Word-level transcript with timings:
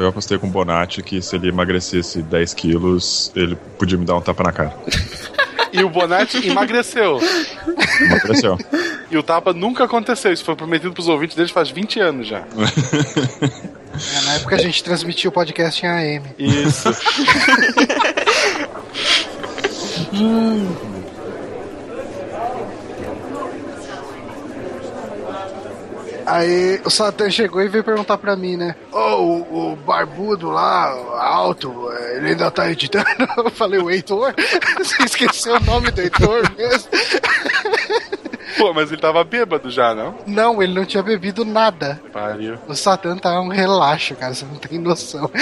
eu 0.00 0.08
apostei 0.08 0.38
com 0.38 0.46
o 0.46 0.50
Bonatti 0.50 1.02
que 1.02 1.20
se 1.20 1.36
ele 1.36 1.48
emagrecesse 1.48 2.22
10 2.22 2.54
quilos, 2.54 3.30
ele 3.36 3.56
podia 3.78 3.98
me 3.98 4.04
dar 4.04 4.16
um 4.16 4.20
tapa 4.20 4.42
na 4.42 4.52
cara. 4.52 4.74
E 5.72 5.84
o 5.84 5.88
Bonatti 5.88 6.48
emagreceu. 6.48 7.20
Emagreceu. 8.00 8.58
E 9.08 9.16
o 9.16 9.22
tapa 9.22 9.52
nunca 9.52 9.84
aconteceu. 9.84 10.32
Isso 10.32 10.44
foi 10.44 10.56
prometido 10.56 10.92
pros 10.92 11.06
ouvintes 11.06 11.36
deles 11.36 11.52
faz 11.52 11.70
20 11.70 12.00
anos 12.00 12.26
já. 12.26 12.40
É, 12.40 14.20
na 14.24 14.34
época 14.34 14.56
a 14.56 14.58
gente 14.58 14.82
transmitia 14.82 15.30
o 15.30 15.32
podcast 15.32 15.86
em 15.86 15.88
AM. 15.88 16.24
Isso. 16.36 16.88
Aí 26.30 26.80
o 26.84 26.90
Satã 26.90 27.28
chegou 27.28 27.60
e 27.60 27.68
veio 27.68 27.82
perguntar 27.82 28.16
pra 28.16 28.36
mim, 28.36 28.56
né? 28.56 28.76
Ô, 28.92 28.98
o, 28.98 29.72
o 29.72 29.76
barbudo 29.76 30.48
lá, 30.50 30.90
alto, 31.18 31.90
é, 31.90 32.16
ele 32.18 32.28
ainda 32.28 32.50
tá 32.52 32.70
editando? 32.70 33.04
Eu 33.36 33.50
falei, 33.50 33.80
o 33.80 33.90
Heitor? 33.90 34.32
Você 34.78 35.02
esqueceu 35.02 35.56
o 35.56 35.60
nome 35.60 35.90
do 35.90 36.00
Heitor 36.00 36.42
mesmo? 36.56 36.88
Pô, 38.60 38.74
mas 38.74 38.92
ele 38.92 39.00
tava 39.00 39.24
bêbado 39.24 39.70
já, 39.70 39.94
não? 39.94 40.14
Não, 40.26 40.62
ele 40.62 40.74
não 40.74 40.84
tinha 40.84 41.02
bebido 41.02 41.44
nada. 41.44 42.00
Pariu. 42.12 42.58
O 42.68 42.74
Satã 42.74 43.16
tá 43.16 43.40
um 43.40 43.48
relaxo, 43.48 44.14
cara, 44.14 44.34
você 44.34 44.44
não 44.44 44.56
tem 44.56 44.78
noção. 44.78 45.30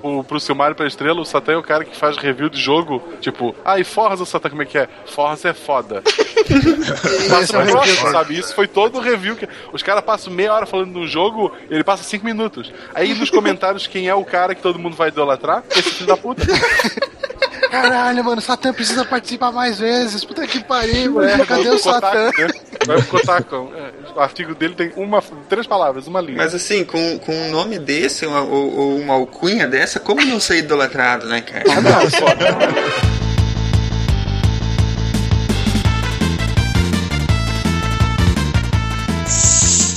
O, 0.00 0.22
pro 0.22 0.38
Silmário 0.38 0.76
pra 0.76 0.86
Estrela, 0.86 1.20
o 1.20 1.24
Satã 1.24 1.52
é 1.52 1.56
o 1.56 1.62
cara 1.62 1.84
que 1.84 1.96
faz 1.96 2.16
review 2.16 2.48
de 2.48 2.60
jogo, 2.60 3.02
tipo, 3.20 3.54
ai, 3.64 3.82
Forza, 3.82 4.24
Satã, 4.24 4.48
como 4.48 4.62
é 4.62 4.64
que 4.64 4.78
é? 4.78 4.88
Forza 5.06 5.48
é 5.48 5.52
foda. 5.52 6.02
Passa 7.28 7.58
é 7.58 7.66
próximo, 7.66 8.10
sabe? 8.10 8.38
Isso 8.38 8.54
foi 8.54 8.66
todo 8.66 8.98
o 8.98 9.00
review. 9.00 9.36
que 9.36 9.48
Os 9.72 9.82
caras 9.82 10.04
passam 10.04 10.32
meia 10.32 10.52
hora 10.54 10.66
falando 10.66 10.92
de 10.92 10.98
um 10.98 11.06
jogo, 11.06 11.52
ele 11.68 11.84
passa 11.84 12.02
cinco 12.02 12.24
minutos. 12.24 12.72
Aí 12.94 13.12
nos 13.14 13.30
comentários, 13.30 13.86
quem 13.86 14.08
é 14.08 14.14
o 14.14 14.24
cara 14.24 14.54
que 14.54 14.62
todo 14.62 14.78
mundo 14.78 14.96
vai 14.96 15.08
idolatrar? 15.08 15.62
Esse 15.70 15.90
filho 15.90 16.06
da 16.06 16.16
puta. 16.16 16.42
Caralho, 17.70 18.24
mano, 18.24 18.38
o 18.38 18.42
Satã 18.42 18.72
precisa 18.72 19.04
participar 19.04 19.52
mais 19.52 19.78
vezes. 19.78 20.24
Puta 20.24 20.46
que 20.46 20.62
pariu, 20.62 21.14
mano. 21.14 21.46
Cadê 21.46 21.68
o 21.68 21.78
Satã? 21.78 22.30
Vai 22.86 23.02
pro 23.02 23.06
Kotaku. 23.06 23.72
É, 23.74 24.12
o 24.14 24.20
artigo 24.20 24.54
dele 24.54 24.74
tem 24.74 24.92
uma, 24.96 25.22
três 25.48 25.66
palavras, 25.66 26.06
uma 26.06 26.20
linha. 26.20 26.38
Mas 26.38 26.54
assim, 26.54 26.84
com, 26.84 27.18
com 27.18 27.32
um 27.32 27.50
nome 27.50 27.78
desse, 27.78 28.26
uma, 28.26 28.42
ou, 28.42 28.76
ou 28.76 28.98
uma 28.98 29.14
alcunha 29.14 29.66
dessa, 29.66 30.00
como 30.00 30.24
não 30.24 30.40
ser 30.40 30.58
idolatrado, 30.58 31.26
né, 31.26 31.40
cara? 31.40 31.64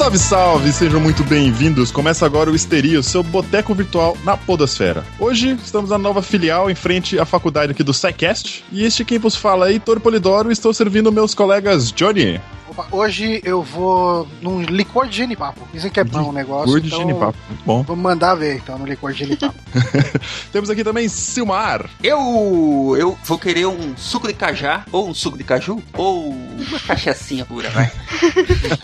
Salve, 0.01 0.17
salve! 0.17 0.73
Sejam 0.73 0.99
muito 0.99 1.23
bem-vindos. 1.23 1.91
Começa 1.91 2.25
agora 2.25 2.49
o 2.49 2.55
Histeria, 2.55 2.99
o 2.99 3.03
seu 3.03 3.21
boteco 3.21 3.75
virtual 3.75 4.17
na 4.23 4.35
Podosfera. 4.35 5.05
Hoje 5.19 5.55
estamos 5.63 5.91
na 5.91 5.97
nova 5.99 6.23
filial 6.23 6.71
em 6.71 6.73
frente 6.73 7.19
à 7.19 7.23
faculdade 7.23 7.71
aqui 7.71 7.83
do 7.83 7.93
SciCast. 7.93 8.65
E 8.71 8.83
este 8.83 9.05
quem 9.05 9.19
vos 9.19 9.35
fala 9.35 9.69
é 9.69 9.73
Heitor 9.73 9.99
Polidoro 9.99 10.49
e 10.49 10.53
estou 10.53 10.73
servindo 10.73 11.11
meus 11.11 11.35
colegas 11.35 11.91
Johnny. 11.91 12.41
Opa, 12.71 12.87
hoje 12.89 13.41
eu 13.43 13.61
vou 13.61 14.25
num 14.41 14.61
licor 14.61 15.05
de 15.05 15.17
genipapo. 15.17 15.67
Dizem 15.73 15.91
que 15.91 15.99
é 15.99 16.05
bom 16.05 16.29
o 16.29 16.31
negócio. 16.31 16.67
Licor 16.67 16.79
de 16.79 16.87
então 16.87 16.99
genipapo, 16.99 17.37
muito 17.49 17.65
bom. 17.65 17.83
Vamos 17.83 18.01
mandar 18.01 18.33
ver, 18.35 18.55
então, 18.55 18.77
no 18.77 18.85
licor 18.85 19.11
de 19.11 19.19
genipapo. 19.25 19.59
Temos 20.53 20.69
aqui 20.69 20.81
também 20.81 21.09
Silmar. 21.09 21.89
Eu, 22.01 22.95
eu 22.97 23.17
vou 23.25 23.37
querer 23.37 23.65
um 23.65 23.97
suco 23.97 24.25
de 24.25 24.33
cajá, 24.33 24.85
ou 24.89 25.09
um 25.09 25.13
suco 25.13 25.37
de 25.37 25.43
caju, 25.43 25.83
ou 25.97 26.29
uma 26.29 26.79
cachaçinha 26.87 27.43
pura, 27.43 27.69
vai. 27.71 27.91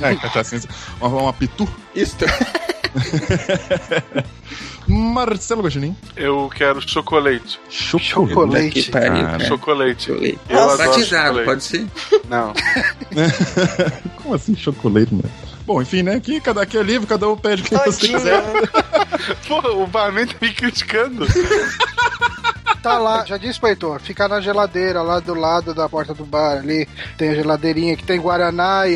É, 0.01 0.15
cachaçinha, 0.15 0.63
uma, 0.99 1.07
uma 1.07 1.33
pitu. 1.33 1.67
Isso. 1.95 2.17
Marcelo 4.87 5.63
Guaxinim. 5.63 5.95
Eu 6.15 6.49
quero 6.53 6.81
chocolate. 6.81 7.59
Chocolate. 7.69 8.89
Cara. 8.89 9.09
cara. 9.09 9.45
Chocolate. 9.45 10.05
Chocolate. 10.05 10.39
Eu 10.49 10.59
adoro 10.59 10.77
Batizado, 10.77 11.39
chocolate. 11.39 11.45
pode 11.45 11.63
ser? 11.63 11.87
Não. 12.29 12.53
Como 14.23 14.33
assim 14.35 14.55
chocolate, 14.55 15.13
né? 15.13 15.23
Bom, 15.65 15.81
enfim, 15.81 16.01
né? 16.01 16.15
Aqui, 16.15 16.39
cada 16.39 16.61
aqui 16.61 16.77
é 16.77 16.81
livre, 16.81 17.05
cada 17.05 17.27
um 17.27 17.35
pede 17.35 17.61
o 17.61 17.65
que 17.65 17.75
você 17.75 18.07
quiser. 18.07 18.41
Pô, 19.45 19.83
o 19.83 19.87
barman 19.87 20.25
tá 20.25 20.35
me 20.41 20.53
criticando. 20.53 21.27
Tá 22.81 22.97
lá, 22.97 23.25
já 23.25 23.37
disse 23.37 23.59
pro 23.59 23.69
Heitor, 23.69 23.99
fica 23.99 24.27
na 24.27 24.39
geladeira 24.39 25.01
lá 25.01 25.19
do 25.19 25.33
lado 25.33 25.73
da 25.73 25.89
porta 25.89 26.13
do 26.13 26.25
bar 26.25 26.57
ali. 26.57 26.87
Tem 27.17 27.29
a 27.29 27.35
geladeirinha 27.35 27.97
que 27.97 28.03
tem 28.03 28.19
Guaraná, 28.19 28.87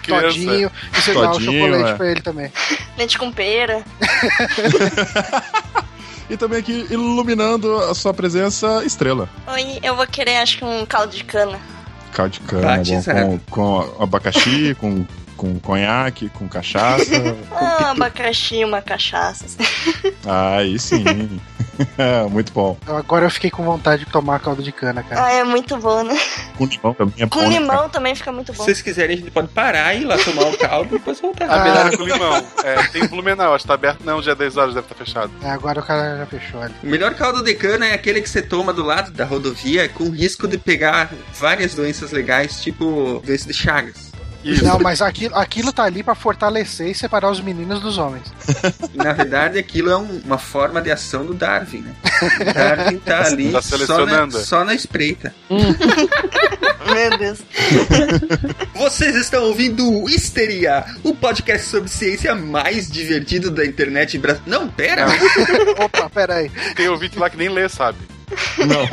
crianças. 0.00 0.34
Todinho. 0.34 0.70
E 0.92 1.00
você 1.00 1.14
dá 1.14 1.30
o 1.30 1.40
chocolate 1.40 1.90
é. 1.90 1.94
pra 1.94 2.10
ele 2.10 2.20
também. 2.20 2.52
Leite 2.96 3.18
com 3.18 3.30
pera. 3.30 3.84
E 6.30 6.36
também 6.36 6.58
aqui 6.58 6.86
iluminando 6.90 7.74
a 7.78 7.94
sua 7.94 8.12
presença, 8.12 8.84
estrela. 8.84 9.28
Oi, 9.46 9.78
eu 9.82 9.96
vou 9.96 10.06
querer, 10.06 10.36
acho 10.36 10.58
que 10.58 10.64
um 10.64 10.84
caldo 10.84 11.16
de 11.16 11.24
cana. 11.24 11.58
Caldo 12.12 12.32
de 12.32 12.40
cana, 12.40 12.76
bom, 12.84 13.38
com, 13.50 13.80
com 13.80 14.02
abacaxi, 14.02 14.76
com, 14.78 15.06
com 15.36 15.58
conhaque, 15.58 16.28
com 16.28 16.46
cachaça. 16.46 17.34
Ah, 17.50 17.92
abacaxi, 17.92 18.62
uma 18.62 18.82
cachaça. 18.82 19.46
Aí 20.26 20.78
sim. 20.78 21.40
Muito 22.30 22.52
bom. 22.52 22.76
Agora 22.86 23.26
eu 23.26 23.30
fiquei 23.30 23.50
com 23.50 23.62
vontade 23.64 24.04
de 24.04 24.10
tomar 24.10 24.40
caldo 24.40 24.62
de 24.62 24.72
cana, 24.72 25.02
cara. 25.02 25.26
Ah, 25.26 25.32
é 25.32 25.44
muito 25.44 25.76
bom, 25.76 26.02
né? 26.02 26.18
Com 26.56 26.66
limão 26.66 26.94
também 26.94 27.14
é 27.18 27.26
bom. 27.26 27.40
Com 27.40 27.48
né, 27.48 27.58
limão 27.58 27.88
também 27.88 28.14
fica 28.14 28.32
muito 28.32 28.52
Se 28.52 28.58
bom. 28.58 28.64
vocês 28.64 28.82
quiserem, 28.82 29.16
a 29.16 29.18
gente 29.18 29.30
pode 29.30 29.48
parar 29.48 29.94
e 29.94 30.02
ir 30.02 30.04
lá 30.04 30.16
tomar 30.18 30.46
o 30.48 30.58
caldo 30.58 30.94
e 30.94 30.98
depois 30.98 31.20
voltar. 31.20 31.50
A 31.50 31.58
beirada 31.58 31.96
com 31.96 32.04
limão. 32.04 32.42
É, 32.64 32.82
tem 32.88 33.06
Blumenau, 33.06 33.54
acho 33.54 33.64
que 33.64 33.68
tá 33.68 33.74
aberto. 33.74 34.04
Não, 34.04 34.22
já 34.22 34.32
é 34.32 34.34
10 34.34 34.56
horas, 34.56 34.74
deve 34.74 34.86
estar 34.86 35.04
fechado. 35.04 35.30
É, 35.42 35.50
agora 35.50 35.80
o 35.80 35.82
cara 35.82 36.18
já 36.18 36.26
fechou 36.26 36.60
ali. 36.60 36.74
O 36.82 36.86
melhor 36.86 37.14
caldo 37.14 37.42
de 37.42 37.54
cana 37.54 37.86
é 37.86 37.94
aquele 37.94 38.20
que 38.20 38.28
você 38.28 38.42
toma 38.42 38.72
do 38.72 38.82
lado 38.82 39.10
da 39.12 39.24
rodovia 39.24 39.88
com 39.88 40.10
risco 40.10 40.46
de 40.46 40.58
pegar 40.58 41.10
várias 41.34 41.74
doenças 41.74 42.12
legais, 42.12 42.60
tipo 42.60 43.22
doença 43.24 43.46
de 43.46 43.54
Chagas. 43.54 44.07
Isso. 44.48 44.64
Não, 44.64 44.78
mas 44.78 45.02
aquilo, 45.02 45.34
aquilo 45.36 45.72
tá 45.72 45.84
ali 45.84 46.02
pra 46.02 46.14
fortalecer 46.14 46.88
e 46.88 46.94
separar 46.94 47.30
os 47.30 47.40
meninos 47.40 47.80
dos 47.80 47.98
homens. 47.98 48.24
Na 48.94 49.12
verdade, 49.12 49.58
aquilo 49.58 49.90
é 49.90 49.96
um- 49.96 50.22
uma 50.24 50.38
forma 50.38 50.80
de 50.80 50.90
ação 50.90 51.26
do 51.26 51.34
Darwin, 51.34 51.80
né? 51.82 51.94
O 52.40 52.54
Darwin 52.54 52.98
tá 52.98 53.24
ali 53.26 53.52
Tá 53.52 53.60
só, 53.62 54.06
na, 54.06 54.30
só 54.30 54.64
na 54.64 54.74
espreita. 54.74 55.34
Meu 55.50 57.18
Deus. 57.18 57.40
Vocês 58.74 59.14
estão 59.16 59.44
ouvindo 59.44 59.86
o 60.02 60.08
Histeria, 60.08 60.84
o 61.04 61.14
podcast 61.14 61.66
sobre 61.66 61.90
ciência 61.90 62.34
mais 62.34 62.90
divertido 62.90 63.50
da 63.50 63.66
internet 63.66 64.16
brasileira. 64.18 64.58
Não, 64.60 64.68
pera! 64.68 65.06
Opa, 65.84 66.08
pera 66.08 66.36
aí. 66.36 66.50
Tem 66.74 66.88
ouvinte 66.88 67.18
lá 67.18 67.28
que 67.28 67.36
nem 67.36 67.50
lê, 67.50 67.68
sabe? 67.68 67.98
Não. 68.58 68.88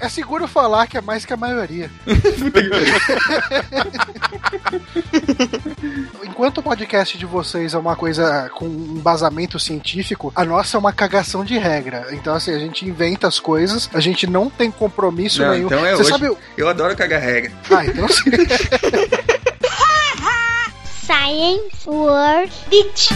É 0.00 0.08
seguro 0.08 0.46
falar 0.46 0.86
que 0.86 0.96
é 0.96 1.00
mais 1.00 1.24
que 1.24 1.32
a 1.32 1.36
maioria. 1.36 1.90
Enquanto 6.24 6.58
o 6.58 6.62
podcast 6.62 7.18
de 7.18 7.26
vocês 7.26 7.74
é 7.74 7.78
uma 7.78 7.96
coisa 7.96 8.48
com 8.54 8.66
um 8.66 8.96
embasamento 8.98 9.58
científico, 9.58 10.32
a 10.36 10.44
nossa 10.44 10.76
é 10.76 10.78
uma 10.78 10.92
cagação 10.92 11.44
de 11.44 11.58
regra. 11.58 12.06
Então, 12.12 12.34
assim, 12.34 12.54
a 12.54 12.58
gente 12.58 12.86
inventa 12.86 13.26
as 13.26 13.40
coisas, 13.40 13.90
a 13.92 14.00
gente 14.00 14.26
não 14.26 14.48
tem 14.48 14.70
compromisso 14.70 15.42
Não, 15.42 15.50
nenhum. 15.50 15.66
então 15.66 15.84
é 15.84 15.92
Você 15.96 16.02
hoje. 16.02 16.10
sabe. 16.10 16.28
o- 16.28 16.38
Eu 16.56 16.68
adoro 16.68 16.96
cagar 16.96 17.20
regra. 17.20 17.50
Ah, 17.70 17.84
então 17.84 18.06
sim. 18.08 18.30
Science 21.04 21.88
World 21.88 22.52
Beach. 22.68 23.08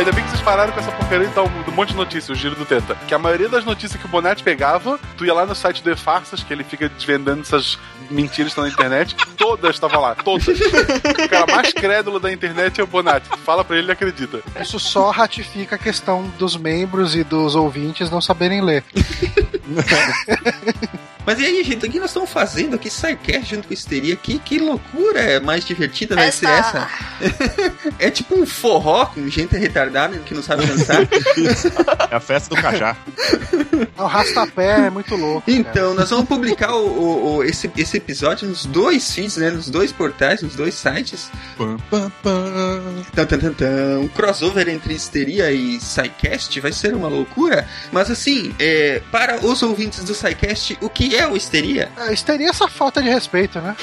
Ainda 0.00 0.12
bem 0.12 0.24
que 0.24 0.30
vocês 0.30 0.40
pararam 0.40 0.72
com 0.72 0.80
essa 0.80 0.90
porcaria 0.92 1.26
e 1.26 1.30
tal, 1.30 1.46
do 1.46 1.72
monte 1.72 1.90
de 1.90 1.96
notícias, 1.96 2.30
o 2.30 2.34
giro 2.34 2.54
do 2.54 2.64
teta. 2.64 2.94
Que 3.06 3.14
a 3.14 3.18
maioria 3.18 3.50
das 3.50 3.66
notícias 3.66 4.00
que 4.00 4.06
o 4.06 4.08
Bonatti 4.08 4.42
pegava, 4.42 4.98
tu 5.14 5.26
ia 5.26 5.34
lá 5.34 5.44
no 5.44 5.54
site 5.54 5.82
do 5.82 5.90
E-Farsas, 5.90 6.42
que 6.42 6.50
ele 6.50 6.64
fica 6.64 6.88
desvendando 6.88 7.42
essas 7.42 7.78
mentiras 8.10 8.54
que 8.54 8.60
estão 8.60 8.64
na 8.64 8.70
internet, 8.70 9.14
todas 9.36 9.74
estavam 9.74 10.00
lá, 10.00 10.14
todas. 10.14 10.48
o 10.48 11.28
cara 11.28 11.54
mais 11.54 11.70
crédulo 11.74 12.18
da 12.18 12.32
internet 12.32 12.80
é 12.80 12.84
o 12.84 12.86
Bonatti. 12.86 13.28
Fala 13.44 13.62
pra 13.62 13.76
ele, 13.76 13.84
ele 13.84 13.92
acredita. 13.92 14.40
Isso 14.58 14.80
só 14.80 15.10
ratifica 15.10 15.76
a 15.76 15.78
questão 15.78 16.22
dos 16.38 16.56
membros 16.56 17.14
e 17.14 17.22
dos 17.22 17.54
ouvintes 17.54 18.10
não 18.10 18.22
saberem 18.22 18.62
ler. 18.62 18.82
Mas 21.26 21.38
e 21.38 21.44
aí, 21.44 21.62
gente, 21.64 21.86
o 21.86 21.90
que 21.90 21.98
nós 22.00 22.10
estamos 22.10 22.30
fazendo 22.30 22.74
aqui? 22.74 22.90
SciCast 22.90 23.54
junto 23.54 23.68
com 23.68 23.74
Histeria. 23.74 24.16
Que, 24.16 24.38
que 24.38 24.58
loucura 24.58 25.20
é 25.20 25.40
mais 25.40 25.64
divertida 25.64 26.14
vai 26.14 26.32
ser 26.32 26.48
essa? 26.48 26.88
é 27.98 28.10
tipo 28.10 28.38
um 28.40 28.46
forró 28.46 29.06
com 29.06 29.28
gente 29.28 29.56
retardada 29.56 30.18
que 30.18 30.34
não 30.34 30.42
sabe 30.42 30.66
dançar. 30.66 31.02
É 32.10 32.14
a 32.16 32.20
festa 32.20 32.54
do 32.54 32.60
cajá. 32.60 32.96
O 33.96 34.04
rastapé 34.06 34.86
é 34.86 34.90
muito 34.90 35.14
louco. 35.16 35.42
cara. 35.46 35.56
Então, 35.58 35.94
nós 35.94 36.10
vamos 36.10 36.26
publicar 36.26 36.74
o, 36.74 36.86
o- 36.86 37.36
o- 37.36 37.44
esse, 37.44 37.70
esse 37.76 37.96
episódio 37.96 38.48
nos 38.48 38.64
dois 38.66 39.12
feeds, 39.14 39.36
né? 39.36 39.50
Nos 39.50 39.68
dois 39.68 39.92
portais, 39.92 40.42
nos 40.42 40.54
dois 40.56 40.74
sites. 40.74 41.30
Pam, 41.56 41.76
pam, 41.90 42.10
pam. 42.22 43.04
Tan, 43.14 43.26
tan, 43.26 43.38
tan, 43.38 43.52
tan. 43.52 43.98
Um 44.00 44.08
crossover 44.08 44.68
entre 44.68 44.94
Histeria 44.94 45.50
e 45.52 45.78
SciCast 45.80 46.58
vai 46.60 46.72
ser 46.72 46.94
uma 46.94 47.08
loucura. 47.08 47.66
Mas 47.92 48.10
assim, 48.10 48.54
é, 48.58 49.00
para 49.12 49.44
os 49.44 49.62
ouvintes 49.62 50.02
do 50.04 50.14
SciCast, 50.14 50.78
o 50.80 50.88
que 50.88 51.09
que 51.10 51.16
é 51.16 51.26
o 51.26 51.36
histeria? 51.36 51.90
É, 51.96 52.12
isso 52.12 52.24
teria 52.24 52.48
essa 52.48 52.68
falta 52.68 53.02
de 53.02 53.08
respeito, 53.08 53.60
né? 53.60 53.74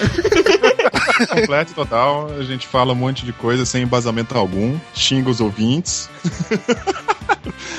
Completo 1.29 1.73
total. 1.73 2.31
A 2.39 2.43
gente 2.43 2.65
fala 2.65 2.93
um 2.93 2.95
monte 2.95 3.25
de 3.25 3.33
coisa 3.33 3.65
sem 3.65 3.83
embasamento 3.83 4.37
algum, 4.37 4.79
xinga 4.93 5.29
os 5.29 5.41
ouvintes. 5.41 6.09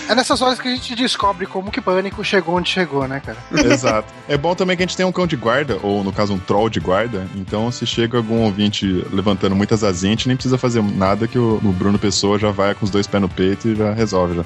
É 0.06 0.14
nessas 0.14 0.42
horas 0.42 0.60
que 0.60 0.68
a 0.68 0.70
gente 0.70 0.94
descobre 0.94 1.46
como 1.46 1.70
que 1.70 1.80
Pânico 1.80 2.22
chegou 2.22 2.56
onde 2.56 2.68
chegou, 2.68 3.08
né, 3.08 3.22
cara? 3.24 3.38
Exato. 3.72 4.12
É 4.28 4.36
bom 4.36 4.54
também 4.54 4.76
que 4.76 4.82
a 4.82 4.86
gente 4.86 4.96
tem 4.96 5.06
um 5.06 5.12
cão 5.12 5.26
de 5.26 5.36
guarda, 5.36 5.78
ou 5.82 6.04
no 6.04 6.12
caso 6.12 6.34
um 6.34 6.38
troll 6.38 6.68
de 6.68 6.80
guarda. 6.80 7.26
Então, 7.34 7.70
se 7.72 7.86
chega 7.86 8.18
algum 8.18 8.42
ouvinte 8.42 8.86
levantando 9.10 9.56
muitas 9.56 9.82
asinhas, 9.82 10.12
a 10.12 10.16
gente 10.16 10.28
nem 10.28 10.36
precisa 10.36 10.58
fazer 10.58 10.82
nada 10.82 11.26
que 11.26 11.38
o, 11.38 11.56
o 11.56 11.72
Bruno 11.72 11.98
Pessoa 11.98 12.38
já 12.38 12.50
vai 12.50 12.74
com 12.74 12.84
os 12.84 12.90
dois 12.90 13.06
pés 13.06 13.22
no 13.22 13.28
peito 13.28 13.68
e 13.68 13.74
já 13.74 13.92
resolve 13.92 14.36
já. 14.36 14.44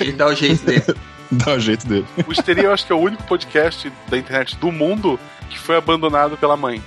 Ele 0.00 0.12
dá 0.12 0.26
o 0.26 0.34
jeito 0.34 0.64
dele. 0.64 0.84
Dá 1.44 1.54
o 1.54 1.60
jeito 1.60 1.86
dele. 1.86 2.06
O 2.26 2.32
Histeria 2.32 2.64
eu 2.64 2.72
acho 2.72 2.86
que 2.86 2.92
é 2.92 2.94
o 2.94 3.00
único 3.00 3.22
podcast 3.24 3.90
da 4.08 4.18
internet 4.18 4.56
do 4.56 4.70
mundo 4.70 5.18
que 5.48 5.58
foi 5.58 5.76
abandonado 5.76 6.36
pela 6.36 6.56
mãe. 6.56 6.82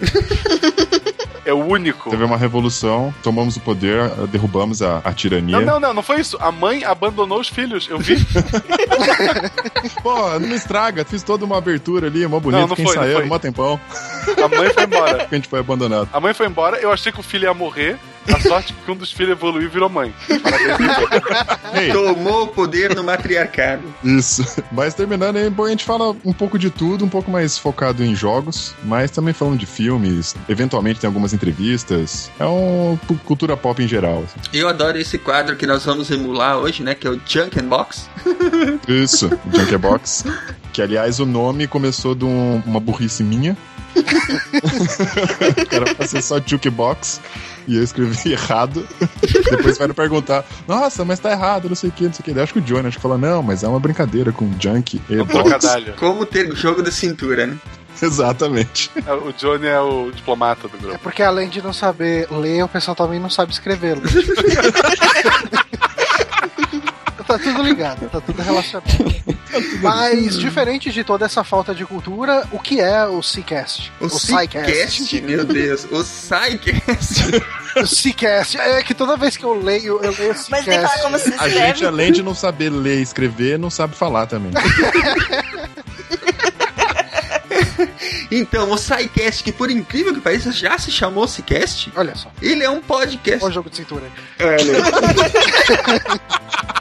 É 1.46 1.54
o 1.54 1.66
único. 1.66 2.10
Teve 2.10 2.26
uma 2.26 2.36
revolução, 2.36 3.16
tomamos 3.24 3.56
o 3.56 3.62
poder, 3.62 4.10
derrubamos 4.30 4.82
a, 4.82 4.98
a 5.02 5.14
tirania. 5.14 5.58
Não, 5.58 5.66
não, 5.66 5.80
não, 5.80 5.94
não 5.94 6.04
foi 6.04 6.20
isso. 6.20 6.38
A 6.42 6.52
mãe 6.52 6.84
abandonou 6.84 7.40
os 7.40 7.48
filhos. 7.48 7.88
Eu 7.90 7.98
vi. 8.00 8.18
Pô, 10.04 10.30
não 10.32 10.42
me 10.42 10.56
estraga, 10.56 11.06
fiz 11.06 11.24
toda 11.24 11.46
uma 11.46 11.58
abertura 11.58 12.08
ali, 12.08 12.28
mó 12.28 12.38
bonito, 12.42 12.60
Não, 12.60 12.68
não 12.68 12.76
fiquei 12.76 12.86
foi, 12.86 12.96
não 12.96 13.04
ensaiando, 13.04 13.22
foi. 13.22 13.30
mó 13.30 13.40
tempão. 13.40 13.80
A 14.44 14.48
mãe 14.50 14.70
foi 14.74 14.84
embora. 14.84 15.24
A 15.32 15.36
gente 15.36 15.48
foi 15.48 15.60
abandonado. 15.62 16.10
A 16.12 16.20
mãe 16.20 16.34
foi 16.34 16.48
embora, 16.48 16.78
eu 16.80 16.92
achei 16.92 17.14
que 17.14 17.20
o 17.22 17.24
filho 17.24 17.46
ia 17.46 17.54
morrer. 17.54 17.98
A 18.34 18.40
sorte 18.40 18.74
que 18.74 18.92
um 18.92 18.96
dos 18.96 19.12
filhos 19.12 19.32
evoluiu 19.32 19.68
e 19.68 19.72
virou 19.72 19.90
mãe. 19.90 20.14
Ei, 21.74 21.92
Tomou 21.92 22.44
o 22.44 22.48
poder 22.48 22.96
no 22.96 23.04
matriarcado. 23.04 23.84
Isso. 24.04 24.44
Mas 24.72 24.94
terminando 24.94 25.38
aí, 25.38 25.50
bom, 25.50 25.66
a 25.66 25.70
gente 25.70 25.86
fala 25.86 26.16
um 26.26 26.34
pouco 26.34 26.58
de 26.60 26.70
tudo, 26.70 27.06
um 27.06 27.10
pouco 27.10 27.30
mais 27.32 27.58
focado 27.58 28.04
em 28.04 28.16
jogos, 28.16 28.74
mas 28.84 29.12
também 29.12 29.34
falando 29.34 29.58
de 29.60 29.66
filmes, 29.66 30.36
eventualmente 30.50 31.00
tem 31.00 31.08
algumas 31.08 31.34
entrevistas. 31.34 32.32
É 32.40 32.46
um 32.46 32.98
pu- 33.08 33.20
cultura 33.26 33.56
pop 33.56 33.82
em 33.82 33.88
geral. 33.88 34.24
assim. 34.26 34.40
Eu 34.54 34.68
adoro 34.68 34.98
esse 34.98 35.18
quadro 35.18 35.56
que 35.56 35.66
nós 35.66 35.86
vamos 35.86 36.10
emular 36.12 36.58
hoje, 36.58 36.84
né? 36.84 36.96
Que 36.96 37.08
é 37.08 37.12
o 37.12 37.20
Junk 37.26 37.60
and 37.60 37.68
Box. 37.68 38.10
Isso, 38.88 39.30
Junkbox. 39.54 40.26
Que 40.74 40.82
aliás 40.82 41.20
o 41.20 41.26
nome 41.26 41.68
começou 41.68 42.14
de 42.16 42.26
um- 42.26 42.62
uma 42.66 42.80
burrice 42.80 43.24
minha. 43.24 43.58
era 45.72 45.96
pra 45.96 46.08
ser 46.08 46.22
só 46.22 46.40
Jukebox. 46.46 47.20
E 47.68 47.76
eu 47.78 47.84
escrevi 47.84 48.32
errado. 48.34 48.88
Depois 49.50 49.78
vai 49.78 49.88
perguntar: 49.90 50.46
Nossa, 50.68 51.04
mas 51.04 51.20
tá 51.20 51.32
errado, 51.32 51.68
não 51.68 51.76
sei 51.76 51.90
o 51.90 51.94
que, 51.94 52.06
não 52.06 52.14
sei 52.14 52.22
o 52.22 52.24
que. 52.24 52.32
Daí 52.34 52.44
Acho 52.44 52.54
que 52.54 52.60
o 52.60 52.62
Johnny 52.62 52.88
acho 52.88 52.98
que 52.98 53.04
fala: 53.04 53.18
Não, 53.18 53.44
mas 53.44 53.64
é 53.64 53.68
uma 53.68 53.80
brincadeira 53.80 54.32
com 54.32 54.50
Junk 54.60 55.02
e 55.10 55.18
Um 55.20 55.26
Box. 55.26 55.68
Como 55.98 56.26
ter 56.26 56.54
jogo 56.56 56.82
da 56.82 56.92
cintura, 56.92 57.46
né? 57.48 57.58
Exatamente. 58.02 58.92
É, 59.06 59.12
O 59.12 59.34
Johnny 59.34 59.66
é 59.68 59.80
o 59.82 60.12
diplomata 60.12 60.68
do 60.68 60.78
É 60.78 60.80
grupo. 60.80 61.00
porque 61.00 61.24
além 61.24 61.50
de 61.50 61.62
não 61.64 61.74
saber 61.74 62.28
ler, 62.32 62.64
o 62.64 62.68
pessoal 62.68 62.96
também 62.96 63.20
não 63.20 63.30
sabe 63.30 63.52
escrever. 63.52 63.98
Tá 67.28 67.38
tudo 67.38 67.62
ligado, 67.62 68.10
tá 68.10 68.22
tudo 68.22 68.42
relacionado. 68.42 68.88
Mas, 69.82 70.38
diferente 70.40 70.92
de 70.92 71.04
toda 71.04 71.26
essa 71.26 71.44
falta 71.44 71.74
de 71.74 71.84
cultura, 71.86 72.48
o 72.52 72.60
que 72.60 72.80
é 72.80 73.06
o 73.06 73.22
Seacast? 73.24 73.92
O, 74.00 74.08
Psycast, 74.08 75.22
meu 75.22 75.44
Deus. 75.46 75.86
O 75.92 76.04
Psycast. 76.04 77.24
O 77.78 77.86
Seacast. 77.86 78.60
É 78.60 78.82
que 78.82 78.96
toda 78.96 79.16
vez 79.16 79.38
que 79.38 79.44
eu 79.44 79.54
leio, 79.54 80.00
eu 80.02 80.12
leio 80.18 80.36
Mas 80.50 80.66
tem 80.66 80.80
que 80.80 80.88
falar 80.88 81.00
como 81.04 81.20
se 81.20 81.28
A 81.28 81.32
escreve. 81.48 81.60
gente, 81.60 81.86
além 81.86 82.12
de 82.12 82.24
não 82.24 82.34
saber 82.34 82.72
ler 82.72 82.98
e 82.98 83.02
escrever, 83.04 83.60
não 83.60 83.70
sabe 83.70 83.96
falar 83.96 84.26
também. 84.26 84.52
Então, 88.30 88.72
o 88.72 88.76
Psycast, 88.76 89.44
que 89.44 89.52
por 89.52 89.72
incrível 89.72 90.14
que 90.14 90.20
pareça, 90.20 90.52
já 90.52 90.78
se 90.78 90.92
chamou 90.92 91.26
Psycast. 91.26 91.92
Olha 91.96 92.16
só, 92.16 92.32
Ele 92.42 92.64
é 92.64 92.70
um 92.70 92.82
podcast. 92.82 93.44
olha 93.44 93.52
o 93.52 93.54
jogo 93.54 93.70
de 93.70 93.78
cintura 93.78 94.04
aí. 94.40 96.77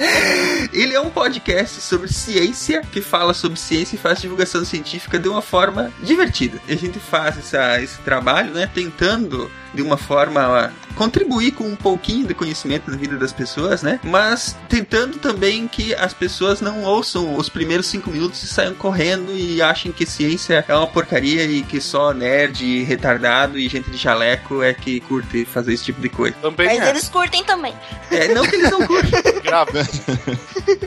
Ele 0.72 0.94
é 0.94 1.00
um 1.00 1.10
podcast 1.10 1.80
sobre 1.80 2.12
ciência, 2.12 2.82
que 2.90 3.00
fala 3.00 3.34
sobre 3.34 3.58
ciência 3.58 3.96
e 3.96 3.98
faz 3.98 4.20
divulgação 4.20 4.64
científica 4.64 5.18
de 5.18 5.28
uma 5.28 5.42
forma 5.42 5.92
divertida. 6.02 6.58
E 6.68 6.72
a 6.72 6.76
gente 6.76 6.98
faz 6.98 7.38
essa, 7.38 7.80
esse 7.82 7.98
trabalho, 7.98 8.52
né, 8.52 8.68
tentando 8.72 9.50
de 9.74 9.82
uma 9.82 9.96
forma 9.96 10.72
contribuir 10.94 11.52
com 11.52 11.64
um 11.64 11.76
pouquinho 11.76 12.26
de 12.26 12.34
conhecimento 12.34 12.90
na 12.90 12.96
vida 12.96 13.16
das 13.16 13.32
pessoas, 13.32 13.82
né? 13.82 13.98
Mas 14.02 14.56
tentando 14.68 15.18
também 15.18 15.66
que 15.66 15.94
as 15.94 16.12
pessoas 16.12 16.60
não 16.60 16.82
ouçam 16.82 17.36
os 17.36 17.48
primeiros 17.48 17.86
cinco 17.86 18.10
minutos 18.10 18.42
e 18.42 18.46
saiam 18.46 18.74
correndo 18.74 19.32
e 19.32 19.62
achem 19.62 19.92
que 19.92 20.04
ciência 20.04 20.64
é 20.66 20.74
uma 20.74 20.86
porcaria 20.86 21.44
e 21.44 21.62
que 21.62 21.80
só 21.80 22.12
nerd, 22.12 22.82
retardado 22.82 23.58
e 23.58 23.68
gente 23.68 23.90
de 23.90 23.96
jaleco 23.96 24.62
é 24.62 24.74
que 24.74 25.00
curte 25.00 25.44
fazer 25.44 25.72
esse 25.72 25.84
tipo 25.84 26.00
de 26.00 26.08
coisa. 26.08 26.36
Também 26.42 26.66
Mas 26.66 26.80
é. 26.80 26.90
eles 26.90 27.08
curtem 27.08 27.44
também. 27.44 27.74
É, 28.10 28.28
não 28.28 28.42
que 28.42 28.56
eles 28.56 28.70
não 28.70 28.86
curtem. 28.86 29.10
Grave. 29.42 29.72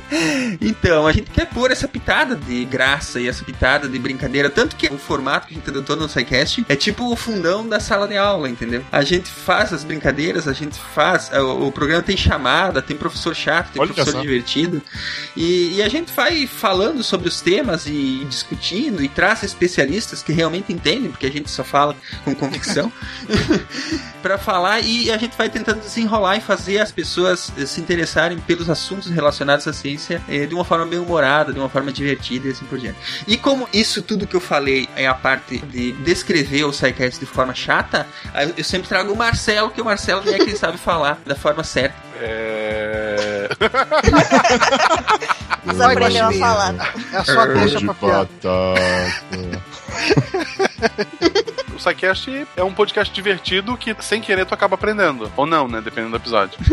Então, 0.62 1.08
a 1.08 1.12
gente 1.12 1.32
quer 1.32 1.46
pôr 1.48 1.72
essa 1.72 1.88
pitada 1.88 2.36
de 2.36 2.64
graça 2.66 3.20
e 3.20 3.28
essa 3.28 3.44
pitada 3.44 3.88
de 3.88 3.98
brincadeira. 3.98 4.50
Tanto 4.50 4.76
que 4.76 4.88
o 4.88 4.98
formato 4.98 5.48
que 5.48 5.54
a 5.54 5.58
gente 5.58 5.70
adotou 5.70 5.96
no 5.96 6.08
SciCast 6.08 6.66
é 6.70 6.76
tipo 6.76 7.12
o 7.12 7.16
fundão 7.16 7.68
da 7.68 7.80
sala 7.80 8.08
de 8.08 8.16
aula, 8.16 8.50
entendeu? 8.50 8.73
A 8.92 9.04
gente 9.04 9.30
faz 9.30 9.74
as 9.74 9.84
brincadeiras, 9.84 10.48
a 10.48 10.54
gente 10.54 10.80
faz. 10.80 11.32
O, 11.32 11.68
o 11.68 11.72
programa 11.72 12.02
tem 12.02 12.18
chamada, 12.18 12.82
tem 12.82 12.96
professor 12.96 13.36
chato, 13.36 13.72
tem 13.72 13.82
Olha 13.82 13.94
professor 13.94 14.22
divertido. 14.22 14.82
E, 15.36 15.76
e 15.76 15.84
a 15.84 15.90
gente 15.90 16.12
vai 16.14 16.48
falando 16.48 17.04
sobre 17.04 17.28
os 17.28 17.42
temas 17.42 17.86
e, 17.86 18.26
discutindo 18.30 19.04
e 19.04 19.08
traz 19.08 19.44
especialistas 19.44 20.22
que 20.22 20.32
realmente 20.32 20.72
entendem, 20.72 21.12
porque 21.12 21.26
a 21.26 21.32
gente 21.32 21.50
só 21.50 21.64
fala 21.64 21.96
com 22.24 22.34
convicção. 22.36 22.92
Pra 24.22 24.38
falar 24.38 24.80
e 24.80 25.12
a 25.12 25.18
gente 25.18 25.38
vai 25.38 25.50
tentando 25.50 25.82
desenrolar 25.82 26.38
e 26.38 26.42
fazer 26.42 26.80
as 26.80 26.92
pessoas 26.92 27.52
eh, 27.58 27.66
se 27.66 27.82
interessarem 27.82 28.38
pelos 28.40 28.70
assuntos 28.70 29.10
relacionados 29.10 29.68
à 29.68 29.74
ciência 29.74 30.22
eh, 30.30 30.46
de 30.46 30.56
uma 30.56 30.64
forma 30.64 30.86
bem 30.86 30.98
humorada, 30.98 31.52
de 31.52 31.60
uma 31.60 31.68
forma 31.68 31.92
divertida 31.92 32.48
e 32.48 32.52
assim 32.52 32.64
por 32.64 32.80
diante. 32.80 32.98
E 33.28 33.36
como 33.36 33.68
isso 33.74 34.02
tudo 34.02 34.26
que 34.26 34.36
eu 34.36 34.40
falei 34.40 34.88
é 34.96 35.08
a 35.08 35.14
parte 35.14 35.58
de 35.58 35.92
descrever 36.04 36.64
o 36.64 36.72
SciCast 36.72 37.20
de 37.20 37.26
forma 37.26 37.54
chata, 37.54 38.08
aí 38.34 38.54
eu 38.64 38.66
sempre 38.66 38.88
trago 38.88 39.12
o 39.12 39.16
Marcelo, 39.16 39.70
que 39.70 39.82
o 39.82 39.86
Marcelo 39.86 40.24
é 40.30 40.38
quem 40.38 40.56
sabe 40.56 40.78
falar 40.78 41.20
da 41.26 41.36
forma 41.36 41.66
certa. 41.66 41.94
É... 42.22 43.50
Só 45.76 45.92
aprendeu 45.92 46.26
a 46.26 46.32
falar. 46.32 46.76
É 47.12 47.18
a 47.18 47.26
sua 47.26 47.46
deixa 47.48 47.80
de 47.80 47.86
pra. 47.86 48.26
O 51.76 51.80
SciCast 51.80 52.48
é 52.56 52.64
um 52.64 52.74
podcast 52.74 53.14
divertido 53.14 53.76
que, 53.76 53.94
sem 54.00 54.22
querer, 54.22 54.46
tu 54.46 54.54
acaba 54.54 54.76
aprendendo. 54.76 55.30
Ou 55.36 55.46
não, 55.46 55.68
né? 55.68 55.82
Dependendo 55.82 56.12
do 56.12 56.18
episódio. 56.18 56.58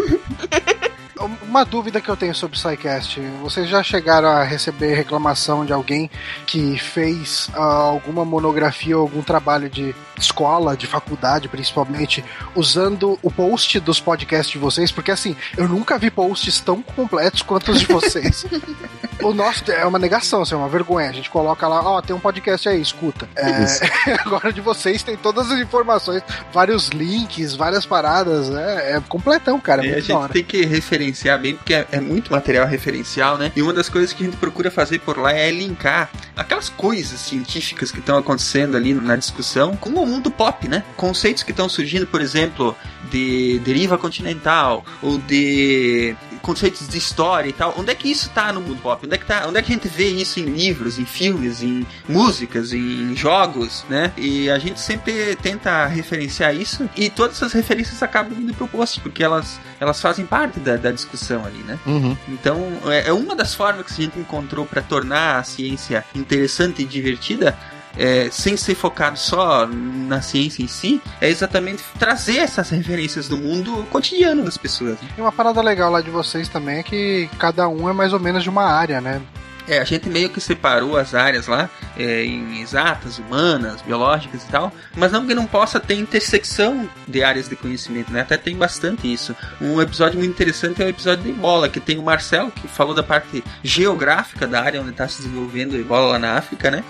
Uma 1.42 1.64
dúvida 1.64 2.00
que 2.00 2.08
eu 2.08 2.16
tenho 2.16 2.34
sobre 2.34 2.56
o 2.56 2.58
SciCast. 2.58 3.20
Vocês 3.42 3.68
já 3.68 3.82
chegaram 3.82 4.28
a 4.28 4.42
receber 4.42 4.94
reclamação 4.94 5.66
de 5.66 5.72
alguém 5.72 6.10
que 6.46 6.78
fez 6.78 7.50
ah, 7.52 7.62
alguma 7.62 8.24
monografia 8.24 8.96
ou 8.96 9.02
algum 9.02 9.20
trabalho 9.20 9.68
de 9.68 9.94
escola, 10.16 10.74
de 10.74 10.86
faculdade, 10.86 11.46
principalmente, 11.46 12.24
usando 12.54 13.18
o 13.22 13.30
post 13.30 13.78
dos 13.80 14.00
podcasts 14.00 14.50
de 14.50 14.58
vocês? 14.58 14.90
Porque 14.90 15.10
assim, 15.10 15.36
eu 15.58 15.68
nunca 15.68 15.98
vi 15.98 16.10
posts 16.10 16.58
tão 16.60 16.80
completos 16.80 17.42
quanto 17.42 17.72
os 17.72 17.80
de 17.80 17.86
vocês. 17.86 18.46
o 19.20 19.34
nosso 19.34 19.70
é 19.70 19.84
uma 19.84 19.98
negação, 19.98 20.40
assim, 20.40 20.54
é 20.54 20.56
uma 20.56 20.68
vergonha. 20.68 21.10
A 21.10 21.12
gente 21.12 21.28
coloca 21.28 21.68
lá, 21.68 21.82
ó, 21.82 22.00
tem 22.00 22.16
um 22.16 22.20
podcast 22.20 22.66
aí, 22.66 22.80
escuta. 22.80 23.28
É, 23.36 24.14
agora 24.24 24.50
de 24.52 24.62
vocês 24.62 25.02
tem 25.02 25.18
todas 25.18 25.50
as 25.50 25.58
informações, 25.58 26.22
vários 26.50 26.88
links, 26.88 27.54
várias 27.54 27.84
paradas, 27.84 28.48
né? 28.48 28.96
É 28.96 29.02
completão, 29.06 29.60
cara. 29.60 29.84
É 29.84 29.90
E 29.90 29.94
a 29.94 30.00
gente 30.00 30.12
hora. 30.12 30.32
tem 30.32 30.44
que 30.44 30.64
referenciar 30.64 31.09
bem, 31.38 31.54
porque 31.54 31.74
é, 31.74 31.86
é 31.92 32.00
muito 32.00 32.32
material 32.32 32.66
referencial, 32.66 33.36
né? 33.38 33.52
E 33.54 33.62
uma 33.62 33.72
das 33.72 33.88
coisas 33.88 34.12
que 34.12 34.22
a 34.22 34.26
gente 34.26 34.36
procura 34.36 34.70
fazer 34.70 34.98
por 35.00 35.18
lá 35.18 35.32
é 35.32 35.50
linkar 35.50 36.10
aquelas 36.36 36.68
coisas 36.68 37.20
científicas 37.20 37.90
que 37.90 37.98
estão 37.98 38.18
acontecendo 38.18 38.76
ali 38.76 38.94
na 38.94 39.16
discussão 39.16 39.76
com 39.76 39.90
o 39.90 40.06
mundo 40.06 40.30
pop, 40.30 40.68
né? 40.68 40.82
Conceitos 40.96 41.42
que 41.42 41.50
estão 41.50 41.68
surgindo, 41.68 42.06
por 42.06 42.20
exemplo, 42.20 42.76
de 43.10 43.58
deriva 43.60 43.98
continental 43.98 44.84
ou 45.02 45.18
de 45.18 46.16
conceitos 46.40 46.88
de 46.88 46.96
história 46.96 47.48
e 47.48 47.52
tal. 47.52 47.74
Onde 47.76 47.90
é 47.90 47.94
que 47.94 48.10
isso 48.10 48.30
tá 48.30 48.52
no 48.52 48.60
mundo 48.60 48.80
pop? 48.80 49.04
Onde 49.04 49.14
é 49.14 49.18
que 49.18 49.26
tá? 49.26 49.44
Onde 49.46 49.58
é 49.58 49.62
que 49.62 49.72
a 49.72 49.74
gente 49.74 49.88
vê 49.88 50.08
isso 50.08 50.40
em 50.40 50.44
livros, 50.44 50.98
em 50.98 51.04
filmes, 51.04 51.62
em 51.62 51.86
músicas, 52.08 52.72
em 52.72 53.14
jogos, 53.14 53.84
né? 53.88 54.12
E 54.16 54.48
a 54.50 54.58
gente 54.58 54.80
sempre 54.80 55.36
tenta 55.36 55.86
referenciar 55.86 56.54
isso 56.54 56.88
e 56.96 57.10
todas 57.10 57.36
essas 57.36 57.52
referências 57.52 58.02
acabam 58.02 58.34
vindo 58.34 58.54
pro 58.54 58.66
post, 58.66 59.00
porque 59.00 59.22
elas, 59.22 59.60
elas 59.78 60.00
fazem 60.00 60.24
parte 60.24 60.58
da, 60.60 60.76
da 60.76 60.90
discussão 60.90 61.44
ali, 61.44 61.58
né? 61.58 61.78
Uhum. 61.86 62.16
Então, 62.28 62.58
é 62.86 63.10
é 63.10 63.12
uma 63.12 63.34
das 63.34 63.54
formas 63.54 63.86
que 63.86 63.92
a 63.92 64.04
gente 64.04 64.18
encontrou 64.18 64.64
para 64.64 64.80
tornar 64.80 65.38
a 65.38 65.42
ciência 65.42 66.04
interessante 66.14 66.82
e 66.82 66.84
divertida. 66.84 67.58
É, 67.96 68.28
sem 68.30 68.56
ser 68.56 68.74
focado 68.74 69.18
só 69.18 69.66
na 69.66 70.20
ciência 70.22 70.62
em 70.62 70.68
si, 70.68 71.00
é 71.20 71.28
exatamente 71.28 71.82
trazer 71.98 72.38
essas 72.38 72.70
referências 72.70 73.28
do 73.28 73.36
mundo 73.36 73.86
cotidiano 73.90 74.44
das 74.44 74.56
pessoas. 74.56 75.00
né? 75.00 75.08
E 75.16 75.20
uma 75.20 75.32
parada 75.32 75.60
legal 75.60 75.90
lá 75.90 76.00
de 76.00 76.10
vocês 76.10 76.48
também 76.48 76.78
é 76.78 76.82
que 76.82 77.28
cada 77.38 77.68
um 77.68 77.88
é 77.88 77.92
mais 77.92 78.12
ou 78.12 78.20
menos 78.20 78.42
de 78.42 78.48
uma 78.48 78.64
área, 78.64 79.00
né? 79.00 79.20
É, 79.68 79.78
a 79.78 79.84
gente 79.84 80.08
meio 80.08 80.30
que 80.30 80.40
separou 80.40 80.96
as 80.96 81.14
áreas 81.14 81.46
lá 81.46 81.68
é, 81.96 82.24
em 82.24 82.60
exatas, 82.60 83.18
humanas, 83.18 83.82
biológicas 83.82 84.42
e 84.42 84.46
tal, 84.46 84.72
mas 84.96 85.12
não 85.12 85.26
que 85.26 85.34
não 85.34 85.46
possa 85.46 85.78
ter 85.78 85.94
intersecção 85.94 86.88
de 87.06 87.22
áreas 87.22 87.48
de 87.48 87.56
conhecimento, 87.56 88.12
né? 88.12 88.20
Até 88.20 88.36
tem 88.36 88.56
bastante 88.56 89.12
isso. 89.12 89.34
Um 89.60 89.80
episódio 89.80 90.18
muito 90.18 90.30
interessante 90.32 90.82
é 90.82 90.86
o 90.86 90.88
episódio 90.88 91.24
de 91.24 91.30
Ebola, 91.30 91.68
que 91.68 91.80
tem 91.80 91.98
o 91.98 92.02
Marcelo, 92.02 92.50
que 92.50 92.66
falou 92.68 92.94
da 92.94 93.02
parte 93.02 93.42
geográfica 93.62 94.46
da 94.46 94.62
área 94.62 94.80
onde 94.80 94.90
está 94.90 95.06
se 95.08 95.22
desenvolvendo 95.22 95.72
o 95.72 95.76
Ebola 95.76 96.12
lá 96.12 96.18
na 96.18 96.36
África, 96.36 96.70
né? 96.70 96.84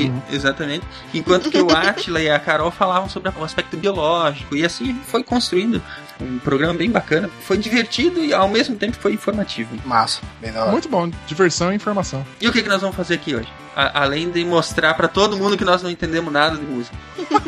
E- 0.00 0.12
exatamente. 0.30 0.84
Enquanto 1.12 1.50
que 1.50 1.58
o 1.60 1.70
Atila 1.74 2.20
e 2.20 2.30
a 2.30 2.38
Carol 2.38 2.70
falavam 2.70 3.08
sobre 3.08 3.32
o 3.36 3.44
aspecto 3.44 3.76
biológico. 3.76 4.54
E 4.56 4.64
assim 4.64 4.94
foi 5.06 5.22
construindo 5.22 5.82
um 6.20 6.38
programa 6.38 6.74
bem 6.74 6.90
bacana. 6.90 7.28
Foi 7.40 7.56
divertido 7.56 8.24
e 8.24 8.32
ao 8.32 8.48
mesmo 8.48 8.76
tempo 8.76 8.96
foi 8.96 9.12
informativo. 9.14 9.76
Massa, 9.84 10.20
bem 10.40 10.52
da 10.52 10.62
hora. 10.62 10.72
Muito 10.72 10.88
bom, 10.88 11.10
diversão 11.26 11.72
e 11.72 11.76
informação. 11.76 12.24
E 12.40 12.48
o 12.48 12.52
que, 12.52 12.62
que 12.62 12.68
nós 12.68 12.80
vamos 12.80 12.96
fazer 12.96 13.14
aqui 13.14 13.34
hoje? 13.34 13.48
A- 13.76 14.02
além 14.02 14.30
de 14.30 14.44
mostrar 14.44 14.94
pra 14.94 15.08
todo 15.08 15.36
mundo 15.36 15.56
que 15.56 15.64
nós 15.64 15.82
não 15.82 15.90
entendemos 15.90 16.32
nada 16.32 16.56
de 16.56 16.62
música. 16.62 16.96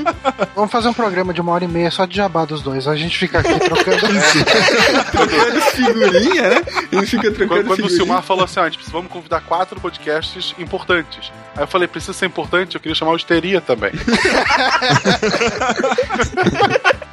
Vamos 0.56 0.70
fazer 0.72 0.88
um 0.88 0.92
programa 0.94 1.32
de 1.32 1.40
uma 1.40 1.52
hora 1.52 1.64
e 1.64 1.68
meia 1.68 1.90
só 1.90 2.04
de 2.04 2.16
jabá 2.16 2.44
dos 2.44 2.62
dois. 2.62 2.88
A 2.88 2.96
gente 2.96 3.16
fica 3.16 3.38
aqui 3.40 3.58
trocando. 3.58 4.00
Trocando 5.12 5.60
figurinha, 5.72 6.48
né? 6.50 6.62
Ele 6.90 7.06
fica 7.06 7.30
trocando 7.30 7.48
Quando, 7.48 7.66
quando 7.66 7.70
o 7.70 7.74
figurinha. 7.76 7.96
Silmar 7.96 8.22
falou 8.22 8.44
assim, 8.44 8.58
ó, 8.60 8.62
a 8.62 8.66
gente 8.66 8.76
precisa, 8.78 8.96
vamos 8.96 9.10
convidar 9.12 9.40
quatro 9.42 9.80
podcasts 9.80 10.54
importantes. 10.58 11.30
Aí 11.56 11.62
eu 11.62 11.66
falei, 11.66 11.86
precisa 11.88 12.12
ser 12.12 12.26
importante, 12.26 12.74
eu 12.74 12.80
queria 12.80 12.94
chamar 12.94 13.12
o 13.12 13.16
Histeria 13.16 13.60
também. 13.60 13.92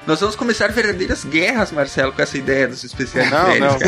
Nós 0.05 0.19
vamos 0.19 0.35
começar 0.35 0.69
verdadeiras 0.69 1.23
guerras, 1.23 1.71
Marcelo, 1.71 2.11
com 2.11 2.21
essa 2.21 2.37
ideia 2.37 2.67
dos 2.67 2.83
especiais 2.83 3.31
Não, 3.31 3.45
férias, 3.45 3.73
não. 3.73 3.79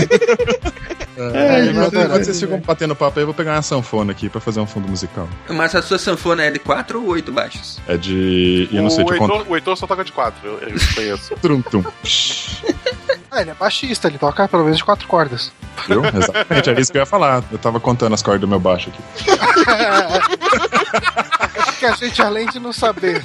É, 1.17 1.61
eu 1.61 1.71
enquanto, 1.71 2.09
vocês 2.09 2.39
ficam 2.39 2.59
batendo 2.59 2.95
papo 2.95 3.19
aí, 3.19 3.23
eu 3.23 3.27
vou 3.27 3.33
pegar 3.33 3.53
uma 3.53 3.61
sanfona 3.61 4.11
aqui 4.11 4.27
pra 4.29 4.41
fazer 4.41 4.59
um 4.59 4.67
fundo 4.67 4.87
musical. 4.87 5.27
Mas 5.49 5.73
a 5.73 5.81
sua 5.81 5.97
sanfona 5.97 6.43
é 6.43 6.51
de 6.51 6.59
quatro 6.59 7.01
ou 7.01 7.09
oito 7.09 7.31
baixos? 7.31 7.79
É 7.87 7.95
de. 7.95 8.67
Eu 8.71 8.83
não 8.83 8.89
sei 8.89 9.03
o, 9.03 9.07
de 9.07 9.13
Heitor, 9.13 9.29
quanto. 9.29 9.49
o 9.49 9.55
Heitor 9.55 9.77
só 9.77 9.87
toca 9.87 10.03
de 10.03 10.11
quatro, 10.11 10.47
eu, 10.47 10.59
eu 10.59 10.75
conheço. 10.93 11.35
Trum, 11.41 11.61
tum. 11.61 11.83
Ah, 13.31 13.41
ele 13.41 13.49
é 13.49 13.53
baixista, 13.53 14.07
ele 14.07 14.17
toca 14.17 14.47
pelo 14.47 14.63
menos 14.63 14.77
de 14.77 14.85
quatro 14.85 15.05
cordas. 15.09 15.51
Viu? 15.89 16.01
Exatamente, 16.05 16.69
era 16.69 16.79
isso 16.79 16.89
que 16.89 16.97
eu 16.97 17.01
ia 17.01 17.05
falar. 17.05 17.43
Eu 17.51 17.57
tava 17.57 17.81
contando 17.81 18.13
as 18.13 18.23
cordas 18.23 18.39
do 18.39 18.47
meu 18.47 18.61
baixo 18.61 18.89
aqui. 18.89 19.03
Porque 21.65 21.85
a 21.85 21.91
gente, 21.95 22.21
além 22.21 22.47
de 22.47 22.61
não 22.61 22.71
saber 22.71 23.21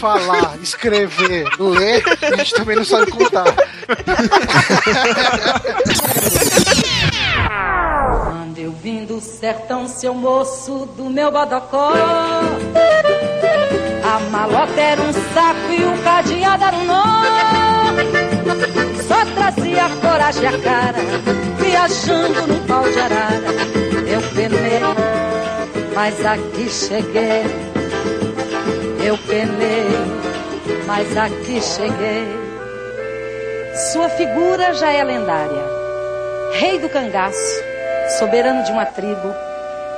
falar, 0.00 0.56
escrever, 0.60 1.46
ler, 1.60 2.02
a 2.22 2.36
gente 2.38 2.54
também 2.54 2.74
não 2.74 2.84
sabe 2.84 3.08
contar. 3.12 3.44
Eu 8.62 8.70
vim 8.70 9.04
do 9.04 9.20
sertão, 9.20 9.88
seu 9.88 10.14
moço 10.14 10.86
do 10.96 11.10
meu 11.10 11.32
bodocó. 11.32 11.90
A 14.04 14.20
malota 14.30 14.80
era 14.80 15.02
um 15.02 15.12
saco 15.12 15.72
e 15.72 15.84
o 15.84 16.02
cadeado 16.04 16.62
era 16.62 16.76
um 16.76 16.84
nó. 16.84 17.02
Só 19.08 19.24
trazia 19.34 19.88
coragem 20.00 20.46
a 20.46 20.58
cara, 20.60 20.98
viajando 21.58 22.46
num 22.46 22.64
pau 22.64 22.84
de 22.84 23.00
arara. 23.00 23.52
Eu 24.06 24.22
penei, 24.32 24.80
mas 25.92 26.24
aqui 26.24 26.68
cheguei. 26.70 27.42
Eu 29.04 29.18
penei, 29.26 29.88
mas 30.86 31.16
aqui 31.16 31.60
cheguei. 31.60 32.28
Sua 33.92 34.08
figura 34.10 34.72
já 34.74 34.92
é 34.92 35.02
lendária. 35.02 35.64
Rei 36.52 36.78
do 36.78 36.88
cangaço, 36.88 37.71
soberano 38.18 38.62
de 38.62 38.72
uma 38.72 38.84
tribo, 38.84 39.34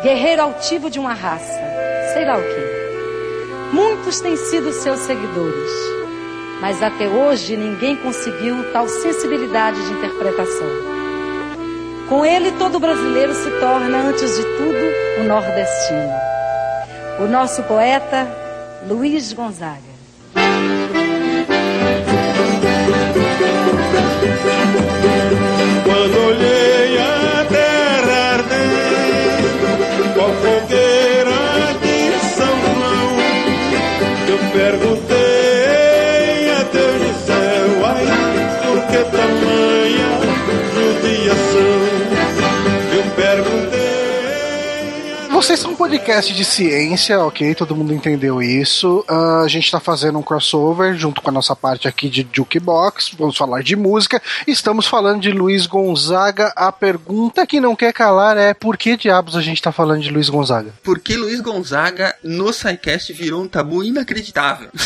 guerreiro 0.02 0.42
altivo 0.42 0.90
de 0.90 0.99
uma 0.99 1.14
raça, 1.14 1.61
sei 2.12 2.25
lá 2.25 2.37
o 2.37 2.42
que. 2.42 3.75
Muitos 3.75 4.21
têm 4.21 4.37
sido 4.37 4.73
seus 4.73 5.00
seguidores, 5.00 5.71
mas 6.61 6.83
até 6.83 7.09
hoje 7.09 7.56
ninguém 7.56 7.97
conseguiu 7.97 8.73
tal 8.73 8.88
sensibilidade 8.88 9.85
de 9.85 9.92
interpretação. 9.94 10.94
Com 12.09 12.25
ele, 12.25 12.52
todo 12.52 12.78
brasileiro 12.78 13.35
se 13.35 13.50
torna, 13.59 13.99
antes 13.99 14.37
de 14.37 14.42
tudo, 14.42 15.21
um 15.21 15.25
nordestino. 15.25 16.14
O 17.18 17.26
nosso 17.26 17.62
poeta, 17.62 18.28
Luiz 18.87 19.33
Gonzaga. 19.33 19.94
Vocês 45.44 45.60
são 45.60 45.72
um 45.72 45.76
podcast 45.76 46.32
de 46.32 46.42
ciência, 46.42 47.20
ok? 47.20 47.54
Todo 47.54 47.76
mundo 47.76 47.92
entendeu 47.92 48.42
isso. 48.42 49.04
Ah, 49.06 49.42
a 49.42 49.46
gente 49.46 49.70
tá 49.70 49.78
fazendo 49.78 50.18
um 50.18 50.22
crossover 50.22 50.96
junto 50.96 51.20
com 51.20 51.28
a 51.28 51.32
nossa 51.32 51.54
parte 51.54 51.86
aqui 51.86 52.08
de 52.08 52.26
Jukebox. 52.32 53.10
Vamos 53.18 53.36
falar 53.36 53.62
de 53.62 53.76
música. 53.76 54.22
Estamos 54.46 54.86
falando 54.86 55.20
de 55.20 55.32
Luiz 55.32 55.66
Gonzaga. 55.66 56.50
A 56.56 56.72
pergunta 56.72 57.46
que 57.46 57.60
não 57.60 57.76
quer 57.76 57.92
calar 57.92 58.38
é 58.38 58.54
por 58.54 58.78
que 58.78 58.96
diabos 58.96 59.36
a 59.36 59.42
gente 59.42 59.60
tá 59.60 59.70
falando 59.70 60.00
de 60.00 60.08
Luiz 60.08 60.30
Gonzaga? 60.30 60.72
Porque 60.82 61.14
Luiz 61.14 61.42
Gonzaga 61.42 62.16
no 62.24 62.50
SciCast 62.50 63.12
virou 63.12 63.42
um 63.42 63.46
tabu 63.46 63.84
inacreditável. 63.84 64.70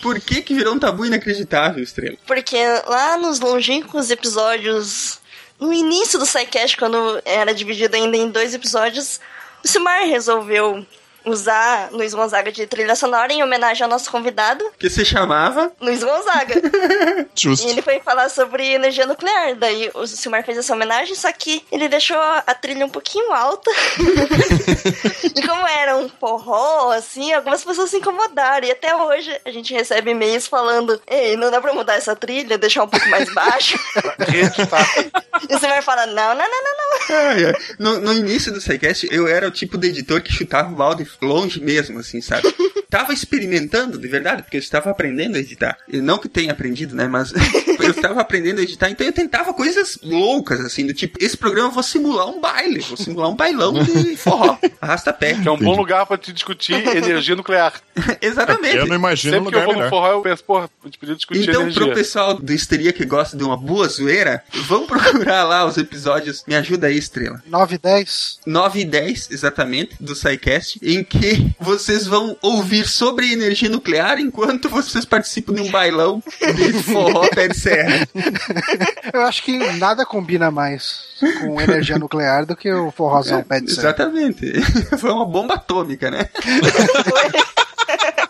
Por 0.00 0.20
que 0.20 0.40
que 0.40 0.54
virou 0.54 0.74
um 0.74 0.78
tabu 0.78 1.04
inacreditável, 1.04 1.82
Estrela? 1.82 2.16
Porque 2.24 2.56
lá 2.86 3.18
nos 3.18 3.40
longínquos 3.40 4.08
episódios, 4.08 5.18
no 5.58 5.72
início 5.72 6.18
do 6.18 6.26
SciCast, 6.26 6.76
quando 6.76 7.20
era 7.24 7.54
dividido 7.54 7.96
ainda 7.96 8.16
em 8.16 8.30
dois 8.30 8.54
episódios, 8.54 9.20
o 9.64 9.68
Silmar 9.68 10.06
resolveu 10.06 10.86
usar 11.26 11.90
Luiz 11.90 12.14
Gonzaga 12.14 12.52
de 12.52 12.66
trilha 12.66 12.94
sonora 12.94 13.32
em 13.32 13.42
homenagem 13.42 13.82
ao 13.82 13.90
nosso 13.90 14.10
convidado, 14.10 14.64
Que 14.78 14.88
se 14.88 15.04
chamava... 15.04 15.72
Luiz 15.80 16.02
Gonzaga. 16.02 16.54
Justo. 17.34 17.66
E 17.66 17.70
ele 17.70 17.82
foi 17.82 18.00
falar 18.00 18.28
sobre 18.28 18.64
energia 18.72 19.06
nuclear. 19.06 19.56
Daí 19.56 19.90
o 19.94 20.06
Silmar 20.06 20.44
fez 20.44 20.58
essa 20.58 20.72
homenagem, 20.72 21.14
só 21.14 21.30
que 21.32 21.64
ele 21.70 21.88
deixou 21.88 22.16
a 22.18 22.54
trilha 22.54 22.86
um 22.86 22.88
pouquinho 22.88 23.32
alta. 23.32 23.70
e 25.34 25.46
como 25.46 25.66
era 25.66 25.96
um 25.96 26.08
forró, 26.08 26.92
assim, 26.92 27.32
algumas 27.32 27.64
pessoas 27.64 27.90
se 27.90 27.96
incomodaram. 27.96 28.66
E 28.66 28.70
até 28.70 28.94
hoje 28.94 29.38
a 29.44 29.50
gente 29.50 29.74
recebe 29.74 30.12
e-mails 30.12 30.46
falando: 30.46 31.00
Ei, 31.06 31.36
não 31.36 31.50
dá 31.50 31.60
pra 31.60 31.74
mudar 31.74 31.94
essa 31.94 32.14
trilha, 32.14 32.56
deixar 32.56 32.84
um 32.84 32.88
pouco 32.88 33.08
mais 33.08 33.32
baixo. 33.34 33.78
e 35.48 35.54
o 35.54 35.58
Silmar 35.58 35.82
fala: 35.82 36.06
Não, 36.06 36.34
não, 36.34 36.34
não, 36.34 36.62
não, 36.62 36.76
não. 36.78 37.16
Ai, 37.16 37.44
ai. 37.46 37.54
No, 37.78 38.00
no 38.00 38.12
início 38.12 38.52
do 38.52 38.60
SciCast, 38.60 39.08
eu 39.10 39.26
era 39.26 39.48
o 39.48 39.50
tipo 39.50 39.76
de 39.76 39.88
editor 39.88 40.22
que 40.22 40.32
chutava 40.32 40.70
o 40.70 40.76
balde 40.76 41.04
longe 41.20 41.60
mesmo, 41.60 41.98
assim, 41.98 42.20
sabe? 42.20 42.52
Tava 42.88 43.12
experimentando, 43.12 43.98
de 43.98 44.06
verdade, 44.06 44.42
porque 44.42 44.56
eu 44.56 44.60
estava 44.60 44.90
aprendendo 44.90 45.36
a 45.36 45.40
editar. 45.40 45.76
E 45.88 46.00
não 46.00 46.18
que 46.18 46.28
tenha 46.28 46.52
aprendido, 46.52 46.94
né? 46.94 47.08
Mas 47.08 47.32
eu 47.80 47.90
estava 47.90 48.20
aprendendo 48.20 48.60
a 48.60 48.62
editar, 48.62 48.88
então 48.88 49.04
eu 49.04 49.12
tentava 49.12 49.52
coisas 49.52 49.98
loucas, 50.02 50.60
assim, 50.60 50.86
do 50.86 50.94
tipo, 50.94 51.18
esse 51.20 51.36
programa 51.36 51.68
eu 51.68 51.72
vou 51.72 51.82
simular 51.82 52.28
um 52.28 52.40
baile, 52.40 52.78
vou 52.80 52.96
simular 52.96 53.28
um 53.28 53.34
bailão 53.34 53.72
de 53.74 54.16
forró, 54.16 54.56
arrasta-pé. 54.80 55.34
Que 55.34 55.48
é 55.48 55.50
um 55.50 55.58
bom 55.58 55.76
lugar 55.76 56.06
pra 56.06 56.16
te 56.16 56.32
discutir 56.32 56.74
energia 56.74 57.34
nuclear. 57.34 57.74
Exatamente. 58.20 58.76
Eu 58.76 58.86
não 58.86 58.94
imagino 58.94 59.36
um 59.36 59.44
Sempre 59.44 59.52
que 59.52 59.58
eu 59.58 59.64
vou 59.74 59.82
no 59.82 59.88
forró, 59.90 60.12
eu 60.12 60.22
penso, 60.22 60.44
porra, 60.44 60.70
a 60.82 60.86
gente 60.86 60.98
podia 60.98 61.16
discutir 61.16 61.48
Então, 61.48 61.62
energia. 61.62 61.86
pro 61.86 61.94
pessoal 61.94 62.34
do 62.34 62.52
Histeria 62.52 62.92
que 62.92 63.04
gosta 63.04 63.36
de 63.36 63.42
uma 63.42 63.56
boa 63.56 63.88
zoeira, 63.88 64.44
vão 64.66 64.86
procurar 64.86 65.42
lá 65.42 65.66
os 65.66 65.76
episódios. 65.76 66.44
Me 66.46 66.54
ajuda 66.54 66.86
aí, 66.86 66.96
Estrela. 66.96 67.42
9 67.46 67.74
e 67.74 67.78
10? 67.78 68.40
9 68.46 68.80
e 68.80 68.84
10, 68.84 69.30
exatamente, 69.32 69.96
do 70.00 70.14
SciCast, 70.14 70.78
em 70.82 71.02
que 71.06 71.54
vocês 71.60 72.06
vão 72.06 72.36
ouvir 72.42 72.86
sobre 72.86 73.32
energia 73.32 73.68
nuclear 73.68 74.18
enquanto 74.18 74.68
vocês 74.68 75.04
participam 75.04 75.54
de 75.54 75.62
um 75.62 75.70
bailão 75.70 76.22
de 76.54 76.72
forró 76.82 77.28
pé 77.28 77.48
de 77.48 77.58
serra. 77.58 78.06
Eu 79.12 79.22
acho 79.22 79.42
que 79.42 79.58
nada 79.74 80.04
combina 80.04 80.50
mais 80.50 81.06
com 81.40 81.60
energia 81.60 81.98
nuclear 81.98 82.44
do 82.44 82.56
que 82.56 82.72
o 82.72 82.90
forrozão 82.90 83.42
pé 83.42 83.60
de 83.60 83.72
serra. 83.72 83.88
Exatamente. 83.88 84.52
Foi 84.98 85.10
uma 85.10 85.24
bomba 85.26 85.54
atômica, 85.54 86.10
né? 86.10 86.28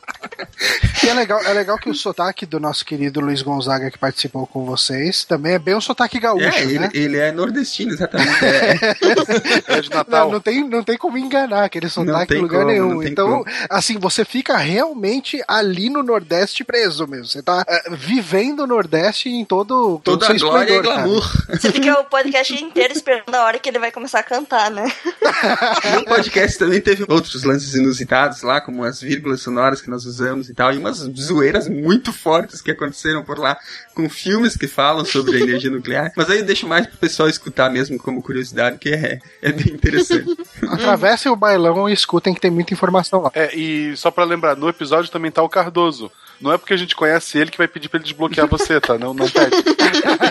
E 1.06 1.08
é 1.08 1.14
legal, 1.14 1.40
é 1.44 1.52
legal 1.52 1.78
que 1.78 1.88
o 1.88 1.94
sotaque 1.94 2.44
do 2.44 2.58
nosso 2.58 2.84
querido 2.84 3.20
Luiz 3.20 3.40
Gonzaga 3.40 3.92
que 3.92 3.96
participou 3.98 4.44
com 4.44 4.64
vocês 4.64 5.24
também 5.24 5.52
é 5.52 5.58
bem 5.58 5.76
um 5.76 5.80
sotaque 5.80 6.18
gaúcho, 6.18 6.44
É, 6.44 6.62
ele, 6.62 6.78
né? 6.80 6.90
ele 6.92 7.16
é 7.16 7.30
nordestino, 7.30 7.92
exatamente. 7.92 8.26
É, 8.44 9.76
É 9.76 9.80
de 9.80 9.90
Não, 9.90 9.96
Natal. 9.98 10.30
não 10.32 10.40
tem, 10.40 10.68
não 10.68 10.82
tem 10.82 10.96
como 10.98 11.16
enganar 11.16 11.64
aquele 11.64 11.88
sotaque 11.88 12.34
em 12.34 12.38
lugar 12.40 12.62
como, 12.62 12.72
nenhum. 12.72 12.94
não 12.94 13.02
Então, 13.04 13.28
como. 13.28 13.44
assim, 13.70 13.98
você 13.98 14.24
fica 14.24 14.56
realmente 14.56 15.40
ali 15.46 15.88
no 15.88 16.02
Nordeste 16.02 16.64
preso 16.64 17.06
mesmo. 17.06 17.26
Você 17.26 17.40
tá 17.42 17.64
é, 17.68 17.90
vivendo 17.90 18.60
o 18.60 18.66
Nordeste 18.66 19.28
em 19.28 19.44
todo, 19.44 20.00
todo 20.02 20.18
toda 20.18 20.26
seu 20.26 20.48
a 20.48 20.50
glória 20.50 20.72
e 20.72 20.76
esplendor, 20.76 20.92
cara. 20.92 21.02
glamour. 21.06 21.46
Você 21.60 21.70
fica 21.72 22.00
o 22.00 22.04
podcast 22.04 22.64
inteiro 22.64 22.92
esperando 22.92 23.32
a 23.34 23.44
hora 23.44 23.58
que 23.60 23.68
ele 23.68 23.78
vai 23.78 23.92
começar 23.92 24.18
a 24.20 24.22
cantar, 24.24 24.70
né? 24.72 24.90
No 25.94 26.04
podcast 26.04 26.58
também 26.58 26.80
teve 26.80 27.04
outros 27.08 27.44
lances 27.44 27.74
inusitados 27.74 28.42
lá, 28.42 28.60
como 28.60 28.82
as 28.82 29.00
vírgulas 29.00 29.40
sonoras 29.40 29.80
que 29.80 29.88
nós 29.90 30.04
usamos 30.04 30.48
e 30.48 30.54
tal, 30.54 30.72
e 30.72 30.78
umas 30.78 30.95
zoeiras 30.98 31.68
muito 31.68 32.12
fortes 32.12 32.60
que 32.60 32.70
aconteceram 32.70 33.24
por 33.24 33.38
lá, 33.38 33.56
com 33.94 34.08
filmes 34.08 34.56
que 34.56 34.66
falam 34.66 35.04
sobre 35.04 35.36
a 35.36 35.40
energia 35.40 35.70
nuclear. 35.70 36.12
Mas 36.16 36.30
aí 36.30 36.38
eu 36.38 36.44
deixo 36.44 36.66
mais 36.66 36.86
pro 36.86 36.98
pessoal 36.98 37.28
escutar 37.28 37.70
mesmo 37.70 37.98
como 37.98 38.22
curiosidade, 38.22 38.78
que 38.78 38.90
é, 38.90 39.18
é 39.42 39.52
bem 39.52 39.72
interessante. 39.72 40.36
Atravessem 40.68 41.30
o 41.30 41.36
bailão 41.36 41.88
e 41.88 41.92
escutem 41.92 42.34
que 42.34 42.40
tem 42.40 42.50
muita 42.50 42.74
informação 42.74 43.22
lá. 43.22 43.30
É, 43.34 43.54
e 43.56 43.96
só 43.96 44.10
pra 44.10 44.24
lembrar, 44.24 44.56
no 44.56 44.68
episódio 44.68 45.10
também 45.10 45.30
tá 45.30 45.42
o 45.42 45.48
Cardoso. 45.48 46.10
Não 46.40 46.52
é 46.52 46.58
porque 46.58 46.74
a 46.74 46.76
gente 46.76 46.94
conhece 46.94 47.38
ele 47.38 47.50
que 47.50 47.56
vai 47.56 47.66
pedir 47.66 47.88
pra 47.88 47.96
ele 47.98 48.04
desbloquear 48.04 48.46
você, 48.46 48.78
tá? 48.80 48.98
Não, 48.98 49.14
não 49.14 49.26
pede. 49.28 49.56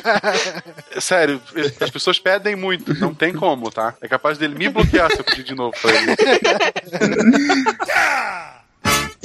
Sério, 1.02 1.42
as 1.80 1.90
pessoas 1.90 2.20
pedem 2.20 2.56
muito, 2.56 2.94
não 3.00 3.14
tem 3.14 3.34
como, 3.34 3.72
tá? 3.72 3.96
É 4.00 4.08
capaz 4.08 4.38
dele 4.38 4.56
me 4.56 4.70
bloquear 4.70 5.12
se 5.12 5.20
eu 5.20 5.24
pedir 5.24 5.44
de 5.44 5.56
novo 5.56 5.76
pra 5.82 5.92
ele. 5.92 6.16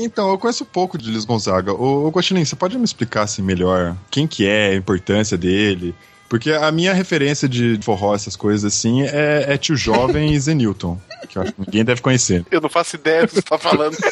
Então, 0.02 0.30
eu 0.30 0.38
conheço 0.38 0.64
pouco 0.64 0.96
de 0.98 1.10
Luiz 1.10 1.24
Gonzaga. 1.24 1.72
Ô, 1.72 2.06
ô 2.06 2.08
Guaxinim, 2.10 2.44
você 2.44 2.56
pode 2.56 2.76
me 2.78 2.84
explicar 2.84 3.22
assim 3.22 3.42
melhor 3.42 3.94
quem 4.10 4.26
que 4.26 4.46
é, 4.46 4.70
a 4.70 4.74
importância 4.74 5.36
dele? 5.36 5.94
Porque 6.28 6.52
a 6.52 6.70
minha 6.70 6.94
referência 6.94 7.48
de 7.48 7.78
forró, 7.82 8.14
essas 8.14 8.36
coisas 8.36 8.64
assim, 8.64 9.02
é, 9.02 9.46
é 9.48 9.58
Tio 9.58 9.76
Jovem 9.76 10.30
e 10.34 10.38
Zenilton, 10.40 10.98
que 11.28 11.36
eu 11.36 11.42
acho 11.42 11.52
que 11.52 11.60
ninguém 11.60 11.84
deve 11.84 12.00
conhecer. 12.00 12.44
Eu 12.50 12.60
não 12.60 12.68
faço 12.68 12.96
ideia 12.96 13.22
do 13.22 13.28
que 13.28 13.34
você 13.34 13.42
tá 13.42 13.58
falando. 13.58 13.96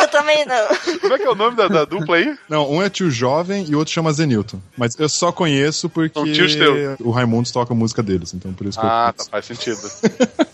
Eu 0.00 0.08
também 0.08 0.44
não. 0.44 0.98
Como 1.00 1.14
é 1.14 1.18
que 1.18 1.24
é 1.24 1.30
o 1.30 1.34
nome 1.34 1.56
da, 1.56 1.68
da 1.68 1.84
dupla 1.84 2.16
aí? 2.16 2.36
Não, 2.48 2.68
um 2.70 2.82
é 2.82 2.90
Tio 2.90 3.10
Jovem 3.10 3.64
e 3.68 3.74
o 3.74 3.78
outro 3.78 3.94
chama 3.94 4.12
Zenilton. 4.12 4.58
Mas 4.76 4.98
eu 4.98 5.08
só 5.08 5.30
conheço 5.30 5.88
porque 5.88 6.12
São 6.18 6.30
tios 6.30 6.54
teus. 6.56 6.98
o 7.00 7.10
Raimundos 7.10 7.50
toca 7.52 7.72
a 7.72 7.76
música 7.76 8.02
deles, 8.02 8.34
então 8.34 8.52
por 8.52 8.66
isso 8.66 8.78
que 8.80 8.84
Ah, 8.84 8.88
eu 8.88 9.12
tá, 9.12 9.12
conheço. 9.12 9.30
faz 9.30 9.44
sentido. 9.46 9.78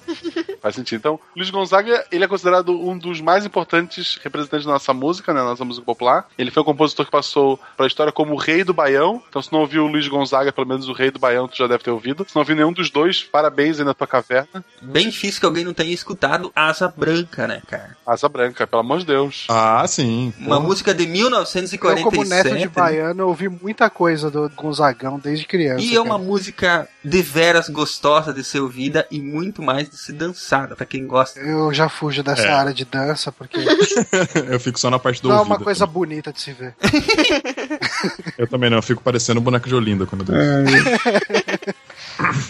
Faz 0.61 0.75
sentido. 0.75 0.99
Então, 0.99 1.21
Luiz 1.37 1.51
Gonzaga, 1.51 2.05
ele 2.11 2.25
é 2.25 2.29
considerado 2.29 2.73
um 2.73 2.97
dos 2.97 3.21
mais 3.21 3.45
importantes 3.47 4.19
representantes 4.23 4.67
da 4.67 4.73
nossa 4.73 4.93
música, 4.93 5.33
né, 5.33 5.41
nossa 5.41 5.65
música 5.65 5.85
popular. 5.85 6.27
Ele 6.37 6.51
foi 6.51 6.63
um 6.63 6.67
compositor 6.67 7.07
que 7.07 7.13
passou 7.13 7.59
pra 7.77 7.87
história 7.87 8.13
como 8.13 8.35
o 8.35 8.37
rei 8.37 8.65
do 8.65 8.75
Baião. 8.75 9.23
Então, 9.29 9.41
se 9.43 9.53
não 9.53 9.61
ouviu 9.61 9.85
o 9.85 9.87
Luiz 9.87 10.07
Gonzaga, 10.09 10.53
pelo 10.53 10.67
menos 10.67 10.89
o 10.89 10.93
rei 10.93 11.11
do 11.11 11.19
Baião, 11.19 11.49
tu 11.49 11.57
já 11.57 11.67
deve 11.67 11.85
ter 11.85 11.91
ouvido. 11.91 12.25
Se 12.29 12.35
não 12.35 12.43
ouviu 12.43 12.57
nenhum 12.57 12.73
dos 12.73 12.91
dois, 12.91 13.23
parabéns 13.23 13.79
aí 13.79 13.85
na 13.85 13.95
tua 13.95 14.07
caverna. 14.07 14.65
Bem 14.83 15.09
difícil 15.09 15.41
que 15.41 15.47
alguém 15.47 15.65
não 15.65 15.75
tenha 15.75 15.93
escutado 15.93 16.53
Asa 16.55 16.93
Branca, 16.95 17.47
né, 17.47 17.63
cara? 17.67 17.97
Asa 18.07 18.29
Branca, 18.29 18.67
pelo 18.67 18.81
amor 18.81 18.99
de 19.01 19.07
Deus. 19.07 19.47
Ah, 19.49 19.87
sim. 19.87 20.33
Uma 20.39 20.61
música 20.61 20.95
de 20.95 21.05
Eu, 21.05 21.11
1947. 21.11 22.03
como 22.05 22.25
neto 22.25 22.57
de 22.57 22.67
né? 22.67 22.69
baiano, 22.69 23.23
eu 23.23 23.29
ouvi 23.29 23.49
muita 23.49 23.89
coisa 23.91 24.31
do 24.31 24.49
Gonzagão 24.51 25.19
desde 25.19 25.47
criança. 25.47 25.85
E 25.85 25.95
é 25.95 26.01
uma 26.01 26.17
cara. 26.17 26.23
música 26.23 26.89
de 27.05 27.23
veras 27.23 27.69
gostosa 27.69 28.33
de 28.33 28.45
ser 28.45 28.61
ouvida 28.61 29.07
e 29.11 29.21
muito 29.21 29.63
mais 29.63 29.89
de 29.89 29.97
ser 29.97 30.13
dançada, 30.49 30.75
pra 30.75 30.87
quem 30.87 31.07
gosta. 31.07 31.39
Eu 31.41 31.73
já 31.73 31.89
fujo 31.89 32.23
dessa 32.23 32.43
É. 32.43 32.53
área 32.53 32.73
de 32.75 32.85
dança, 32.85 33.31
porque 33.31 33.59
eu 34.49 34.59
fico 34.59 34.79
só 34.81 34.91
na 34.91 34.99
parte 34.99 35.21
do 35.23 35.29
não 35.29 35.37
é 35.37 35.39
ouvido. 35.41 35.55
uma 35.57 35.61
coisa 35.63 35.87
bonita 35.87 36.33
de 36.33 36.41
se 36.41 36.53
ver. 36.53 36.75
Eu 38.39 38.47
também 38.47 38.71
não, 38.71 38.77
eu 38.79 38.83
fico 38.83 39.03
parecendo 39.03 39.41
um 39.41 39.43
boneco 39.43 39.69
de 39.69 39.75
Olinda 39.75 40.07
quando 40.07 40.21
eu 40.23 40.27
danço. 40.27 40.73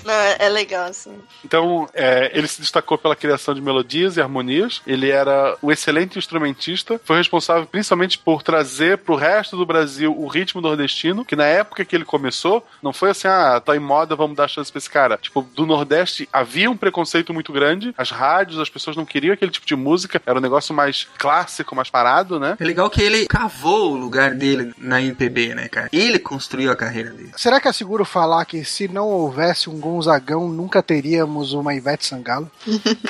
Não, 0.05 0.15
é, 0.15 0.37
é 0.41 0.49
legal, 0.49 0.87
assim. 0.87 1.13
Então, 1.45 1.89
é, 1.95 2.31
ele 2.35 2.49
se 2.49 2.61
destacou 2.61 2.99
pela 2.99 3.17
criação 3.17 3.55
de 3.55 3.61
melodias 3.61 4.17
e 4.17 4.21
harmonias. 4.21 4.81
Ele 4.87 5.11
era 5.11 5.57
um 5.63 5.71
excelente 5.71 6.19
instrumentista. 6.19 7.01
Foi 7.05 7.17
responsável 7.17 7.67
principalmente 7.67 8.19
por 8.19 8.43
trazer 8.43 8.99
pro 8.99 9.15
resto 9.15 9.57
do 9.57 9.67
Brasil 9.67 10.15
o 10.17 10.27
ritmo 10.27 10.61
nordestino, 10.61 11.25
que 11.25 11.37
na 11.37 11.45
época 11.45 11.85
que 11.85 11.95
ele 11.95 12.05
começou, 12.05 12.67
não 12.83 12.93
foi 12.93 13.11
assim, 13.11 13.29
ah, 13.29 13.61
tá 13.65 13.77
em 13.77 13.81
moda, 13.81 14.17
vamos 14.17 14.37
dar 14.37 14.49
chance 14.49 14.71
pra 14.71 14.79
esse 14.79 14.91
cara. 14.91 15.19
Tipo, 15.19 15.43
do 15.43 15.67
Nordeste 15.67 16.29
havia 16.33 16.71
um 16.71 16.77
preconceito 16.77 17.35
muito 17.35 17.53
grande. 17.53 17.95
As 17.97 18.11
rádios, 18.11 18.59
as 18.59 18.69
pessoas 18.69 18.97
não 18.97 19.05
queriam 19.05 19.35
aquele 19.35 19.51
tipo 19.51 19.67
de 19.67 19.77
música. 19.77 20.21
Era 20.25 20.39
um 20.39 20.43
negócio 20.43 20.75
mais 20.75 21.07
clássico, 21.19 21.75
mais 21.75 21.91
parado, 21.91 22.39
né? 22.39 22.57
É 22.61 22.65
legal 22.65 22.89
que 22.91 23.03
ele 23.03 23.27
cavou 23.27 23.93
o 23.93 23.97
lugar 23.97 24.35
dele 24.35 24.73
na 24.79 25.01
MPB, 25.01 25.55
né, 25.55 25.69
cara? 25.69 25.89
Ele 25.93 26.19
construiu 26.19 26.71
a 26.71 26.77
carreira 26.77 27.11
dele. 27.11 27.33
Será 27.37 27.61
que 27.61 27.69
é 27.69 27.73
seguro 27.73 28.05
falar 28.05 28.45
que 28.45 28.65
se 28.65 28.89
não 28.89 29.07
houvesse 29.09 29.58
um 29.67 29.79
Gonzagão, 29.81 30.49
nunca 30.49 30.83
teríamos 30.83 31.53
uma 31.53 31.75
Ivete 31.75 32.07
Sangalo? 32.07 32.51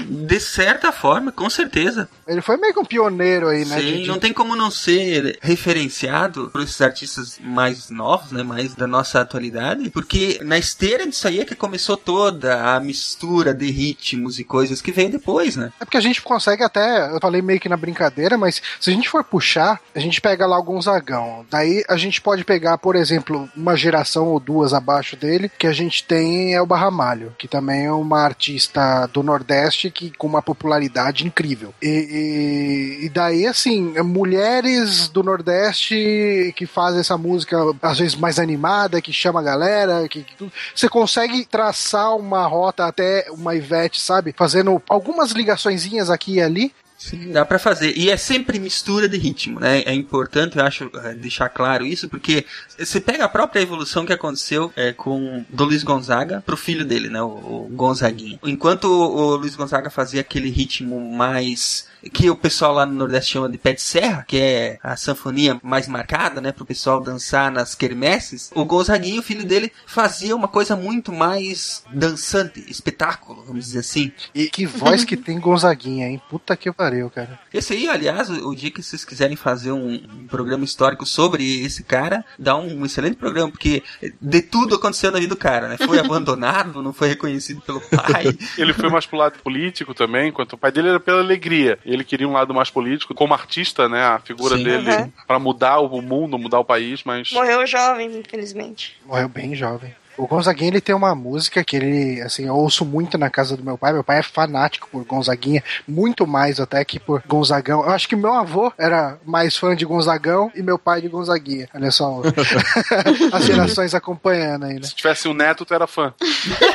De 0.08 0.40
certa 0.40 0.92
forma, 0.92 1.32
com 1.32 1.50
certeza. 1.50 2.08
Ele 2.26 2.40
foi 2.40 2.56
meio 2.56 2.72
que 2.72 2.80
um 2.80 2.84
pioneiro 2.84 3.48
aí, 3.48 3.64
né? 3.64 3.80
Sim, 3.80 3.86
de- 3.86 4.02
de- 4.02 4.08
não 4.08 4.18
tem 4.18 4.32
como 4.32 4.54
não 4.56 4.70
ser 4.70 5.38
referenciado 5.42 6.48
por 6.50 6.62
esses 6.62 6.80
artistas 6.80 7.38
mais 7.42 7.90
novos, 7.90 8.32
né, 8.32 8.42
mais 8.42 8.74
da 8.74 8.86
nossa 8.86 9.20
atualidade, 9.20 9.90
porque 9.90 10.38
na 10.42 10.58
esteira 10.58 11.06
disso 11.06 11.26
aí 11.28 11.40
é 11.40 11.44
que 11.44 11.54
começou 11.54 11.96
toda 11.96 12.74
a 12.74 12.80
mistura 12.80 13.52
de 13.54 13.70
ritmos 13.70 14.38
e 14.38 14.44
coisas 14.44 14.80
que 14.80 14.92
veio 14.92 15.10
depois, 15.10 15.56
né? 15.56 15.72
É 15.80 15.84
porque 15.84 15.96
a 15.96 16.00
gente 16.02 16.22
consegue 16.22 16.62
até, 16.62 17.10
eu 17.14 17.18
falei 17.20 17.42
meio 17.42 17.60
que 17.60 17.68
na 17.68 17.76
brincadeira, 17.76 18.36
mas 18.38 18.60
se 18.80 18.90
a 18.90 18.92
gente 18.92 19.08
for 19.08 19.24
puxar, 19.24 19.80
a 19.94 19.98
gente 20.00 20.20
pega 20.20 20.46
lá 20.46 20.58
o 20.58 20.62
Gonzagão. 20.62 21.44
Daí 21.50 21.84
a 21.88 21.96
gente 21.96 22.20
pode 22.20 22.44
pegar, 22.44 22.78
por 22.78 22.94
exemplo, 22.96 23.48
uma 23.56 23.76
geração 23.76 24.26
ou 24.28 24.38
duas 24.40 24.72
abaixo 24.72 25.16
dele, 25.16 25.50
que 25.58 25.66
a 25.66 25.72
gente 25.72 26.04
tem 26.04 26.37
é 26.54 26.60
o 26.62 26.66
Barramalho, 26.66 27.34
que 27.38 27.46
também 27.48 27.86
é 27.86 27.92
uma 27.92 28.20
artista 28.20 29.06
do 29.06 29.22
Nordeste 29.22 29.90
que 29.90 30.10
com 30.10 30.26
uma 30.26 30.42
popularidade 30.42 31.26
incrível. 31.26 31.74
E, 31.82 31.88
e- 31.88 33.06
e 33.06 33.08
daí, 33.08 33.46
assim, 33.46 33.94
mulheres 34.02 35.08
do 35.08 35.22
Nordeste 35.22 36.52
que 36.56 36.66
fazem 36.66 37.00
essa 37.00 37.16
música 37.18 37.56
às 37.82 37.98
vezes 37.98 38.14
mais 38.16 38.38
animada, 38.38 39.00
que 39.00 39.12
chama 39.12 39.40
a 39.40 39.42
galera, 39.42 40.08
que, 40.08 40.22
que. 40.22 40.50
Você 40.74 40.88
consegue 40.88 41.44
traçar 41.44 42.16
uma 42.16 42.46
rota 42.46 42.86
até 42.86 43.26
uma 43.30 43.54
Ivete, 43.54 44.00
sabe? 44.00 44.34
Fazendo 44.36 44.80
algumas 44.88 45.32
ligaçõezinhas 45.32 46.10
aqui 46.10 46.34
e 46.34 46.40
ali. 46.42 46.72
Sim, 46.98 47.30
dá 47.30 47.44
pra 47.44 47.60
fazer. 47.60 47.96
E 47.96 48.10
é 48.10 48.16
sempre 48.16 48.58
mistura 48.58 49.08
de 49.08 49.16
ritmo, 49.16 49.60
né? 49.60 49.82
É 49.86 49.94
importante, 49.94 50.58
eu 50.58 50.64
acho, 50.64 50.90
eh, 50.92 51.14
deixar 51.14 51.48
claro 51.48 51.86
isso, 51.86 52.08
porque 52.08 52.44
você 52.76 53.00
pega 53.00 53.24
a 53.24 53.28
própria 53.28 53.60
evolução 53.60 54.04
que 54.04 54.12
aconteceu 54.12 54.72
é, 54.74 54.92
com 54.92 55.44
do 55.48 55.64
Luiz 55.64 55.84
Gonzaga 55.84 56.42
pro 56.44 56.56
filho 56.56 56.84
dele, 56.84 57.08
né? 57.08 57.22
O, 57.22 57.28
o 57.28 57.68
Gonzaguinha. 57.70 58.40
Enquanto 58.42 58.86
o, 58.86 59.16
o 59.16 59.36
Luiz 59.36 59.54
Gonzaga 59.54 59.90
fazia 59.90 60.22
aquele 60.22 60.50
ritmo 60.50 61.00
mais 61.12 61.86
que 62.12 62.30
o 62.30 62.36
pessoal 62.36 62.74
lá 62.74 62.86
no 62.86 62.94
Nordeste 62.94 63.32
chama 63.32 63.48
de 63.48 63.58
pé 63.58 63.72
de 63.72 63.82
serra, 63.82 64.24
que 64.26 64.38
é 64.38 64.78
a 64.82 64.96
sanfonia 64.96 65.58
mais 65.62 65.88
marcada, 65.88 66.40
né, 66.40 66.52
pro 66.52 66.64
pessoal 66.64 67.00
dançar 67.00 67.50
nas 67.50 67.74
quermesses, 67.74 68.50
o 68.54 68.64
Gonzaguinho, 68.64 69.20
o 69.20 69.24
filho 69.24 69.44
dele, 69.44 69.72
fazia 69.86 70.34
uma 70.34 70.48
coisa 70.48 70.76
muito 70.76 71.12
mais 71.12 71.82
dançante, 71.92 72.64
espetáculo, 72.68 73.44
vamos 73.46 73.66
dizer 73.66 73.80
assim. 73.80 74.12
E 74.34 74.48
que 74.48 74.66
voz 74.66 75.04
que 75.04 75.16
tem 75.16 75.38
Gonzaguinha, 75.38 76.08
hein? 76.08 76.20
Puta 76.28 76.56
que 76.56 76.70
pariu, 76.72 77.10
cara. 77.10 77.38
Esse 77.52 77.72
aí, 77.72 77.88
aliás, 77.88 78.30
o, 78.30 78.54
dia 78.54 78.70
que 78.70 78.82
vocês 78.82 79.04
quiserem 79.04 79.36
fazer 79.36 79.72
um, 79.72 79.94
um 79.94 80.26
programa 80.26 80.64
histórico 80.64 81.06
sobre 81.06 81.64
esse 81.64 81.82
cara, 81.82 82.24
dá 82.38 82.56
um, 82.56 82.84
excelente 82.84 83.16
programa, 83.16 83.50
porque 83.50 83.82
de 84.20 84.42
tudo 84.42 84.74
aconteceu 84.74 85.10
na 85.10 85.18
vida 85.18 85.34
do 85.34 85.36
cara, 85.36 85.68
né? 85.68 85.76
Foi 85.76 85.98
abandonado, 86.00 86.82
não 86.82 86.92
foi 86.92 87.08
reconhecido 87.08 87.60
pelo 87.60 87.80
pai. 87.80 88.36
Ele 88.56 88.72
foi 88.72 88.90
mais 88.90 89.06
pro 89.06 89.18
lado 89.18 89.38
político 89.38 89.94
também, 89.94 90.28
enquanto 90.28 90.54
o 90.54 90.58
pai 90.58 90.72
dele 90.72 90.88
era 90.88 91.00
pela 91.00 91.20
alegria. 91.20 91.78
Ele 91.90 92.04
queria 92.04 92.28
um 92.28 92.32
lado 92.32 92.52
mais 92.52 92.68
político, 92.70 93.14
como 93.14 93.32
artista, 93.32 93.88
né? 93.88 94.04
A 94.04 94.18
figura 94.18 94.56
Sim. 94.56 94.64
dele 94.64 94.90
Uhum. 94.90 95.12
pra 95.26 95.38
mudar 95.38 95.78
o 95.78 96.02
mundo, 96.02 96.38
mudar 96.38 96.58
o 96.60 96.64
país, 96.64 97.02
mas. 97.02 97.32
Morreu 97.32 97.66
jovem, 97.66 98.14
infelizmente. 98.18 98.96
Morreu 99.06 99.28
bem 99.28 99.54
jovem. 99.54 99.94
O 100.18 100.26
Gonzaguinha, 100.26 100.70
ele 100.70 100.80
tem 100.80 100.94
uma 100.94 101.14
música 101.14 101.62
que 101.62 101.76
ele, 101.76 102.20
assim, 102.20 102.46
eu 102.46 102.56
ouço 102.56 102.84
muito 102.84 103.16
na 103.16 103.30
casa 103.30 103.56
do 103.56 103.62
meu 103.62 103.78
pai. 103.78 103.92
Meu 103.92 104.02
pai 104.02 104.18
é 104.18 104.22
fanático 104.22 104.88
por 104.90 105.04
Gonzaguinha, 105.04 105.62
muito 105.86 106.26
mais 106.26 106.58
até 106.58 106.84
que 106.84 106.98
por 106.98 107.22
Gonzagão. 107.26 107.84
Eu 107.84 107.90
acho 107.90 108.08
que 108.08 108.16
meu 108.16 108.34
avô 108.34 108.72
era 108.76 109.16
mais 109.24 109.56
fã 109.56 109.76
de 109.76 109.84
Gonzagão 109.84 110.50
e 110.56 110.62
meu 110.62 110.76
pai 110.76 111.00
de 111.00 111.08
Gonzaguinha. 111.08 111.68
Olha 111.72 111.92
só, 111.92 112.20
as 113.32 113.44
gerações 113.44 113.94
acompanhando 113.94 114.64
aí, 114.64 114.74
né? 114.74 114.82
Se 114.82 114.94
tivesse 114.94 115.28
um 115.28 115.34
neto, 115.34 115.64
tu 115.64 115.72
era 115.72 115.86
fã. 115.86 116.12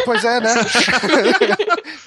Pois 0.06 0.23
é, 0.23 0.39
né? 0.39 0.53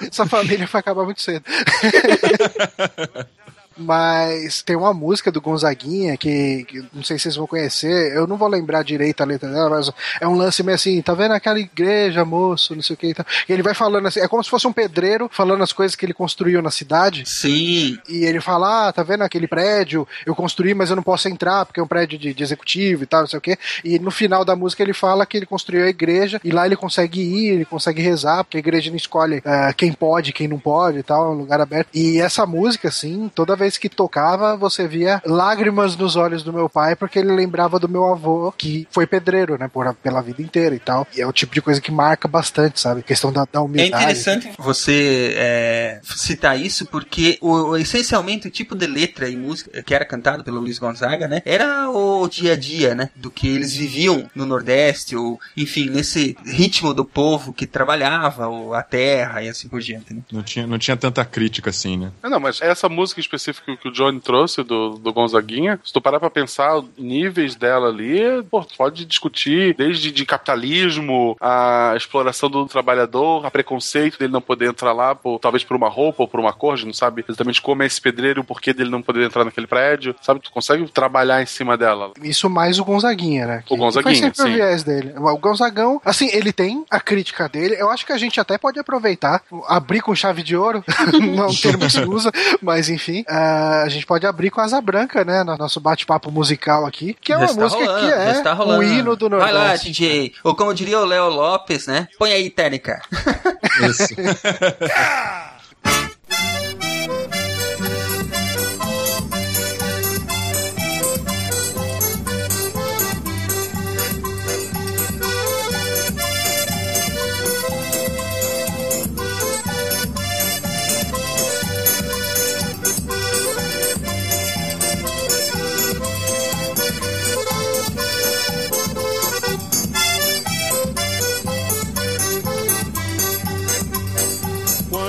Essa 0.10 0.24
família 0.24 0.66
vai 0.66 0.80
acabar 0.80 1.04
muito 1.04 1.20
cedo. 1.20 1.44
Mas 3.76 4.62
tem 4.62 4.76
uma 4.76 4.94
música 4.94 5.30
do 5.30 5.40
Gonzaguinha 5.40 6.16
que, 6.16 6.64
que 6.64 6.84
não 6.92 7.02
sei 7.02 7.18
se 7.18 7.24
vocês 7.24 7.36
vão 7.36 7.46
conhecer, 7.46 8.16
eu 8.16 8.26
não 8.26 8.36
vou 8.36 8.48
lembrar 8.48 8.82
direito 8.82 9.20
a 9.20 9.26
letra 9.26 9.50
dela, 9.50 9.70
mas 9.70 9.90
é 10.20 10.26
um 10.26 10.34
lance 10.34 10.62
meio 10.62 10.76
assim, 10.76 11.00
tá 11.02 11.12
vendo 11.14 11.32
aquela 11.32 11.58
igreja, 11.58 12.24
moço, 12.24 12.74
não 12.74 12.82
sei 12.82 12.94
o 12.94 12.96
que 12.96 13.08
e 13.08 13.14
tal. 13.14 13.26
E 13.48 13.52
ele 13.52 13.62
vai 13.62 13.74
falando 13.74 14.06
assim, 14.06 14.20
é 14.20 14.28
como 14.28 14.42
se 14.42 14.50
fosse 14.50 14.66
um 14.66 14.72
pedreiro 14.72 15.28
falando 15.30 15.62
as 15.62 15.72
coisas 15.72 15.94
que 15.94 16.06
ele 16.06 16.14
construiu 16.14 16.62
na 16.62 16.70
cidade. 16.70 17.24
Sim. 17.26 17.98
E 18.08 18.24
ele 18.24 18.40
fala, 18.40 18.88
ah, 18.88 18.92
tá 18.92 19.02
vendo 19.02 19.22
aquele 19.22 19.46
prédio? 19.46 20.06
Eu 20.24 20.34
construí, 20.34 20.74
mas 20.74 20.90
eu 20.90 20.96
não 20.96 21.02
posso 21.02 21.28
entrar 21.28 21.66
porque 21.66 21.80
é 21.80 21.82
um 21.82 21.88
prédio 21.88 22.18
de, 22.18 22.32
de 22.32 22.42
executivo 22.42 23.02
e 23.02 23.06
tal, 23.06 23.20
não 23.20 23.28
sei 23.28 23.38
o 23.38 23.42
quê. 23.42 23.58
E 23.84 23.98
no 23.98 24.10
final 24.10 24.44
da 24.44 24.56
música 24.56 24.82
ele 24.82 24.94
fala 24.94 25.26
que 25.26 25.36
ele 25.36 25.46
construiu 25.46 25.84
a 25.84 25.88
igreja 25.88 26.40
e 26.42 26.50
lá 26.50 26.66
ele 26.66 26.76
consegue 26.76 27.20
ir, 27.20 27.48
ele 27.48 27.64
consegue 27.64 28.00
rezar, 28.00 28.44
porque 28.44 28.56
a 28.56 28.60
igreja 28.60 28.90
não 28.90 28.96
escolhe 28.96 29.42
ah, 29.44 29.72
quem 29.72 29.92
pode, 29.92 30.32
quem 30.32 30.48
não 30.48 30.58
pode 30.58 30.98
e 30.98 31.02
tal, 31.02 31.26
é 31.26 31.28
um 31.34 31.38
lugar 31.38 31.60
aberto. 31.60 31.88
E 31.92 32.20
essa 32.20 32.46
música, 32.46 32.88
assim, 32.88 33.30
toda 33.34 33.56
vez 33.56 33.65
que 33.76 33.88
tocava, 33.88 34.56
você 34.56 34.86
via 34.86 35.22
lágrimas 35.24 35.96
nos 35.96 36.16
olhos 36.16 36.42
do 36.42 36.52
meu 36.52 36.68
pai, 36.68 36.94
porque 36.94 37.18
ele 37.18 37.32
lembrava 37.34 37.78
do 37.78 37.88
meu 37.88 38.04
avô, 38.06 38.52
que 38.56 38.86
foi 38.90 39.06
pedreiro, 39.06 39.56
né, 39.58 39.68
por, 39.68 39.92
pela 39.94 40.20
vida 40.20 40.42
inteira 40.42 40.74
e 40.74 40.78
tal. 40.78 41.06
E 41.16 41.20
é 41.20 41.26
o 41.26 41.32
tipo 41.32 41.54
de 41.54 41.62
coisa 41.62 41.80
que 41.80 41.90
marca 41.90 42.28
bastante, 42.28 42.80
sabe? 42.80 43.00
A 43.00 43.02
questão 43.02 43.32
da, 43.32 43.44
da 43.44 43.48
É 43.54 43.58
humildade. 43.60 44.02
interessante 44.04 44.50
você 44.58 45.34
é, 45.36 46.00
citar 46.04 46.58
isso 46.60 46.86
porque 46.86 47.38
o, 47.40 47.50
o- 47.70 47.76
essencialmente 47.76 48.48
o 48.48 48.50
tipo 48.50 48.74
de 48.74 48.86
letra 48.86 49.28
e 49.28 49.36
música 49.36 49.82
que 49.82 49.94
era 49.94 50.04
cantado 50.04 50.44
pelo 50.44 50.60
Luiz 50.60 50.78
Gonzaga, 50.78 51.26
né, 51.28 51.40
era 51.44 51.88
o 51.90 52.26
dia 52.28 52.52
a 52.52 52.56
dia, 52.56 52.94
né, 52.94 53.10
do 53.16 53.30
que 53.30 53.48
eles 53.48 53.74
viviam 53.74 54.28
no 54.34 54.44
Nordeste 54.46 55.16
ou, 55.16 55.40
enfim, 55.56 55.88
nesse 55.90 56.36
ritmo 56.44 56.92
do 56.92 57.04
povo 57.04 57.52
que 57.52 57.66
trabalhava, 57.66 58.48
ou 58.48 58.74
a 58.74 58.82
terra 58.82 59.42
e 59.42 59.48
assim 59.48 59.68
por 59.68 59.80
diante, 59.80 60.12
né. 60.12 60.20
Não 60.30 60.42
tinha, 60.42 60.66
não 60.66 60.78
tinha 60.78 60.96
tanta 60.96 61.24
crítica 61.24 61.70
assim, 61.70 61.96
né? 61.96 62.12
Não, 62.22 62.40
mas 62.40 62.60
essa 62.60 62.88
música 62.88 63.20
específica 63.20 63.55
que 63.62 63.88
o 63.88 63.92
Johnny 63.92 64.20
trouxe 64.20 64.62
do, 64.62 64.90
do 64.90 65.12
Gonzaguinha, 65.12 65.78
se 65.84 65.92
tu 65.92 66.00
parar 66.00 66.20
pra 66.20 66.30
pensar 66.30 66.82
níveis 66.98 67.54
dela 67.54 67.88
ali, 67.88 68.42
pô, 68.50 68.62
tu 68.64 68.76
pode 68.76 69.04
discutir 69.04 69.74
desde 69.76 70.10
de 70.10 70.26
capitalismo, 70.26 71.36
a 71.40 71.94
exploração 71.96 72.50
do 72.50 72.66
trabalhador, 72.66 73.44
a 73.44 73.50
preconceito 73.50 74.18
dele 74.18 74.32
não 74.32 74.40
poder 74.40 74.68
entrar 74.68 74.92
lá, 74.92 75.14
por, 75.14 75.38
talvez 75.38 75.64
por 75.64 75.76
uma 75.76 75.88
roupa 75.88 76.22
ou 76.22 76.28
por 76.28 76.40
uma 76.40 76.52
cor, 76.52 76.74
a 76.74 76.76
gente 76.76 76.86
não 76.86 76.94
sabe 76.94 77.24
exatamente 77.26 77.60
como 77.62 77.82
é 77.82 77.86
esse 77.86 78.00
pedreiro 78.00 78.40
o 78.40 78.44
porquê 78.44 78.72
dele 78.72 78.90
não 78.90 79.02
poder 79.02 79.24
entrar 79.24 79.44
naquele 79.44 79.66
prédio, 79.66 80.14
sabe? 80.20 80.40
Tu 80.40 80.50
consegue 80.50 80.86
trabalhar 80.90 81.42
em 81.42 81.46
cima 81.46 81.76
dela. 81.76 82.12
Isso 82.22 82.48
mais 82.48 82.78
o 82.78 82.84
Gonzaguinha, 82.84 83.46
né? 83.46 83.62
Que 83.66 83.74
O 83.74 83.76
Gonzaguinha, 83.76 84.14
sempre 84.14 84.36
sim. 84.36 84.48
o 84.50 84.52
viés 84.52 84.82
dele. 84.82 85.14
O 85.16 85.38
Gonzagão, 85.38 86.00
assim, 86.04 86.28
ele 86.32 86.52
tem 86.52 86.84
a 86.90 87.00
crítica 87.00 87.48
dele. 87.48 87.76
Eu 87.78 87.90
acho 87.90 88.04
que 88.06 88.12
a 88.12 88.18
gente 88.18 88.40
até 88.40 88.58
pode 88.58 88.78
aproveitar, 88.78 89.42
abrir 89.68 90.00
com 90.00 90.14
chave 90.14 90.42
de 90.42 90.56
ouro, 90.56 90.84
não 91.20 91.44
é 91.44 91.46
um 91.46 91.54
termo 91.54 91.78
que 91.78 91.90
se 91.90 92.00
usa, 92.00 92.30
mas 92.62 92.88
enfim, 92.88 93.24
ah, 93.28 93.45
a 93.84 93.88
gente 93.88 94.06
pode 94.06 94.26
abrir 94.26 94.50
com 94.50 94.60
Asa 94.60 94.80
Branca, 94.80 95.24
né? 95.24 95.42
No 95.44 95.56
nosso 95.56 95.80
bate-papo 95.80 96.30
musical 96.30 96.86
aqui, 96.86 97.16
que 97.20 97.32
é 97.32 97.36
uma 97.36 97.46
música 97.46 97.84
rolando, 97.84 98.06
que 98.06 98.12
é 98.12 98.30
está 98.32 98.64
o 98.64 98.82
hino 98.82 99.16
do 99.16 99.28
Vai 99.30 99.52
lá, 99.52 99.60
Nordeste. 99.60 99.90
DJ. 99.90 100.34
Ou 100.44 100.54
como 100.54 100.74
diria 100.74 101.00
o 101.00 101.04
Léo 101.04 101.28
Lopes, 101.28 101.86
né? 101.86 102.08
Põe 102.18 102.32
aí, 102.32 102.50
técnica. 102.50 103.00
Isso. 103.88 104.14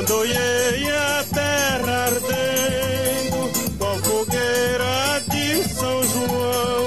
Quando 0.07 0.21
olhei 0.21 0.89
a 0.89 1.25
terra 1.33 2.05
ardendo, 2.05 3.51
a 3.83 4.03
fogueira 4.07 5.21
de 5.29 5.67
São 5.67 6.01
João, 6.01 6.85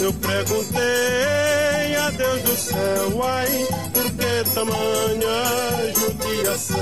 eu 0.00 0.12
perguntei 0.12 1.96
a 1.96 2.10
Deus 2.10 2.42
do 2.42 2.56
céu, 2.56 3.24
ai, 3.24 3.66
por 3.92 4.04
que 4.04 4.54
tamanha 4.54 5.94
judiação? 5.96 6.78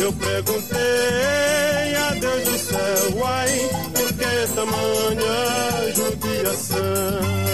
Eu 0.00 0.12
perguntei 0.14 1.94
a 1.96 2.14
Deus 2.18 2.44
do 2.44 2.58
céu, 2.58 3.26
ai, 3.26 3.70
por 3.92 4.08
que 4.14 4.54
tamanha 4.54 5.92
judiação? 5.94 7.45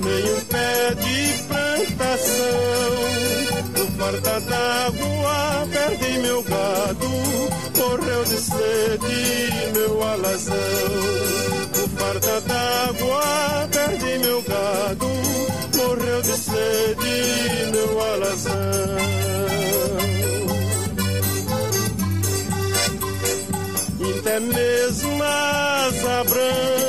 Nem 0.00 0.34
um 0.34 0.40
pé 0.44 0.94
de 0.94 1.42
plantação. 1.48 2.92
No 3.76 3.86
farta 3.98 4.40
d'água 4.40 5.66
perdi 5.72 6.18
meu 6.18 6.42
gado, 6.42 7.08
morreu 7.76 8.24
de 8.24 8.36
sede 8.36 9.72
meu 9.72 10.02
alazão. 10.02 10.54
No 11.76 11.88
farta 11.98 12.40
d'água 12.42 13.68
perdi 13.70 14.18
meu 14.18 14.42
gado, 14.42 15.08
morreu 15.76 16.22
de 16.22 16.36
sede 16.36 17.70
meu 17.72 18.00
alazão. 18.00 18.80
Até 24.20 24.38
mesmo 24.38 25.22
a 25.22 25.86
asa 25.86 26.24
branca 26.24 26.79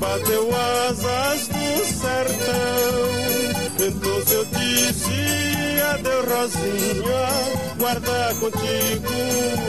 bateu 0.00 0.48
asas 0.56 1.48
do 1.48 1.84
sertão. 1.84 3.20
Então 3.78 4.34
eu 4.34 4.44
disse 4.46 5.82
adeus, 5.92 6.24
Rosinha, 6.26 7.24
guarda 7.78 8.34
contigo 8.40 9.12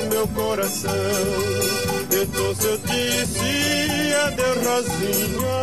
meu 0.10 0.28
coração. 0.30 0.92
Então 2.10 2.70
eu 2.70 2.78
disse 2.78 4.14
adeus, 4.26 4.66
Rosinha, 4.66 5.62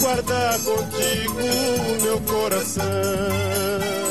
guarda 0.00 0.58
contigo 0.64 2.02
meu 2.02 2.20
coração. 2.20 4.07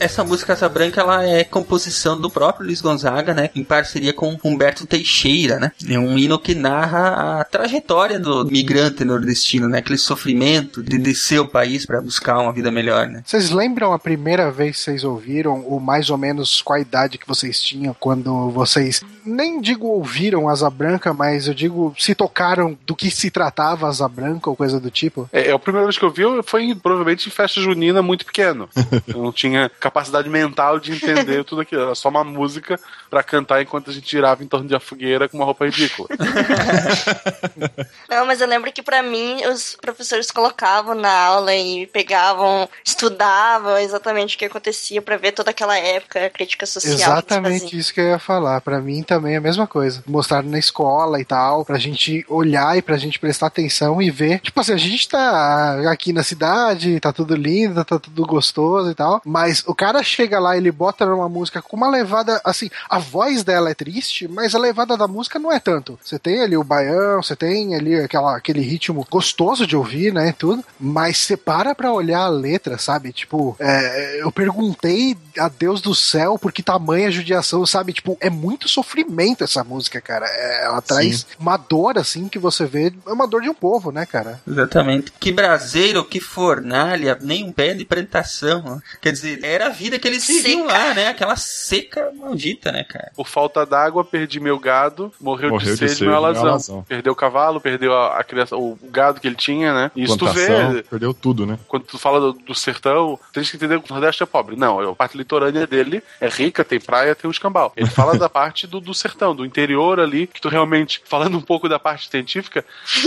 Essa 0.00 0.24
música 0.24 0.48
Casa 0.48 0.68
Branca 0.68 1.00
ela 1.00 1.24
é 1.24 1.44
composição 1.44 2.18
do 2.18 2.30
próprio 2.30 2.66
Luiz 2.66 2.80
Gonzaga, 2.80 3.34
né? 3.34 3.50
Em 3.54 3.62
parceria 3.62 4.12
com 4.12 4.38
Humberto 4.42 4.86
Teixeira, 4.86 5.58
né? 5.58 5.72
É 5.88 5.98
um 5.98 6.16
hino 6.16 6.38
que 6.38 6.54
narra 6.54 7.40
a 7.40 7.44
trajetória 7.44 8.18
do 8.18 8.46
migrante 8.46 9.04
nordestino, 9.04 9.68
né? 9.68 9.78
Aquele 9.78 9.98
sofrimento 9.98 10.82
de 10.82 10.96
descer 10.98 11.38
o 11.38 11.46
país 11.46 11.84
para 11.84 12.00
buscar 12.00 12.38
uma 12.38 12.52
vida 12.52 12.70
melhor, 12.70 13.06
né? 13.06 13.22
Vocês 13.26 13.50
lembram 13.50 13.92
a 13.92 13.98
primeira 13.98 14.50
vez 14.50 14.76
que 14.78 14.82
vocês 14.84 15.04
ouviram, 15.04 15.64
ou 15.66 15.78
mais 15.78 16.08
ou 16.08 16.16
menos 16.16 16.62
qual 16.62 16.78
a 16.78 16.80
idade 16.80 17.18
que 17.18 17.28
vocês 17.28 17.60
tinham 17.60 17.94
quando 17.98 18.50
vocês, 18.50 19.02
nem 19.28 19.60
digo 19.60 19.86
ouviram 19.86 20.48
Asa 20.48 20.70
Branca, 20.70 21.12
mas 21.12 21.46
eu 21.46 21.54
digo 21.54 21.94
se 21.98 22.14
tocaram 22.14 22.76
do 22.86 22.96
que 22.96 23.10
se 23.10 23.30
tratava 23.30 23.88
Asa 23.88 24.08
Branca 24.08 24.50
ou 24.50 24.56
coisa 24.56 24.80
do 24.80 24.90
tipo? 24.90 25.28
É, 25.32 25.50
a 25.52 25.58
primeira 25.58 25.86
vez 25.86 25.98
que 25.98 26.04
eu 26.04 26.10
vi 26.10 26.22
foi 26.44 26.74
provavelmente 26.74 27.28
em 27.28 27.30
festa 27.32 27.60
junina 27.60 28.02
muito 28.02 28.24
pequeno. 28.24 28.68
Eu 29.06 29.22
não 29.22 29.32
tinha 29.32 29.70
capacidade 29.80 30.28
mental 30.28 30.78
de 30.78 30.92
entender 30.92 31.44
tudo 31.44 31.62
aquilo. 31.62 31.82
Era 31.82 31.94
só 31.94 32.08
uma 32.08 32.24
música 32.24 32.78
pra 33.10 33.22
cantar 33.22 33.62
enquanto 33.62 33.90
a 33.90 33.92
gente 33.92 34.10
girava 34.10 34.42
em 34.42 34.46
torno 34.46 34.66
de 34.68 34.74
uma 34.74 34.80
fogueira 34.80 35.28
com 35.28 35.36
uma 35.36 35.44
roupa 35.44 35.64
ridícula. 35.66 36.08
Não, 38.08 38.26
mas 38.26 38.40
eu 38.40 38.46
lembro 38.46 38.72
que 38.72 38.82
pra 38.82 39.02
mim 39.02 39.44
os 39.46 39.76
professores 39.80 40.30
colocavam 40.30 40.94
na 40.94 41.10
aula 41.12 41.54
e 41.54 41.86
pegavam, 41.86 42.68
estudavam 42.84 43.78
exatamente 43.78 44.36
o 44.36 44.38
que 44.38 44.44
acontecia 44.44 45.00
pra 45.02 45.16
ver 45.16 45.32
toda 45.32 45.50
aquela 45.50 45.76
época, 45.78 46.24
a 46.24 46.30
crítica 46.30 46.66
social. 46.66 46.96
que 46.96 47.02
Exatamente 47.02 47.62
faziam. 47.64 47.80
isso 47.80 47.94
que 47.94 48.00
eu 48.00 48.06
ia 48.08 48.18
falar. 48.18 48.60
Pra 48.60 48.80
mim 48.80 49.02
também 49.02 49.17
é 49.26 49.36
a 49.36 49.40
mesma 49.40 49.66
coisa. 49.66 50.02
Mostraram 50.06 50.48
na 50.48 50.58
escola 50.58 51.20
e 51.20 51.24
tal, 51.24 51.64
pra 51.64 51.78
gente 51.78 52.24
olhar 52.28 52.76
e 52.76 52.82
pra 52.82 52.96
gente 52.96 53.18
prestar 53.18 53.46
atenção 53.46 54.00
e 54.00 54.10
ver. 54.10 54.40
Tipo 54.40 54.60
assim, 54.60 54.72
a 54.72 54.76
gente 54.76 55.08
tá 55.08 55.90
aqui 55.90 56.12
na 56.12 56.22
cidade, 56.22 57.00
tá 57.00 57.12
tudo 57.12 57.34
lindo, 57.34 57.84
tá 57.84 57.98
tudo 57.98 58.26
gostoso 58.26 58.90
e 58.90 58.94
tal, 58.94 59.20
mas 59.24 59.62
o 59.66 59.74
cara 59.74 60.02
chega 60.02 60.38
lá, 60.38 60.56
ele 60.56 60.70
bota 60.70 61.06
numa 61.06 61.28
música 61.28 61.62
com 61.62 61.76
uma 61.76 61.88
levada, 61.88 62.40
assim, 62.44 62.70
a 62.88 62.98
voz 62.98 63.42
dela 63.42 63.70
é 63.70 63.74
triste, 63.74 64.28
mas 64.28 64.54
a 64.54 64.58
levada 64.58 64.96
da 64.96 65.08
música 65.08 65.38
não 65.38 65.52
é 65.52 65.58
tanto. 65.58 65.98
Você 66.02 66.18
tem 66.18 66.42
ali 66.42 66.56
o 66.56 66.64
baião, 66.64 67.22
você 67.22 67.36
tem 67.36 67.74
ali 67.74 67.94
aquela, 67.96 68.36
aquele 68.36 68.60
ritmo 68.60 69.06
gostoso 69.10 69.66
de 69.66 69.76
ouvir, 69.76 70.12
né, 70.12 70.34
tudo, 70.36 70.64
mas 70.78 71.18
você 71.18 71.36
para 71.36 71.74
pra 71.74 71.92
olhar 71.92 72.20
a 72.20 72.28
letra, 72.28 72.78
sabe? 72.78 73.12
Tipo, 73.12 73.56
é, 73.58 74.22
eu 74.22 74.30
perguntei 74.30 75.16
a 75.38 75.48
Deus 75.48 75.80
do 75.80 75.94
céu 75.94 76.38
por 76.38 76.52
que 76.52 76.62
tamanha 76.62 77.10
judiação, 77.10 77.64
sabe? 77.64 77.92
Tipo, 77.92 78.16
é 78.20 78.30
muito 78.30 78.68
sofrimento 78.68 79.07
essa 79.40 79.62
música, 79.64 80.00
cara. 80.00 80.26
É, 80.26 80.64
ela 80.66 80.80
traz 80.80 81.26
uma 81.38 81.56
dor, 81.56 81.98
assim, 81.98 82.28
que 82.28 82.38
você 82.38 82.66
vê, 82.66 82.92
é 83.06 83.12
uma 83.12 83.26
dor 83.26 83.42
de 83.42 83.48
um 83.48 83.54
povo, 83.54 83.90
né, 83.90 84.06
cara? 84.06 84.40
Exatamente. 84.46 85.12
Que 85.18 85.32
braseiro, 85.32 86.04
que 86.04 86.20
fornalha, 86.20 87.18
nem 87.20 87.44
um 87.44 87.52
pé 87.52 87.74
de 87.74 87.84
plantação. 87.84 88.80
Quer 89.00 89.12
dizer, 89.12 89.40
era 89.42 89.66
a 89.66 89.70
vida 89.70 89.98
que 89.98 90.08
eles 90.08 90.26
viviam 90.26 90.66
lá, 90.66 90.94
né? 90.94 91.08
Aquela 91.08 91.36
seca 91.36 92.10
maldita, 92.16 92.72
né, 92.72 92.84
cara? 92.84 93.12
Por 93.14 93.28
falta 93.28 93.64
d'água, 93.64 94.04
perdi 94.04 94.40
meu 94.40 94.58
gado, 94.58 95.12
morreu, 95.20 95.50
Morreu 95.50 95.74
de 95.74 95.80
de 95.80 95.88
sede, 95.88 96.04
meu 96.04 96.16
alazão. 96.16 96.84
Perdeu 96.88 97.12
o 97.12 97.16
cavalo, 97.16 97.60
perdeu 97.60 97.94
a, 97.94 98.18
a 98.18 98.24
criança, 98.24 98.56
o 98.56 98.78
gado 98.90 99.20
que 99.20 99.26
ele 99.26 99.36
tinha, 99.36 99.72
né? 99.72 99.90
E 99.94 100.04
isso 100.04 100.16
tu 100.16 100.26
vê, 100.26 100.82
perdeu 100.82 101.14
tudo, 101.14 101.46
né? 101.46 101.58
quando 101.68 101.84
tu 101.84 101.98
fala 101.98 102.20
do, 102.20 102.32
do 102.32 102.54
sertão, 102.54 103.18
tem 103.32 103.42
que 103.42 103.56
entender 103.56 103.80
que 103.80 103.90
o 103.90 103.94
Nordeste 103.94 104.22
é 104.22 104.26
pobre. 104.26 104.56
Não, 104.56 104.80
a 104.90 104.94
parte 104.94 105.16
litorânea 105.16 105.66
dele 105.66 106.02
é 106.20 106.28
rica, 106.28 106.64
tem 106.64 106.80
praia, 106.80 107.14
tem 107.14 107.28
o 107.28 107.30
escambau. 107.30 107.72
Ele 107.76 107.88
fala 107.88 108.16
da 108.18 108.28
parte 108.28 108.66
do, 108.66 108.80
do 108.88 108.94
sertão, 108.94 109.36
do 109.36 109.44
interior 109.44 110.00
ali, 110.00 110.26
que 110.26 110.40
tu 110.40 110.48
realmente, 110.48 111.00
falando 111.04 111.36
um 111.36 111.40
pouco 111.40 111.68
da 111.68 111.78
parte 111.78 112.10
científica, 112.10 112.64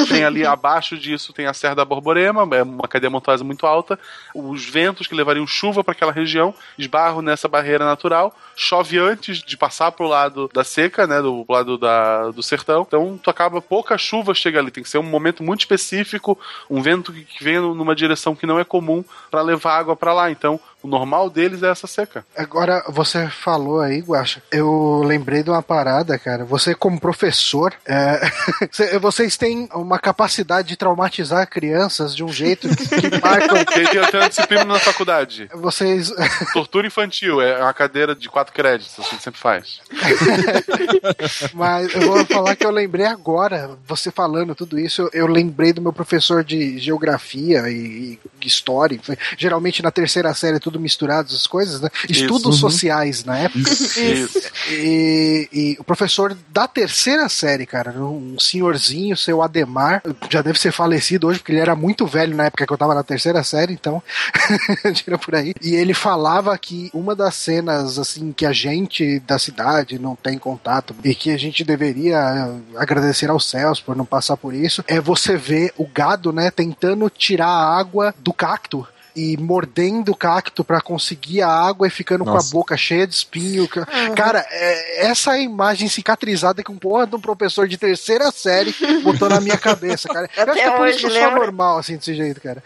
tem 0.08 0.24
ali 0.24 0.46
abaixo 0.46 0.98
disso, 0.98 1.34
tem 1.34 1.48
a 1.48 1.54
Serra 1.54 1.76
da 1.76 1.86
Borborema, 1.86 2.48
é 2.56 2.64
uma 2.64 2.88
cadeia 2.88 3.10
montanhosa 3.10 3.44
muito 3.44 3.66
alta, 3.66 4.00
os 4.34 4.64
ventos 4.64 5.08
que 5.08 5.16
levariam 5.16 5.46
chuva 5.46 5.84
para 5.84 5.94
aquela 5.94 6.12
região 6.12 6.54
esbarram 6.78 7.22
nessa 7.22 7.48
barreira 7.48 7.84
natural, 7.84 8.36
chove 8.56 8.98
antes 8.98 9.40
de 9.40 9.58
passar 9.58 9.92
pro 9.92 10.08
lado 10.08 10.50
da 10.54 10.64
seca, 10.64 11.08
né, 11.08 11.22
do 11.22 11.46
lado 11.50 11.78
da, 11.78 12.30
do 12.30 12.44
sertão, 12.44 12.86
então 12.88 13.20
tu 13.22 13.30
acaba, 13.30 13.62
pouca 13.62 13.98
chuva 13.98 14.34
chega 14.34 14.60
ali, 14.60 14.72
tem 14.72 14.84
que 14.84 14.90
ser 14.90 15.00
um 15.00 15.04
momento 15.04 15.44
muito 15.44 15.62
específico, 15.62 16.38
um 16.70 16.82
vento 16.82 17.12
que, 17.12 17.24
que 17.24 17.44
vem 17.44 17.60
numa 17.60 17.96
direção 17.96 18.36
que 18.36 18.46
não 18.46 18.60
é 18.60 18.64
comum 18.64 19.04
para 19.30 19.42
levar 19.42 19.78
água 19.78 19.96
para 19.96 20.14
lá, 20.14 20.30
então 20.30 20.60
o 20.84 20.88
normal 20.88 21.30
deles 21.30 21.64
é 21.64 21.70
essa 21.70 21.88
seca. 21.88 22.26
Agora, 22.36 22.84
você 22.90 23.28
falou 23.28 23.82
aí, 23.82 24.00
Guaxa, 24.00 24.42
eu 24.52 25.02
lembrei 25.06 25.44
de 25.44 25.50
uma 25.50 25.62
parada, 25.62 26.18
cara. 26.18 26.44
Você, 26.46 26.74
como 26.74 27.00
professor, 27.00 27.74
é, 27.86 28.20
cê- 28.72 28.98
vocês 29.00 29.38
têm 29.38 29.70
uma 29.74 30.00
capacidade 30.00 30.68
de 30.70 30.76
traumatizar 30.76 31.48
crianças 31.50 32.16
de 32.16 32.24
um 32.24 32.30
jeito 32.32 32.68
que, 32.70 33.22
marcam. 33.22 33.64
Tem 33.66 34.20
uma 34.20 34.30
disciplina 34.30 34.66
na 34.66 34.80
faculdade. 34.80 35.50
Vocês. 35.54 36.12
Tortura 36.54 36.88
infantil, 36.88 37.42
é 37.42 37.62
uma 37.62 37.74
cadeira 37.74 38.16
de 38.16 38.30
quatro 38.30 38.54
créditos, 38.54 38.98
a 39.00 39.10
gente 39.10 39.24
sempre 39.24 39.40
faz. 39.40 39.80
Mas 41.54 41.94
eu 41.94 42.02
vou 42.02 42.26
falar 42.26 42.56
que 42.56 42.66
eu 42.66 42.72
lembrei 42.72 43.06
agora, 43.06 43.78
você 43.88 44.12
falando 44.12 44.56
tudo 44.56 44.80
isso, 44.80 45.04
eu, 45.04 45.10
eu 45.14 45.28
lembrei 45.28 45.74
do 45.74 45.82
meu 45.82 45.94
professor 45.94 46.44
de 46.44 46.78
geografia 46.80 47.70
e, 47.70 48.20
história. 48.44 49.00
Geralmente 49.38 49.84
na 49.84 49.92
terceira 49.92 50.34
série 50.34 50.58
é 50.58 50.60
tudo 50.72 50.80
misturado, 50.80 51.28
essas 51.30 51.46
coisas, 51.48 51.82
né? 51.82 51.90
Estudos 52.08 52.46
Uhum. 52.46 52.70
sociais 52.70 53.24
na 53.26 53.38
época. 53.38 53.60
Isso. 53.60 54.40
E, 54.70 55.50
e 55.52 55.78
o 55.80 55.84
professor 55.84 56.36
da 56.50 56.68
terceira 56.68 57.28
série, 57.28 57.66
cara, 57.66 57.92
um 58.00 58.40
senhorzinho, 58.40 59.18
seu 59.18 59.42
Ademar, 59.42 60.02
já 60.30 60.42
deve 60.42 60.60
ser 60.60 60.72
falecido 60.72 61.28
hoje, 61.28 61.40
porque 61.40 61.52
ele 61.52 61.60
era 61.60 61.76
muito 61.76 62.06
velho 62.08 62.36
na 62.36 62.46
época 62.46 62.66
que 62.66 62.72
eu 62.74 62.78
tava 62.78 62.96
na 62.96 63.04
terceira 63.04 63.44
série, 63.44 63.74
então, 63.74 64.02
tira 64.96 65.18
por 65.18 65.36
aí. 65.36 65.54
E 65.62 65.76
ele 65.76 65.94
falava 65.94 66.58
que 66.58 66.90
uma 66.94 67.16
das 67.16 67.36
cenas, 67.36 68.00
assim, 68.00 68.32
que 68.32 68.46
a 68.46 68.54
gente 68.54 69.20
da 69.20 69.38
cidade 69.38 70.00
não 70.00 70.16
tem 70.16 70.38
contato 70.38 70.96
e 71.04 71.14
que 71.14 71.32
a 71.32 71.38
gente 71.38 71.64
deveria 71.64 72.50
agradecer 72.78 73.30
aos 73.30 73.46
céus 73.50 73.80
por 73.82 73.96
não 73.96 74.06
passar 74.06 74.38
por 74.38 74.54
isso, 74.54 74.84
é 74.88 75.00
você 75.02 75.36
ver 75.36 75.74
o 75.78 75.86
gado, 75.86 76.32
né, 76.32 76.50
tentando 76.52 77.10
tirar 77.10 77.48
a 77.48 77.78
água 77.78 78.14
do 78.20 78.32
cacto. 78.34 78.88
E 79.16 79.36
mordendo 79.38 80.14
o 80.14 80.16
cacto 80.16 80.64
pra 80.64 80.80
conseguir 80.80 81.42
a 81.42 81.50
água 81.50 81.86
e 81.86 81.90
ficando 81.90 82.24
com 82.24 82.30
a 82.32 82.36
Nossa. 82.36 82.52
boca 82.52 82.78
cheia 82.78 83.06
de 83.06 83.14
espinho. 83.14 83.68
ca- 83.68 83.86
Cara, 84.16 84.46
é, 84.50 85.06
essa 85.08 85.38
imagem 85.38 85.90
cicatrizada 85.90 86.64
que 86.64 86.72
um 86.72 86.78
porra 86.78 87.06
de 87.06 87.16
um 87.16 87.20
professor 87.20 87.68
de 87.68 87.78
terceira 87.78 88.32
série 88.32 88.74
botou 89.04 89.28
na 89.28 89.42
minha 89.42 89.58
cabeça, 89.58 90.08
cara. 90.08 90.30
Eu 90.38 90.44
acho 90.44 90.54
que 90.54 90.60
é 90.62 90.72
por 90.72 90.88
isso 90.88 91.00
que 91.00 91.06
eu 91.06 91.10
hoje, 91.10 91.20
sou 91.20 91.32
normal, 91.32 91.78
assim, 91.78 91.98
desse 91.98 92.16
jeito, 92.16 92.40
cara. 92.40 92.64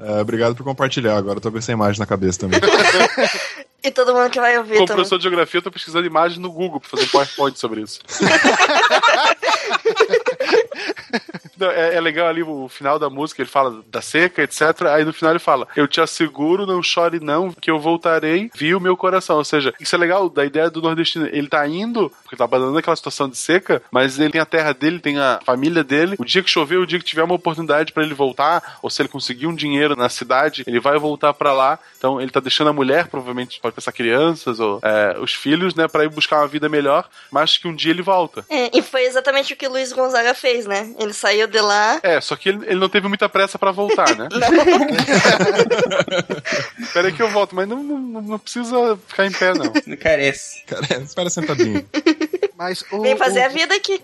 É, 0.00 0.20
obrigado 0.20 0.56
por 0.56 0.64
compartilhar. 0.64 1.16
Agora 1.16 1.36
eu 1.36 1.40
tô 1.40 1.52
com 1.52 1.58
essa 1.58 1.70
imagem 1.72 2.00
na 2.00 2.06
cabeça 2.06 2.40
também. 2.40 2.60
E 3.86 3.90
todo 3.90 4.14
mundo 4.14 4.30
que 4.30 4.40
vai 4.40 4.56
ouvir 4.56 4.76
Como 4.76 4.86
também. 4.86 4.96
professor 4.96 5.18
de 5.18 5.24
geografia, 5.24 5.58
eu 5.58 5.62
tô 5.62 5.70
pesquisando 5.70 6.06
imagens 6.06 6.38
no 6.40 6.50
Google 6.50 6.80
pra 6.80 6.88
fazer 6.88 7.02
um 7.04 7.08
PowerPoint 7.08 7.60
sobre 7.60 7.82
isso. 7.82 8.00
Não, 11.56 11.70
é, 11.70 11.94
é 11.94 12.00
legal 12.00 12.26
ali 12.26 12.42
o 12.42 12.68
final 12.68 12.98
da 12.98 13.08
música, 13.08 13.40
ele 13.40 13.48
fala 13.48 13.82
da 13.88 14.02
seca, 14.02 14.42
etc. 14.42 14.60
Aí 14.92 15.04
no 15.04 15.12
final 15.12 15.32
ele 15.32 15.38
fala: 15.38 15.68
Eu 15.76 15.86
te 15.86 16.00
asseguro, 16.00 16.66
não 16.66 16.82
chore 16.82 17.20
não, 17.20 17.52
que 17.52 17.70
eu 17.70 17.78
voltarei, 17.78 18.50
vi 18.54 18.74
o 18.74 18.80
meu 18.80 18.96
coração. 18.96 19.36
Ou 19.36 19.44
seja, 19.44 19.72
isso 19.80 19.94
é 19.94 19.98
legal 19.98 20.28
da 20.28 20.44
ideia 20.44 20.68
do 20.68 20.82
nordestino. 20.82 21.28
Ele 21.30 21.48
tá 21.48 21.66
indo, 21.66 22.10
porque 22.22 22.36
tá 22.36 22.44
abandonando 22.44 22.78
aquela 22.78 22.96
situação 22.96 23.28
de 23.28 23.36
seca, 23.36 23.82
mas 23.90 24.18
ele 24.18 24.32
tem 24.32 24.40
a 24.40 24.46
terra 24.46 24.72
dele, 24.72 24.98
tem 24.98 25.18
a 25.18 25.40
família 25.44 25.84
dele. 25.84 26.16
O 26.18 26.24
dia 26.24 26.42
que 26.42 26.50
chover, 26.50 26.78
o 26.78 26.86
dia 26.86 26.98
que 26.98 27.04
tiver 27.04 27.22
uma 27.22 27.34
oportunidade 27.34 27.92
pra 27.92 28.02
ele 28.02 28.14
voltar, 28.14 28.78
ou 28.82 28.90
se 28.90 29.00
ele 29.00 29.08
conseguir 29.08 29.46
um 29.46 29.54
dinheiro 29.54 29.96
na 29.96 30.08
cidade, 30.08 30.64
ele 30.66 30.80
vai 30.80 30.98
voltar 30.98 31.32
pra 31.34 31.52
lá. 31.52 31.78
Então 31.96 32.20
ele 32.20 32.30
tá 32.30 32.40
deixando 32.40 32.70
a 32.70 32.72
mulher, 32.72 33.06
provavelmente 33.06 33.60
pode 33.60 33.74
pensar 33.74 33.92
crianças 33.92 34.60
ou 34.60 34.80
é, 34.82 35.16
os 35.18 35.32
filhos, 35.32 35.74
né, 35.74 35.88
pra 35.88 36.04
ir 36.04 36.08
buscar 36.08 36.38
uma 36.38 36.48
vida 36.48 36.68
melhor, 36.68 37.08
mas 37.30 37.56
que 37.56 37.68
um 37.68 37.74
dia 37.74 37.92
ele 37.92 38.02
volta. 38.02 38.44
É, 38.50 38.70
e 38.76 38.82
foi 38.82 39.04
exatamente 39.04 39.52
o 39.52 39.56
que 39.56 39.68
Luiz 39.68 39.92
Gonzaga 39.92 40.33
fez, 40.34 40.66
né? 40.66 40.92
Ele 40.98 41.12
saiu 41.12 41.46
de 41.46 41.60
lá. 41.60 42.00
É, 42.02 42.20
só 42.20 42.36
que 42.36 42.48
ele, 42.48 42.64
ele 42.66 42.80
não 42.80 42.88
teve 42.88 43.08
muita 43.08 43.28
pressa 43.28 43.58
pra 43.58 43.70
voltar, 43.70 44.16
né? 44.16 44.28
Peraí 46.92 47.12
que 47.12 47.22
eu 47.22 47.28
volto, 47.30 47.54
mas 47.54 47.68
não, 47.68 47.82
não, 47.82 48.22
não 48.22 48.38
precisa 48.38 48.98
ficar 49.06 49.26
em 49.26 49.32
pé, 49.32 49.54
não. 49.54 49.72
Não 49.86 49.96
carece. 49.96 50.62
Cara, 50.64 51.02
espera 51.02 51.30
sentadinho. 51.30 51.86
Mas 52.56 52.84
o, 52.92 53.02
Vem 53.02 53.16
fazer 53.16 53.40
o, 53.40 53.44
a 53.46 53.48
vida 53.48 53.74
aqui. 53.74 54.00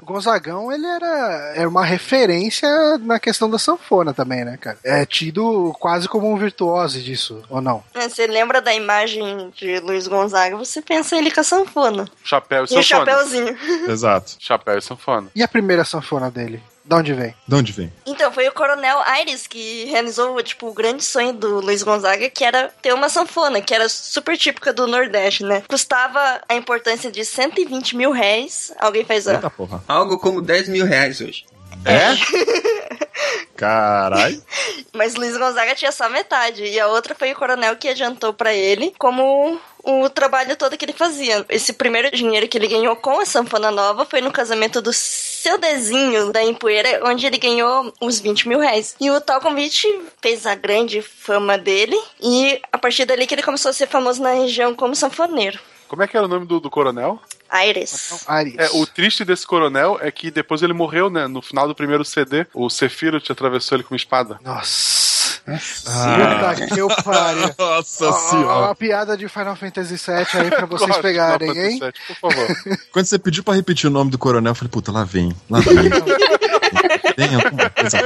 O 0.00 0.04
Gonzagão, 0.04 0.70
ele 0.70 0.86
era, 0.86 1.52
era 1.56 1.68
uma 1.68 1.84
referência 1.84 2.68
na 2.98 3.18
questão 3.18 3.48
da 3.48 3.58
sanfona 3.58 4.12
também, 4.12 4.44
né, 4.44 4.56
cara? 4.60 4.78
É 4.84 5.04
tido 5.06 5.74
quase 5.80 6.08
como 6.08 6.30
um 6.30 6.36
virtuoso 6.36 7.00
disso, 7.00 7.42
ou 7.48 7.60
não? 7.60 7.82
É, 7.94 8.08
Você 8.08 8.26
lembra 8.26 8.60
da 8.60 8.74
imagem 8.74 9.50
de 9.56 9.78
Luiz 9.80 10.06
Gonzaga, 10.06 10.56
você 10.56 10.80
pensa 10.82 11.16
ele 11.16 11.30
com 11.30 11.40
a 11.40 11.44
sanfona. 11.44 12.08
Chapéu 12.24 12.60
e 12.60 12.62
E 12.62 12.64
o 12.64 12.82
sanfona. 12.82 12.82
chapéuzinho. 12.82 13.56
Exato. 13.88 14.36
Chapéu 14.38 14.78
e 14.78 14.82
sanfona. 14.82 15.28
E 15.34 15.42
a 15.42 15.48
primeira 15.48 15.84
sanfona 15.84 16.30
dele? 16.30 16.62
Da 16.86 16.96
onde 16.96 17.12
vem? 17.12 17.34
De 17.46 17.54
onde 17.54 17.72
vem? 17.72 17.92
Então, 18.06 18.30
foi 18.32 18.46
o 18.46 18.52
Coronel 18.52 19.00
Aires 19.00 19.46
que 19.46 19.86
realizou, 19.86 20.40
tipo, 20.42 20.68
o 20.68 20.72
grande 20.72 21.02
sonho 21.02 21.32
do 21.32 21.60
Luiz 21.60 21.82
Gonzaga, 21.82 22.30
que 22.30 22.44
era 22.44 22.72
ter 22.80 22.94
uma 22.94 23.08
sanfona, 23.08 23.60
que 23.60 23.74
era 23.74 23.88
super 23.88 24.36
típica 24.36 24.72
do 24.72 24.86
Nordeste, 24.86 25.42
né? 25.42 25.64
Custava 25.68 26.40
a 26.48 26.54
importância 26.54 27.10
de 27.10 27.24
120 27.24 27.96
mil 27.96 28.12
réis. 28.12 28.72
Alguém 28.78 29.04
faz 29.04 29.26
a... 29.26 29.34
Eita 29.34 29.50
porra. 29.50 29.82
Algo 29.88 30.18
como 30.18 30.40
10 30.40 30.68
mil 30.68 30.86
reais 30.86 31.20
hoje. 31.20 31.44
É? 31.84 32.14
Caralho. 33.56 34.42
Mas 34.92 35.14
Luiz 35.14 35.36
Gonzaga 35.36 35.74
tinha 35.74 35.90
só 35.90 36.08
metade. 36.08 36.62
E 36.64 36.78
a 36.78 36.86
outra 36.88 37.14
foi 37.14 37.32
o 37.32 37.36
coronel 37.36 37.76
que 37.76 37.88
adiantou 37.88 38.32
pra 38.32 38.52
ele 38.52 38.94
como 38.98 39.58
o 39.86 40.10
trabalho 40.10 40.56
todo 40.56 40.76
que 40.76 40.84
ele 40.84 40.92
fazia. 40.92 41.46
Esse 41.48 41.72
primeiro 41.72 42.10
dinheiro 42.10 42.48
que 42.48 42.58
ele 42.58 42.66
ganhou 42.66 42.96
com 42.96 43.20
a 43.20 43.24
sanfona 43.24 43.70
nova 43.70 44.04
foi 44.04 44.20
no 44.20 44.32
casamento 44.32 44.82
do 44.82 44.92
seu 44.92 45.58
Dezinho 45.58 46.32
da 46.32 46.42
Empoeira, 46.42 47.02
onde 47.04 47.24
ele 47.24 47.38
ganhou 47.38 47.94
uns 48.02 48.18
20 48.18 48.48
mil 48.48 48.58
reais. 48.58 48.96
E 49.00 49.08
o 49.10 49.20
tal 49.20 49.40
convite 49.40 49.86
fez 50.20 50.44
a 50.44 50.56
grande 50.56 51.00
fama 51.00 51.56
dele. 51.56 51.96
E 52.20 52.60
a 52.72 52.78
partir 52.78 53.04
dali 53.04 53.26
que 53.26 53.34
ele 53.34 53.42
começou 53.44 53.70
a 53.70 53.72
ser 53.72 53.86
famoso 53.86 54.20
na 54.20 54.32
região 54.32 54.74
como 54.74 54.96
sanfoneiro. 54.96 55.58
Como 55.86 56.02
é 56.02 56.08
que 56.08 56.16
era 56.16 56.26
o 56.26 56.28
nome 56.28 56.46
do, 56.46 56.58
do 56.58 56.68
coronel? 56.68 57.20
Aires. 57.48 58.24
Ares. 58.26 58.56
É, 58.58 58.68
o 58.72 58.84
triste 58.84 59.24
desse 59.24 59.46
coronel 59.46 59.98
é 60.00 60.10
que 60.10 60.32
depois 60.32 60.62
ele 60.62 60.72
morreu, 60.72 61.08
né? 61.08 61.28
No 61.28 61.40
final 61.40 61.68
do 61.68 61.76
primeiro 61.76 62.04
CD, 62.04 62.44
o 62.52 62.68
Sephiroth 62.68 63.30
atravessou 63.30 63.76
ele 63.76 63.84
com 63.84 63.94
uma 63.94 63.96
espada. 63.96 64.40
Nossa. 64.42 65.15
Ah. 65.46 66.54
Puta 66.54 66.66
que 66.74 66.80
eu 66.80 66.88
pariu. 66.88 67.54
Nossa 67.58 68.12
senhora. 68.12 68.66
Uma 68.66 68.74
piada 68.74 69.16
de 69.16 69.28
Final 69.28 69.56
Fantasy 69.56 69.94
VII 69.96 70.40
aí 70.40 70.50
pra 70.50 70.66
vocês 70.66 70.96
pegarem, 70.98 71.50
Final 71.50 71.64
hein? 71.70 71.78
Fantasy 71.78 72.02
VII, 72.08 72.16
Por 72.20 72.32
favor. 72.32 72.56
Quando 72.92 73.06
você 73.06 73.18
pediu 73.18 73.42
pra 73.44 73.54
repetir 73.54 73.88
o 73.88 73.92
nome 73.92 74.10
do 74.10 74.18
coronel, 74.18 74.50
eu 74.50 74.54
falei, 74.54 74.70
puta, 74.70 74.92
lá 74.92 75.04
vem. 75.04 75.34
Lá 75.50 75.60
vem. 75.60 75.74
Tem 77.16 77.34
alguma 77.34 77.70
coisa. 77.70 77.98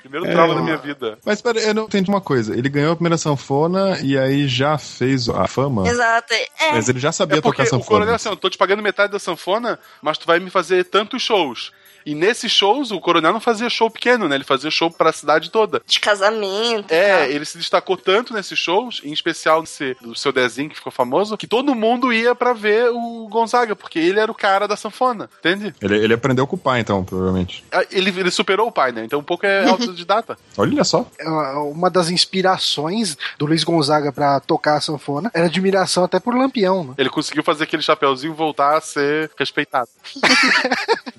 Primeiro 0.00 0.26
trauma 0.30 0.54
da 0.54 0.60
minha 0.62 0.76
vida. 0.76 1.18
Mas 1.24 1.40
pera, 1.40 1.58
eu 1.60 1.74
não 1.74 1.84
entendi 1.84 2.08
uma 2.10 2.20
coisa. 2.20 2.56
Ele 2.56 2.68
ganhou 2.68 2.92
a 2.92 2.96
primeira 2.96 3.16
sanfona 3.18 3.98
e 4.02 4.16
aí 4.18 4.46
já 4.46 4.78
fez 4.78 5.28
a 5.28 5.46
fama. 5.46 5.88
Exato. 5.88 6.32
É. 6.34 6.72
Mas 6.72 6.88
ele 6.88 7.00
já 7.00 7.10
sabia 7.12 7.38
É 7.38 7.40
tocar 7.40 7.62
o 7.64 7.66
sanfona. 7.66 7.84
coronel 7.84 8.14
assim, 8.14 8.28
eu 8.28 8.36
tô 8.36 8.48
te 8.50 8.58
pagando 8.58 8.82
metade 8.82 9.12
da 9.12 9.18
sanfona, 9.18 9.78
mas 10.00 10.18
tu 10.18 10.26
vai 10.26 10.38
me 10.38 10.50
fazer 10.50 10.84
tantos 10.84 11.22
shows. 11.22 11.72
E 12.04 12.14
nesses 12.14 12.50
shows, 12.52 12.90
o 12.90 13.00
Coronel 13.00 13.32
não 13.32 13.40
fazia 13.40 13.68
show 13.70 13.90
pequeno, 13.90 14.28
né? 14.28 14.36
Ele 14.36 14.44
fazia 14.44 14.70
show 14.70 14.90
pra 14.90 15.12
cidade 15.12 15.50
toda. 15.50 15.82
De 15.86 16.00
casamento. 16.00 16.92
É, 16.92 17.18
tal. 17.18 17.30
ele 17.30 17.44
se 17.44 17.58
destacou 17.58 17.96
tanto 17.96 18.34
nesses 18.34 18.58
shows, 18.58 19.00
em 19.04 19.12
especial 19.12 19.60
nesse, 19.60 19.96
do 20.00 20.14
seu 20.14 20.32
desenho 20.32 20.70
que 20.70 20.76
ficou 20.76 20.92
famoso, 20.92 21.36
que 21.36 21.46
todo 21.46 21.74
mundo 21.74 22.12
ia 22.12 22.34
pra 22.34 22.52
ver 22.52 22.90
o 22.90 23.28
Gonzaga, 23.28 23.74
porque 23.76 23.98
ele 23.98 24.18
era 24.20 24.30
o 24.30 24.34
cara 24.34 24.66
da 24.66 24.76
sanfona, 24.76 25.28
entende? 25.38 25.74
Ele, 25.80 25.96
ele 25.96 26.14
aprendeu 26.14 26.46
com 26.46 26.56
o 26.56 26.58
pai, 26.58 26.80
então, 26.80 27.04
provavelmente. 27.04 27.64
Ah, 27.70 27.84
Ele, 27.90 28.10
ele 28.10 28.30
superou 28.30 28.68
o 28.68 28.72
pai, 28.72 28.92
né? 28.92 29.04
Então 29.04 29.18
um 29.20 29.24
pouco 29.24 29.46
é 29.46 29.66
autodidata. 29.68 30.36
Olha 30.56 30.84
só. 30.84 31.06
É, 31.18 31.28
Uma 31.28 31.90
das 31.90 32.10
inspirações 32.10 33.16
do 33.38 33.46
Luiz 33.46 33.64
Gonzaga 33.64 34.12
pra 34.12 34.40
tocar 34.40 34.76
a 34.76 34.80
sanfona 34.80 35.30
era 35.34 35.46
admiração 35.46 36.04
até 36.04 36.18
por 36.18 36.34
Lampião, 36.34 36.84
né? 36.84 36.94
Ele 36.98 37.10
conseguiu 37.10 37.42
fazer 37.42 37.64
aquele 37.64 37.82
chapeuzinho 37.82 38.34
voltar 38.34 38.76
a 38.76 38.80
ser 38.80 39.30
respeitado. 39.38 39.88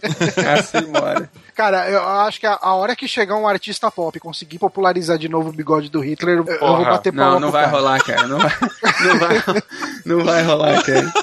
Mora. 0.92 1.30
Cara, 1.56 1.90
eu 1.90 2.02
acho 2.02 2.40
que 2.40 2.48
a, 2.48 2.58
a 2.62 2.74
hora 2.76 2.96
que 2.96 3.08
chegar 3.08 3.36
um 3.36 3.48
artista 3.48 3.90
pop 3.92 4.16
e 4.18 4.20
conseguir 4.20 4.58
popularizar 4.60 5.18
de 5.18 5.30
novo 5.30 5.50
o 5.50 5.54
bigode 5.54 5.90
do 5.90 6.00
Hitler, 6.00 6.38
eu- 6.40 6.46
eu 6.46 6.60
vou 6.60 6.86
bater 6.86 7.14
palma 7.14 7.34
Não, 7.34 7.40
não 7.40 7.52
vai 7.52 7.66
cara. 7.66 7.76
rolar, 7.78 8.04
cara. 8.04 8.28
Não 8.28 8.40
vai, 8.40 8.52
não 9.06 9.20
vai, 9.20 9.64
não 10.06 10.24
vai 10.24 10.44
rolar, 10.44 10.84
cara. 10.84 11.14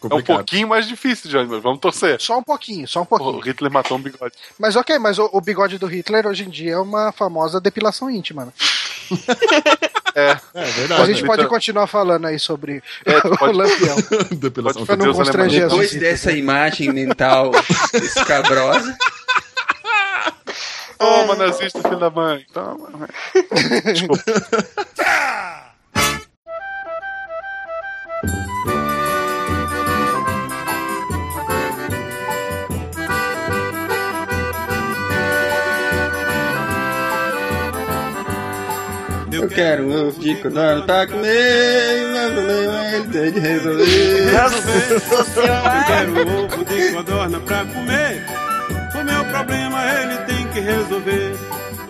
É 0.00 0.06
um 0.06 0.10
Complicado. 0.10 0.36
pouquinho 0.36 0.68
mais 0.68 0.86
difícil, 0.86 1.28
Johnny, 1.28 1.48
mas 1.48 1.60
vamos 1.60 1.80
torcer. 1.80 2.20
Só 2.20 2.38
um 2.38 2.42
pouquinho, 2.42 2.86
só 2.86 3.00
um 3.00 3.02
O 3.02 3.06
pouquinho. 3.06 3.40
Hitler 3.40 3.72
matou 3.72 3.98
um 3.98 4.00
bigode. 4.00 4.32
Mas 4.56 4.76
ok, 4.76 4.96
mas 4.96 5.18
o, 5.18 5.28
o 5.32 5.40
bigode 5.40 5.76
do 5.76 5.88
Hitler 5.88 6.24
hoje 6.24 6.44
em 6.44 6.48
dia 6.48 6.74
é 6.74 6.78
uma 6.78 7.10
famosa 7.10 7.60
depilação 7.60 8.08
íntima, 8.08 8.44
né? 8.44 8.52
É, 10.14 10.30
É 10.54 10.62
A 10.62 10.64
verdade. 10.64 11.06
gente 11.12 11.24
pode 11.24 11.42
então- 11.42 11.50
continuar 11.54 11.86
falando 11.86 12.26
aí 12.26 12.38
sobre 12.40 12.82
É, 13.04 13.20
tu 13.20 13.28
o 13.28 13.38
pode- 13.38 13.56
Lampião. 13.56 13.96
Depilação. 14.36 14.84
Pra 14.84 14.96
não 14.96 15.12
constranger 15.12 15.68
Depois 15.68 15.92
dessa 15.94 16.32
imagem 16.32 16.92
mental 16.92 17.52
escabrosa, 17.94 18.96
Toma, 20.98 21.36
nazista, 21.36 21.80
filho 21.80 22.00
da 22.00 22.10
mãe. 22.10 22.44
Toma. 22.52 23.08
Desculpa. 23.84 24.24
Eu 39.38 39.48
quero 39.48 39.88
ovo 39.88 40.20
de 40.20 40.34
codorna 40.36 40.82
pra 40.82 41.06
comer. 41.06 42.08
Meu 42.12 42.32
problema 42.32 42.94
ele 42.94 43.08
tem 43.08 43.32
de 43.32 43.40
resolver. 43.40 44.32
Nossa 44.32 45.24
senhora. 45.24 45.84
Quero 45.86 46.44
ovo 46.44 46.64
de 46.64 46.92
codorna 46.92 47.40
pra 47.40 47.64
comer. 47.64 48.26
O 48.94 49.04
meu 49.04 49.24
problema 49.26 49.78
ele 50.00 50.16
tem 50.26 50.48
que 50.48 50.60
resolver. 50.60 51.36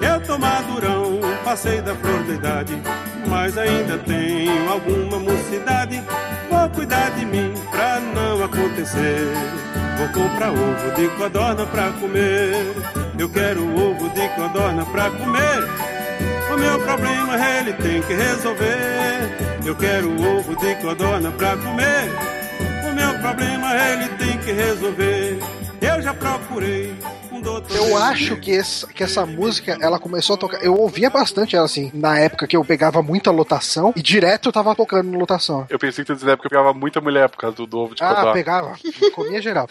Eu 0.01 0.21
tô 0.21 0.39
madurão, 0.39 1.21
passei 1.45 1.81
da 1.81 1.95
flor 1.95 2.23
da 2.25 2.35
idade, 2.35 2.83
mas 3.27 3.59
ainda 3.59 3.99
tenho 3.99 4.71
alguma 4.71 5.19
mocidade. 5.19 6.03
Vou 6.51 6.69
cuidar 6.71 7.11
de 7.11 7.25
mim 7.25 7.53
pra 7.71 7.99
não 8.01 8.45
acontecer. 8.45 9.27
Vou 9.97 10.09
comprar 10.09 10.51
ovo 10.51 10.95
de 10.95 11.09
codorna 11.17 11.67
pra 11.67 11.91
comer. 11.93 12.53
Eu 13.19 13.29
quero 13.29 13.63
ovo 13.63 14.09
de 14.11 14.29
codorna 14.29 14.85
pra 14.87 15.11
comer. 15.11 15.98
Meu 16.59 16.79
problema 16.81 17.37
ele 17.37 17.73
tem 17.75 18.03
que 18.03 18.15
resolver. 18.15 19.37
Eu 19.65 19.75
quero 19.77 20.11
ovo 20.21 20.57
de 20.57 20.75
codorna 20.77 21.31
pra 21.33 21.57
comer. 21.57 22.11
O 22.89 22.93
meu 22.95 23.19
problema 23.21 23.75
ele 23.75 24.09
tem 24.17 24.39
que 24.39 24.53
resolver. 24.53 25.39
Eu 25.81 26.03
já 26.03 26.13
procurei 26.15 26.95
um 27.31 27.41
doutor. 27.41 27.77
Eu 27.77 27.97
acho 27.97 28.37
que, 28.37 28.51
esse- 28.51 28.87
que 28.89 29.03
essa 29.05 29.25
música, 29.25 29.77
ela 29.81 29.99
começou 29.99 30.35
a 30.35 30.37
tocar. 30.37 30.63
Eu 30.63 30.75
ouvia 30.75 31.09
bastante 31.09 31.55
ela 31.55 31.65
assim, 31.67 31.91
na 31.95 32.19
época 32.19 32.47
que 32.47 32.57
eu 32.57 32.65
pegava 32.65 33.01
muita 33.03 33.31
lotação 33.31 33.93
e 33.97 34.03
direto 34.03 34.49
eu 34.49 34.53
tava 34.53 34.75
tocando 34.75 35.11
no 35.11 35.19
lotação. 35.19 35.67
Eu 35.71 35.79
pensei 35.79 36.05
que 36.05 36.13
tu 36.13 36.17
dizia 36.17 36.37
que 36.37 36.47
eu 36.47 36.51
pegava 36.51 36.75
muita 36.75 37.01
mulher 37.01 37.29
por 37.29 37.39
causa 37.39 37.57
do, 37.57 37.67
do 37.67 37.79
ovo 37.79 37.95
de 37.95 38.03
Ah, 38.03 38.09
codorna. 38.09 38.33
pegava. 38.33 38.77
Comia 39.15 39.41
geral. 39.41 39.69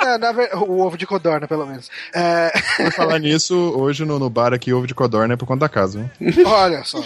É, 0.00 0.18
na 0.18 0.32
o 0.56 0.80
ovo 0.80 0.96
de 0.96 1.06
codorna, 1.06 1.46
pelo 1.46 1.66
menos. 1.66 1.88
É, 2.14 2.50
Por 2.76 2.92
falar 2.92 3.18
nisso, 3.18 3.54
hoje 3.76 4.04
no, 4.04 4.18
no 4.18 4.28
bar 4.30 4.52
aqui, 4.52 4.72
ovo 4.72 4.86
de 4.86 4.94
codorna 4.94 5.34
é 5.34 5.36
por 5.36 5.46
conta 5.46 5.60
da 5.60 5.68
casa. 5.68 6.10
viu? 6.20 6.46
olha 6.48 6.82
só. 6.84 6.98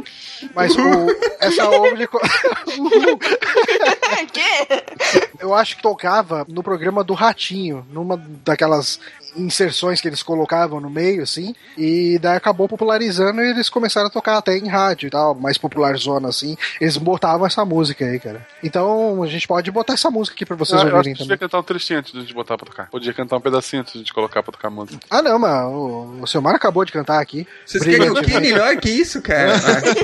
Mas 0.54 0.74
o, 0.76 0.80
essa 1.40 1.68
ovo 1.68 1.96
de 1.96 2.06
codorna. 2.06 2.28
Quê? 4.32 4.67
Eu 5.48 5.54
acho 5.54 5.76
que 5.76 5.82
tocava 5.82 6.44
no 6.46 6.62
programa 6.62 7.02
do 7.02 7.14
Ratinho, 7.14 7.86
numa 7.90 8.22
daquelas 8.44 9.00
inserções 9.38 10.00
que 10.00 10.08
eles 10.08 10.22
colocavam 10.22 10.80
no 10.80 10.90
meio, 10.90 11.22
assim, 11.22 11.54
e 11.76 12.18
daí 12.20 12.36
acabou 12.36 12.68
popularizando 12.68 13.40
e 13.42 13.50
eles 13.50 13.68
começaram 13.68 14.08
a 14.08 14.10
tocar 14.10 14.38
até 14.38 14.56
em 14.56 14.68
rádio 14.68 15.06
e 15.06 15.10
tal, 15.10 15.34
mais 15.34 15.56
popular 15.58 15.96
zona, 15.96 16.28
assim. 16.28 16.56
Eles 16.80 16.96
botavam 16.96 17.46
essa 17.46 17.64
música 17.64 18.04
aí, 18.04 18.18
cara. 18.18 18.46
Então 18.62 19.22
a 19.22 19.26
gente 19.26 19.46
pode 19.46 19.70
botar 19.70 19.94
essa 19.94 20.10
música 20.10 20.34
aqui 20.34 20.44
pra 20.44 20.56
vocês 20.56 20.80
Ah, 20.80 20.84
eu 20.84 20.88
acho 20.88 20.96
ouvirem 20.96 21.14
que 21.14 21.22
também. 21.22 21.38
cantar 21.38 21.58
um 21.58 21.62
trechinho 21.62 21.98
antes 22.00 22.12
de 22.12 22.18
a 22.18 22.20
gente 22.22 22.34
botar 22.34 22.56
pra 22.56 22.66
tocar. 22.66 22.90
Podia 22.90 23.12
cantar 23.12 23.36
um 23.36 23.40
pedacinho 23.40 23.80
antes 23.82 23.92
de 23.92 23.98
a 23.98 24.02
gente 24.02 24.12
colocar 24.12 24.42
pra 24.42 24.52
tocar 24.52 24.70
música. 24.70 24.98
Ah, 25.10 25.22
não, 25.22 25.38
mas 25.38 25.64
o, 25.66 26.18
o 26.22 26.26
Silmar 26.26 26.54
acabou 26.54 26.84
de 26.84 26.92
cantar 26.92 27.20
aqui. 27.20 27.46
Vocês 27.64 27.82
querem 27.84 28.10
o 28.10 28.14
que 28.14 28.20
Brilhantemente. 28.22 28.52
melhor 28.52 28.76
que 28.76 28.90
isso, 28.90 29.20
cara? 29.22 29.52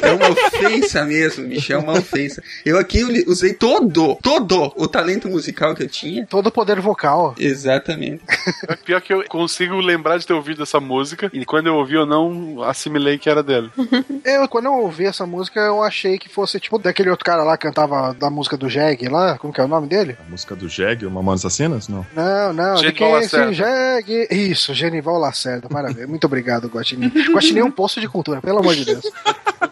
É 0.03 0.11
uma 0.13 0.31
ofensa 0.31 1.05
mesmo, 1.05 1.47
bicho, 1.49 1.73
é 1.73 1.77
uma 1.79 1.93
ofensa. 1.95 2.43
Eu 2.65 2.79
aqui 2.79 3.03
usei 3.27 3.55
todo, 3.55 4.17
todo 4.23 4.73
o 4.77 4.87
talento 4.87 5.29
musical 5.29 5.75
que 5.75 5.83
eu 5.83 5.89
tinha. 5.89 6.27
Todo 6.27 6.47
o 6.49 6.53
poder 6.53 6.81
vocal. 6.81 7.35
Exatamente. 7.39 8.23
É 8.69 8.77
pior 8.77 9.01
que 9.01 9.13
eu 9.13 9.24
consigo 9.29 9.77
lembrar 9.77 10.19
de 10.19 10.27
ter 10.27 10.33
ouvido 10.33 10.63
essa 10.63 10.81
música 10.81 11.31
e 11.33 11.45
quando 11.45 11.67
eu 11.67 11.77
ouvi 11.77 11.95
eu 11.95 12.07
não 12.07 12.63
assimilei 12.63 13.19
que 13.19 13.29
era 13.29 13.43
dele. 13.43 13.71
Eu, 14.25 14.49
quando 14.49 14.67
eu 14.67 14.73
ouvi 14.73 15.05
essa 15.05 15.27
música, 15.27 15.61
eu 15.61 15.83
achei 15.83 16.19
que 16.19 16.31
fosse 16.31 16.59
tipo 16.59 16.79
daquele 16.79 17.11
outro 17.11 17.27
cara 17.27 17.45
lá 17.45 17.59
que 17.59 17.67
cantava 17.67 18.15
da 18.15 18.31
música 18.31 18.57
do 18.57 18.71
Jeg 18.71 19.07
lá. 19.09 19.37
Como 19.37 19.53
que 19.53 19.61
é 19.61 19.65
o 19.65 19.69
nome 19.69 19.87
dele? 19.87 20.17
A 20.27 20.31
música 20.31 20.57
do 20.57 20.67
Jeg, 20.67 21.05
o 21.05 21.11
Mamonas 21.11 21.45
Assassinas? 21.45 21.89
Não. 21.89 22.07
Não, 22.15 22.53
não. 22.53 22.75
De 22.77 22.85
Genival 22.85 22.95
quem 22.95 23.15
é 23.15 23.19
esse 23.21 23.37
Lacerda. 23.37 24.03
Jeg? 24.07 24.29
Isso, 24.31 24.73
Genival 24.73 25.19
Lacerda. 25.19 25.69
Parabéns. 25.69 26.09
Muito 26.09 26.25
obrigado, 26.25 26.69
Guaxinim. 26.69 27.13
Guaxinim 27.33 27.61
é 27.61 27.65
um 27.65 27.71
poço 27.71 28.01
de 28.01 28.09
cultura, 28.09 28.41
pelo 28.41 28.61
amor 28.61 28.75
de 28.75 28.87
Deus. 28.87 29.05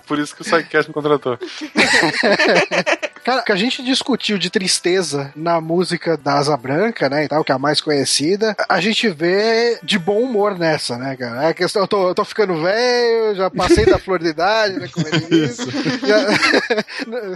Por 0.06 0.18
isso 0.18 0.34
que 0.36 0.42
o 0.42 0.44
Sidecast 0.44 0.90
me 0.90 0.94
contratou. 0.94 1.38
Cara, 3.24 3.42
que 3.42 3.52
a 3.52 3.56
gente 3.56 3.82
discutiu 3.84 4.36
de 4.38 4.50
tristeza 4.50 5.32
na 5.36 5.60
música 5.60 6.16
da 6.16 6.34
Asa 6.34 6.56
Branca, 6.56 7.08
né, 7.08 7.24
e 7.24 7.28
tal, 7.28 7.44
que 7.44 7.52
é 7.52 7.54
a 7.54 7.58
mais 7.58 7.80
conhecida, 7.80 8.56
a 8.68 8.80
gente 8.80 9.08
vê 9.08 9.78
de 9.82 9.98
bom 9.98 10.20
humor 10.20 10.58
nessa, 10.58 10.96
né, 10.98 11.16
cara? 11.16 11.44
É 11.44 11.48
a 11.50 11.54
questão, 11.54 11.82
eu 11.82 11.88
tô, 11.88 12.08
eu 12.08 12.14
tô 12.14 12.24
ficando 12.24 12.60
velho, 12.60 13.34
já 13.36 13.48
passei 13.50 13.86
da 13.86 13.98
flor 13.98 14.18
de 14.18 14.28
idade, 14.28 14.74
né, 14.78 14.88
como 14.92 15.06
ele 15.12 15.20
diz. 15.28 15.56
Já- 15.56 16.26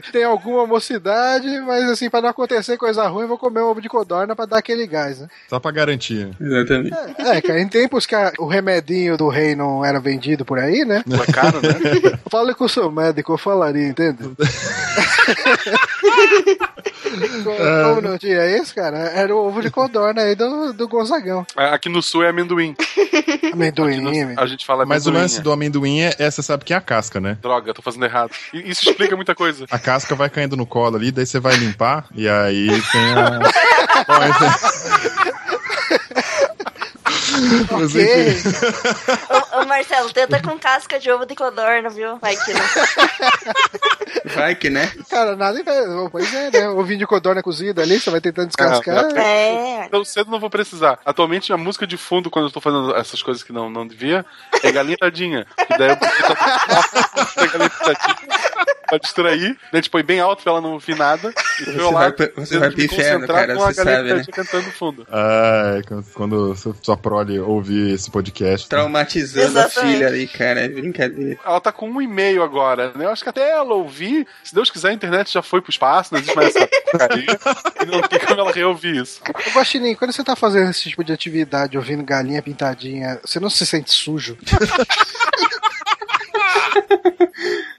tem 0.12 0.24
alguma 0.24 0.66
mocidade, 0.66 1.46
mas 1.60 1.84
assim, 1.88 2.10
pra 2.10 2.20
não 2.20 2.28
acontecer 2.30 2.76
coisa 2.76 3.06
ruim, 3.06 3.22
eu 3.22 3.28
vou 3.28 3.38
comer 3.38 3.60
um 3.60 3.66
ovo 3.70 3.80
de 3.80 3.88
codorna 3.88 4.34
pra 4.34 4.44
dar 4.46 4.58
aquele 4.58 4.86
gás, 4.86 5.20
né? 5.20 5.28
Só 5.48 5.60
pra 5.60 5.70
garantir. 5.70 6.28
Exatamente. 6.40 6.96
É, 7.18 7.40
cara, 7.40 7.60
em 7.60 7.68
tempos 7.68 8.06
que 8.06 8.14
a- 8.14 8.32
o 8.38 8.46
remedinho 8.46 9.16
do 9.16 9.28
rei 9.28 9.54
não 9.54 9.84
era 9.84 10.00
vendido 10.00 10.44
por 10.44 10.58
aí, 10.58 10.84
né? 10.84 11.02
É 11.28 11.32
caro, 11.32 11.60
né? 11.62 12.18
Fale 12.30 12.54
com 12.54 12.64
o 12.64 12.68
seu 12.68 12.90
médico, 12.90 13.32
eu 13.32 13.38
falaria, 13.38 13.86
entende? 13.88 14.18
Como 17.44 17.56
como 17.56 18.00
não 18.00 18.18
tinha 18.18 18.44
isso, 18.58 18.74
cara? 18.74 18.98
Era 18.98 19.34
o 19.34 19.46
ovo 19.46 19.62
de 19.62 19.70
codorna 19.70 20.22
aí 20.22 20.34
do, 20.34 20.72
do 20.72 20.88
Gonzagão. 20.88 21.46
Aqui 21.56 21.88
no 21.88 22.02
sul 22.02 22.24
é 22.24 22.28
amendoim. 22.28 22.74
Amendoim, 23.52 24.00
no- 24.00 24.40
a 24.40 24.46
gente 24.46 24.66
fala 24.66 24.82
amendoim. 24.82 24.96
Mas 24.96 25.06
o 25.06 25.10
lance 25.10 25.38
é. 25.38 25.42
do 25.42 25.52
amendoim 25.52 26.00
é, 26.00 26.14
é, 26.18 26.30
você 26.30 26.42
sabe 26.42 26.64
que 26.64 26.74
é 26.74 26.76
a 26.76 26.80
casca, 26.80 27.20
né? 27.20 27.38
Droga, 27.40 27.72
tô 27.72 27.82
fazendo 27.82 28.04
errado. 28.04 28.30
Isso 28.52 28.88
explica 28.90 29.14
muita 29.16 29.34
coisa. 29.34 29.66
A 29.70 29.78
casca 29.78 30.14
vai 30.14 30.28
caindo 30.28 30.56
no 30.56 30.66
colo 30.66 30.96
ali, 30.96 31.10
daí 31.12 31.26
você 31.26 31.38
vai 31.40 31.56
limpar, 31.56 32.06
e 32.14 32.28
aí 32.28 32.68
tem 32.92 33.12
a. 33.12 33.38
Bom. 37.68 37.76
Ô, 39.30 39.60
ô, 39.60 39.64
Marcelo, 39.66 40.12
tenta 40.12 40.40
com 40.40 40.58
casca 40.58 40.98
de 40.98 41.10
ovo 41.10 41.26
de 41.26 41.34
codorna, 41.34 41.88
viu? 41.90 42.16
Vai 42.18 42.36
que 42.36 42.52
não. 42.52 44.34
Vai 44.34 44.54
que, 44.54 44.70
né? 44.70 44.90
Cara, 45.16 45.34
nada 45.34 45.58
impede. 45.58 45.86
Pois 46.12 46.34
é, 46.34 46.50
né? 46.50 46.68
Ovinho 46.68 46.98
de 46.98 47.06
codorna 47.06 47.42
cozido 47.42 47.80
ali, 47.80 47.98
você 47.98 48.10
vai 48.10 48.20
tentando 48.20 48.48
descascar. 48.48 49.06
Ah, 49.14 49.18
É. 49.18 49.88
Tão 49.88 50.04
cedo 50.04 50.30
não 50.30 50.38
vou 50.38 50.50
precisar. 50.50 50.98
Atualmente 51.04 51.52
a 51.52 51.56
música 51.56 51.86
de 51.86 51.96
fundo, 51.96 52.30
quando 52.30 52.46
eu 52.46 52.50
tô 52.50 52.60
fazendo 52.60 52.94
essas 52.94 53.22
coisas 53.22 53.42
que 53.42 53.52
não, 53.52 53.70
não 53.70 53.86
devia, 53.86 54.26
é 54.62 54.70
galinha 54.70 54.96
tadinha. 54.98 55.46
E 55.58 55.78
daí 55.78 55.90
eu 55.90 55.96
galinha 57.48 57.70
tadinha. 57.70 58.16
Pra 58.86 58.98
distrair. 58.98 59.56
A 59.72 59.76
gente 59.76 59.90
põe 59.90 60.02
bem 60.02 60.20
alto 60.20 60.42
pra 60.42 60.52
ela 60.52 60.60
não 60.60 60.72
ouvir 60.72 60.96
nada. 60.96 61.32
E 61.60 61.64
Você 61.64 61.80
eu 61.80 61.90
lá, 61.90 62.00
vai 62.08 62.12
você 62.36 62.58
vai 62.58 62.70
pro 62.70 62.82
inferno, 62.82 63.20
concentrar 63.26 63.40
cara, 63.46 63.54
com 63.56 63.62
a 63.62 63.72
você 63.72 63.84
galinha 63.84 63.96
sabe, 63.96 64.08
né? 64.08 64.14
pintadinha 64.24 64.44
cantando 64.44 64.66
no 64.66 64.72
fundo. 64.72 65.06
Ah, 65.10 65.80
quando- 66.14 66.56
sua- 66.82 66.96
prole 66.96 67.38
ouvir 67.38 67.94
esse 67.94 68.10
podcast. 68.10 68.68
Traumatizando 68.68 69.58
a 69.60 69.68
filha 69.68 70.06
ali, 70.08 70.26
cara. 70.26 70.60
É 70.60 70.68
brincadeira. 70.68 71.38
Ela 71.44 71.60
tá 71.60 71.70
com 71.72 71.88
um 71.88 72.00
e-mail 72.02 72.42
agora, 72.42 72.92
né? 72.94 73.04
Eu 73.04 73.10
acho 73.10 73.22
que 73.22 73.28
até 73.28 73.50
ela 73.50 73.74
ouvir, 73.74 74.26
se 74.42 74.54
Deus 74.54 74.70
quiser, 74.70 74.90
a 74.90 74.92
internet 74.92 75.32
já 75.32 75.42
foi 75.42 75.60
pro 75.60 75.70
espaço, 75.70 76.12
não 76.14 76.20
existe 76.20 76.34
mais 76.36 76.54
essa 76.56 76.66
porcaria. 76.90 77.38
e 77.82 77.86
não 77.86 78.00
tem 78.02 78.18
como 78.20 78.40
ela 78.40 78.52
reouvir 78.52 78.96
isso. 79.02 79.20
Ô, 79.28 79.58
Guaxinim, 79.58 79.94
quando 79.94 80.12
você 80.12 80.24
tá 80.24 80.34
fazendo 80.36 80.70
esse 80.70 80.88
tipo 80.88 81.04
de 81.04 81.12
atividade, 81.12 81.76
ouvindo 81.76 82.02
galinha 82.02 82.42
pintadinha, 82.42 83.18
você 83.24 83.38
não 83.40 83.50
se 83.50 83.64
sente 83.66 83.92
sujo? 83.92 84.36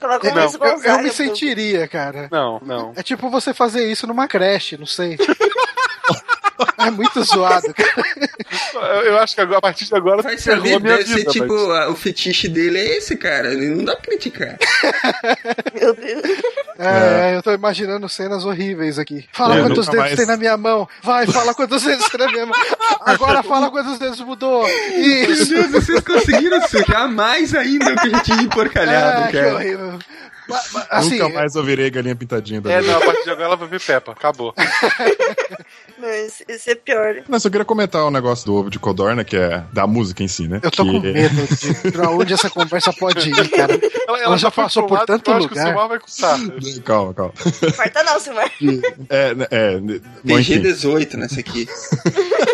Coloca 0.00 0.32
Não, 0.32 0.66
Eu, 0.66 0.82
eu 0.82 1.02
me 1.02 1.10
sentiria, 1.10 1.88
cara. 1.88 2.28
Não, 2.30 2.60
não. 2.64 2.92
É 2.96 3.02
tipo 3.02 3.28
você 3.30 3.52
fazer 3.52 3.90
isso 3.90 4.06
numa 4.06 4.28
creche, 4.28 4.76
não 4.76 4.86
sei. 4.86 5.16
É 6.78 6.90
muito 6.90 7.22
zoado, 7.24 7.74
cara. 7.74 8.04
Eu, 8.74 9.02
eu 9.12 9.18
acho 9.18 9.34
que 9.34 9.40
agora, 9.40 9.58
a 9.58 9.62
partir 9.62 9.84
de 9.86 9.94
agora 9.94 10.22
Vai 10.22 10.34
a 10.36 10.56
minha 10.60 10.78
deve 10.80 11.04
ser 11.06 11.14
vida, 11.16 11.30
tipo, 11.30 11.68
mas- 11.68 11.78
a- 11.78 11.88
o 11.90 11.94
fetiche 11.96 12.48
dele 12.48 12.78
é 12.78 12.96
esse, 12.98 13.16
cara. 13.16 13.52
Não 13.54 13.84
dá 13.84 13.94
pra 13.96 14.04
criticar. 14.06 14.56
Meu 15.74 15.94
Deus. 15.94 16.22
É, 16.78 17.36
eu 17.36 17.42
tô 17.42 17.52
imaginando 17.52 18.08
cenas 18.08 18.44
horríveis 18.44 18.98
aqui. 18.98 19.28
Fala 19.32 19.56
É, 19.58 19.62
quantos 19.62 19.86
dedos 19.86 20.00
mais. 20.00 20.16
tem 20.16 20.26
na 20.26 20.36
minha 20.36 20.56
mão. 20.56 20.88
Vai, 21.02 21.26
fala 21.26 21.52
quantos 21.54 21.82
dedos 21.82 22.08
tem 22.08 22.20
na 22.20 22.28
minha 22.32 22.46
mão. 22.46 22.56
Agora 23.00 23.42
fala 23.42 23.70
quantos 23.70 23.98
dedos 23.98 24.20
mudou. 24.20 24.62
Meu 24.66 25.00
Isso. 25.32 25.52
Deus, 25.52 25.70
vocês 25.72 26.00
conseguiram 26.00 26.66
sujar 26.68 27.08
mais 27.08 27.54
ainda 27.54 27.92
o 27.92 27.96
que 27.96 28.10
já 28.10 28.20
tinha 28.20 28.42
empurcalhado, 28.42 29.24
Ah, 29.24 29.26
que 29.26 29.32
cara. 29.32 29.54
horrível. 29.54 29.98
Mas- 30.48 30.70
mas, 30.72 30.86
Assim, 30.90 31.18
Nunca 31.18 31.34
mais 31.34 31.56
ouvirei 31.56 31.90
galinha 31.90 32.16
pintadinha 32.16 32.58
da 32.60 32.72
É, 32.72 32.80
vida. 32.80 32.90
não, 32.92 33.02
a 33.02 33.04
partir 33.04 33.24
de 33.24 33.28
agora 33.30 33.44
ela 33.48 33.56
vai 33.56 33.68
ver 33.68 33.80
Peppa. 33.82 34.12
Acabou. 34.12 34.54
Não, 35.98 36.08
esse, 36.08 36.44
esse 36.48 36.70
é 36.70 36.74
pior. 36.74 37.22
Não, 37.28 37.40
só 37.40 37.50
queria 37.50 37.64
comentar 37.64 38.04
o 38.04 38.10
negócio 38.10 38.46
do 38.46 38.54
ovo 38.54 38.70
de 38.70 38.78
codorna, 38.78 39.24
que 39.24 39.36
é 39.36 39.64
da 39.72 39.86
música 39.86 40.22
em 40.22 40.28
si, 40.28 40.46
né? 40.46 40.60
eu 40.62 40.70
tô 40.70 40.84
que... 40.84 40.92
com 40.92 41.00
medo 41.00 41.56
de 41.56 41.92
pra 41.92 42.10
onde 42.10 42.34
essa 42.34 42.48
conversa 42.48 42.92
pode 42.92 43.30
ir, 43.30 43.48
cara. 43.50 43.78
Ela 44.06 44.36
já 44.36 44.50
foi 44.50 44.64
passou 44.64 44.86
por 44.86 44.94
lado 44.94 45.06
tanto 45.06 45.30
eu 45.30 45.36
acho 45.36 45.48
que 45.48 45.54
o 45.54 45.56
lugar. 45.56 45.66
Silmar 45.66 45.88
vai 45.88 45.98
custar. 45.98 46.38
Calma, 46.84 47.14
calma. 47.14 47.32
Corta 47.76 48.02
não, 48.04 48.20
Silmar. 48.20 48.50
É, 49.10 49.34
é, 49.50 49.80
bom, 50.24 50.38
enfim, 50.38 50.60
PG-18 50.60 51.14
nessa 51.14 51.40
aqui. 51.40 51.66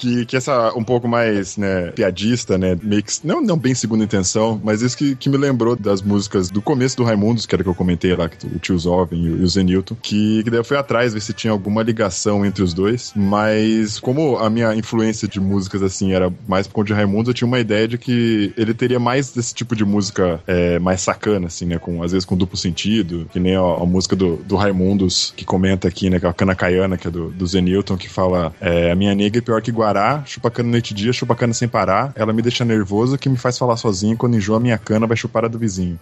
que, 0.00 0.24
que 0.24 0.36
essa 0.36 0.72
um 0.74 0.82
pouco 0.82 1.06
mais, 1.06 1.58
né, 1.58 1.90
piadista, 1.92 2.56
né, 2.56 2.74
que, 2.76 3.26
não, 3.26 3.42
não 3.42 3.58
bem 3.58 3.74
segunda 3.74 4.02
intenção, 4.02 4.58
mas 4.64 4.80
isso 4.80 4.96
que, 4.96 5.14
que 5.14 5.28
me 5.28 5.36
lembrou 5.36 5.76
das 5.76 6.00
músicas 6.00 6.48
do 6.50 6.62
começo 6.62 6.96
do 6.96 7.04
Raimundos, 7.04 7.44
que 7.44 7.54
era 7.54 7.62
que 7.62 7.68
eu 7.68 7.74
comentei 7.74 8.16
lá, 8.16 8.28
que 8.28 8.46
o 8.46 8.58
tio 8.58 8.78
Zovem 8.78 9.22
e 9.22 9.28
o, 9.30 9.46
Zenilton, 9.46 9.94
que, 10.00 10.42
que 10.42 10.50
daí 10.50 10.58
eu 10.58 10.64
fui 10.64 10.76
atrás 10.76 11.12
ver 11.12 11.20
se 11.20 11.34
tinha 11.34 11.52
alguma 11.52 11.82
ligação 11.82 12.46
entre 12.46 12.62
os 12.62 12.72
dois, 12.72 13.12
mas 13.14 14.00
como 14.00 14.38
a 14.38 14.48
minha 14.48 14.74
influência 14.74 15.28
de 15.28 15.38
músicas, 15.38 15.82
assim, 15.82 16.12
era 16.12 16.32
mais 16.48 16.66
por 16.66 16.74
conta 16.74 16.86
de 16.88 16.94
Raimundos, 16.94 17.28
eu 17.28 17.34
tinha 17.34 17.48
uma 17.48 17.60
ideia 17.60 17.86
de 17.86 17.98
que 17.98 18.54
ele 18.56 18.72
teria 18.72 18.98
mais 18.98 19.32
desse 19.32 19.54
tipo 19.54 19.76
de 19.76 19.84
música 19.84 20.40
é, 20.46 20.78
mais 20.78 21.02
sacana, 21.02 21.48
assim, 21.48 21.66
né, 21.66 21.78
com, 21.78 22.02
às 22.02 22.12
vezes 22.12 22.24
com 22.24 22.36
duplo 22.36 22.56
sentido, 22.56 23.28
que 23.30 23.38
nem 23.38 23.54
a, 23.54 23.60
a 23.60 23.86
música 23.86 24.16
do, 24.16 24.36
do 24.36 24.56
Raimundos, 24.56 25.34
que 25.36 25.44
comenta 25.44 25.88
aqui, 25.88 26.08
né, 26.08 26.18
que 26.18 26.24
é 26.24 26.28
a 26.28 26.32
Cana 26.32 26.54
Caiana, 26.54 26.96
que 26.96 27.06
é 27.06 27.10
do, 27.10 27.30
do 27.30 27.46
Zenilton, 27.46 27.96
que 27.96 28.08
fala, 28.08 28.54
é, 28.60 28.90
a 28.90 28.94
minha 28.94 29.14
nega 29.14 29.38
é 29.38 29.42
pior 29.42 29.60
que 29.60 29.70
Guará, 29.90 30.22
chupa 30.24 30.52
cana 30.52 30.70
noite 30.70 30.92
e 30.92 30.94
dia, 30.94 31.12
chupa 31.12 31.34
cana 31.34 31.52
sem 31.52 31.66
parar, 31.66 32.12
ela 32.14 32.32
me 32.32 32.40
deixa 32.40 32.64
nervoso, 32.64 33.18
que 33.18 33.28
me 33.28 33.36
faz 33.36 33.58
falar 33.58 33.76
sozinho, 33.76 34.16
quando 34.16 34.36
enjoa 34.36 34.60
minha 34.60 34.78
cana, 34.78 35.04
vai 35.04 35.16
chupar 35.16 35.44
a 35.44 35.48
do 35.48 35.58
vizinho. 35.58 35.98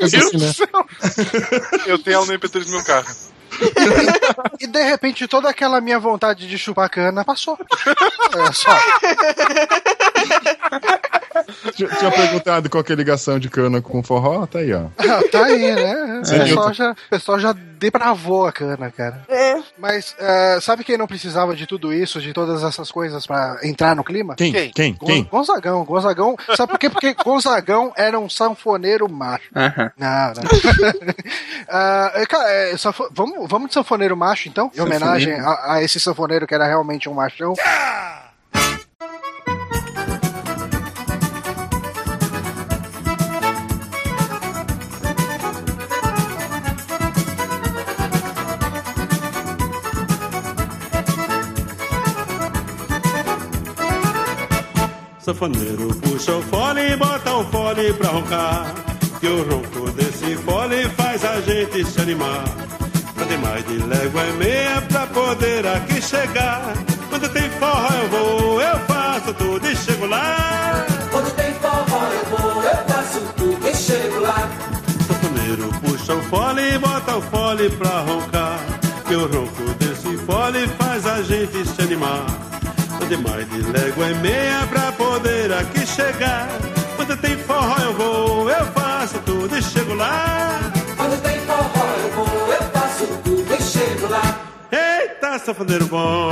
Assim, 0.00 0.38
né? 0.38 0.50
Eu 1.86 1.98
tenho 1.98 2.16
ela 2.16 2.24
no 2.24 2.32
MP3 2.32 2.64
do 2.64 2.70
meu 2.70 2.82
carro. 2.82 3.14
E 4.58 4.66
de 4.66 4.82
repente 4.82 5.28
toda 5.28 5.50
aquela 5.50 5.78
minha 5.78 6.00
vontade 6.00 6.48
de 6.48 6.56
chupar 6.56 6.88
cana 6.88 7.22
passou. 7.22 7.58
É 8.34 8.50
só. 8.50 8.70
Tinha, 11.74 11.88
tinha 11.88 12.10
perguntado 12.10 12.68
qual 12.70 12.82
que 12.84 12.92
é 12.92 12.94
a 12.94 12.98
ligação 12.98 13.38
de 13.38 13.48
cana 13.48 13.80
com 13.80 14.02
forró, 14.02 14.46
tá 14.46 14.58
aí, 14.60 14.72
ó. 14.72 14.86
Ah, 14.98 15.20
tá 15.30 15.44
aí, 15.44 15.74
né? 15.74 16.20
O 16.22 16.24
Sim, 16.24 16.38
pessoal 16.38 16.72
já, 16.72 16.90
o 16.92 16.96
pessoal 17.10 17.40
já 17.40 17.52
depravou 17.52 18.46
a 18.46 18.52
cana, 18.52 18.90
cara. 18.92 19.22
É. 19.28 19.56
Mas 19.76 20.14
é, 20.20 20.58
sabe 20.60 20.84
quem 20.84 20.96
não 20.96 21.06
precisava 21.08 21.56
de 21.56 21.66
tudo 21.66 21.92
isso, 21.92 22.20
de 22.20 22.32
todas 22.32 22.62
essas 22.62 22.92
coisas 22.92 23.26
pra 23.26 23.58
entrar 23.64 23.96
no 23.96 24.04
clima? 24.04 24.36
Quem? 24.36 24.52
Quem? 24.52 24.70
Quem? 24.70 24.92
Gon- 24.94 25.06
Quem? 25.06 25.24
Gonzagão. 25.24 25.84
Gonzagão. 25.84 26.36
Sabe 26.56 26.70
por 26.70 26.78
quê? 26.78 26.88
Porque 26.88 27.12
Gonzagão 27.14 27.92
era 27.96 28.18
um 28.20 28.28
sanfoneiro 28.30 29.10
macho. 29.10 29.48
Aham. 29.56 29.90
Não, 29.98 30.32
não. 30.36 31.12
Ah, 31.68 32.12
é, 32.16 32.26
cara, 32.26 32.50
é, 32.50 32.76
sanfo- 32.76 33.08
vamos, 33.12 33.48
vamos 33.48 33.68
de 33.68 33.74
sanfoneiro 33.74 34.16
macho, 34.16 34.48
então? 34.48 34.66
Em 34.74 34.76
Sanfoneiro. 34.76 35.04
homenagem 35.04 35.34
a, 35.40 35.72
a 35.74 35.82
esse 35.82 35.98
sanfoneiro 35.98 36.46
que 36.46 36.54
era 36.54 36.66
realmente 36.66 37.08
um 37.08 37.14
machão. 37.14 37.54
Sanfoneiro 55.24 55.94
puxa 56.02 56.32
o 56.32 56.42
fole 56.42 56.80
e 56.80 56.96
bota 56.96 57.32
o 57.36 57.44
fole 57.44 57.92
pra 57.94 58.08
roncar. 58.08 58.74
Que 59.20 59.28
o 59.28 59.48
ronco 59.48 59.88
desse 59.92 60.36
fole 60.38 60.88
faz 60.96 61.24
a 61.24 61.40
gente 61.40 61.84
se 61.84 62.00
animar. 62.00 62.42
Andei 63.16 63.38
mais 63.38 63.64
de 63.64 63.76
légua 63.78 64.24
e 64.26 64.32
meia 64.32 64.82
pra 64.82 65.06
poder 65.06 65.64
aqui 65.64 66.02
chegar. 66.02 66.74
Quando 67.08 67.28
tem 67.28 67.48
forró 67.50 67.88
eu 68.02 68.08
vou, 68.08 68.60
eu 68.62 68.78
faço 68.80 69.34
tudo 69.34 69.68
e 69.68 69.76
chego 69.76 70.06
lá. 70.06 70.86
Quando 71.12 71.36
tem 71.36 71.54
forró 71.54 72.08
eu 72.10 72.36
vou, 72.36 72.62
eu 72.64 72.76
faço 72.88 73.20
tudo 73.36 73.68
e 73.68 73.76
chego 73.76 74.18
lá. 74.18 74.50
Sanfoneiro 75.06 75.68
puxa 75.82 76.14
o 76.14 76.22
fole 76.24 76.74
e 76.74 76.78
bota 76.78 77.16
o 77.16 77.22
fole 77.22 77.70
pra 77.70 78.00
roncar. 78.00 78.58
Que 79.06 79.14
o 79.14 79.26
ronco 79.28 79.74
desse 79.78 80.16
fole 80.26 80.66
faz 80.78 81.06
a 81.06 81.22
gente 81.22 81.64
se 81.64 81.80
animar. 81.80 82.26
Andei 83.00 83.18
mais 83.18 83.48
de 83.50 83.62
légua 83.62 84.10
e 84.10 84.14
meia 84.16 84.66
pra 84.68 84.91
aqui 85.62 85.86
chegar. 85.86 86.48
Quando 86.96 87.16
tem 87.16 87.36
forró 87.38 87.76
eu 87.82 87.94
vou, 87.94 88.50
eu 88.50 88.66
faço 88.66 89.18
tudo 89.20 89.56
e 89.56 89.62
chego 89.62 89.94
lá. 89.94 90.58
Quando 90.96 91.22
tem 91.22 91.40
forró 91.40 91.86
eu 92.02 92.10
vou, 92.12 92.52
eu 92.52 92.62
faço 92.72 93.06
tudo 93.24 93.54
e 93.54 93.62
chego 93.62 94.08
lá. 94.08 94.22
Eita, 94.70 95.38
sanfoneiro 95.38 95.86
bom, 95.86 96.30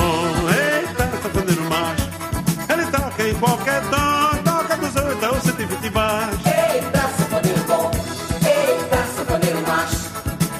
eita, 0.49 1.11
sanfoneiro 1.23 1.63
macho. 1.65 2.11
Ele 2.73 2.87
toca 2.87 3.23
em 3.23 3.35
qualquer 3.35 3.83
tom, 3.83 4.43
toca 4.45 4.77
dos 4.77 4.97
oito 4.97 5.27
ao 5.27 5.41
120 5.41 5.91
baixo. 5.91 6.39
Eita, 6.47 7.01
sanfoneiro 7.19 7.61
bom, 7.67 7.91
eita, 8.45 8.97
sanfoneiro 9.17 9.61
macho. 9.67 10.11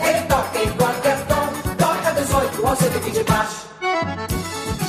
Ele 0.03 0.21
toca 0.27 0.59
em 0.59 0.71
qualquer 0.73 1.27
tom, 1.27 1.75
toca 1.79 2.13
dos 2.13 2.35
oito 2.35 2.67
ao 2.67 2.77
120 2.77 3.25
baixo. 3.25 3.71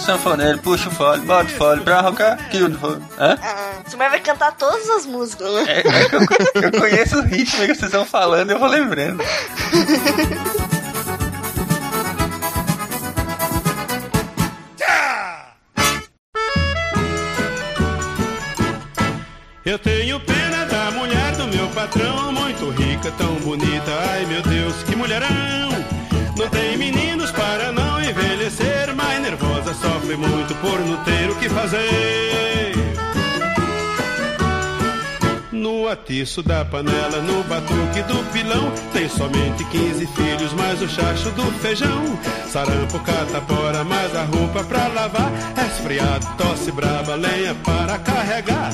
Sanfoneiro, 0.05 0.57
puxa 0.59 0.89
o 0.89 0.91
fole, 0.91 1.21
bota 1.21 1.45
o 1.45 1.49
fole 1.57 1.82
pra 1.82 2.01
roncar, 2.01 2.49
que 2.49 2.61
o 2.63 2.77
fole. 2.77 3.01
Hã? 3.19 3.38
Silmar 3.92 4.10
vai 4.10 4.22
cantar 4.22 4.54
todas 4.54 4.89
as 4.89 5.06
músicas, 5.06 5.54
né? 5.54 5.66
É, 5.68 5.84
eu, 5.84 6.64
eu 6.64 6.72
conheço 6.80 7.20
o 7.20 7.24
ritmo 7.24 7.60
que 7.60 7.76
vocês 7.76 7.84
estão 7.84 8.06
falando 8.06 8.50
eu 8.52 8.58
vou 8.58 8.70
lembrando. 8.70 9.22
Eu 19.66 19.78
tenho 19.78 20.20
pena 20.22 20.66
da 20.66 20.92
mulher 20.92 21.36
do 21.36 21.48
meu 21.48 21.68
patrão, 21.70 22.32
muito 22.32 22.70
rica, 22.70 23.12
tão 23.18 23.36
bonita, 23.36 23.92
ai 24.10 24.26
meu 24.26 24.42
Deus, 24.42 24.84
que 24.84 24.96
mulherão! 24.96 25.30
Não 26.38 26.48
tem 26.50 26.78
meninos 26.78 27.30
para 27.32 27.74
não 27.74 28.02
envelhecer, 28.02 28.96
mas 28.96 29.22
nervosa 29.22 29.74
sofre 29.74 30.16
muito 30.16 30.56
por 30.56 30.80
não 30.80 31.04
ter 31.04 31.30
o 31.30 31.36
que 31.36 31.50
fazer. 31.50 32.70
Atiço 35.92 36.42
da 36.42 36.64
panela, 36.64 37.22
no 37.22 37.44
batuque 37.44 38.02
do 38.04 38.32
pilão, 38.32 38.72
tem 38.94 39.10
somente 39.10 39.64
15 39.66 40.08
filhos, 40.08 40.54
mais 40.54 40.82
o 40.82 40.88
chacho 40.88 41.30
do 41.32 41.44
feijão. 41.60 42.18
Sarampo, 42.48 43.00
catapora, 43.00 43.84
mais 43.84 44.16
a 44.16 44.24
roupa 44.24 44.64
pra 44.64 44.88
lavar. 44.88 45.32
Esfriado, 45.68 46.26
tosse 46.38 46.72
braba, 46.72 47.16
lenha 47.16 47.54
para 47.56 48.00
carregar. 48.00 48.72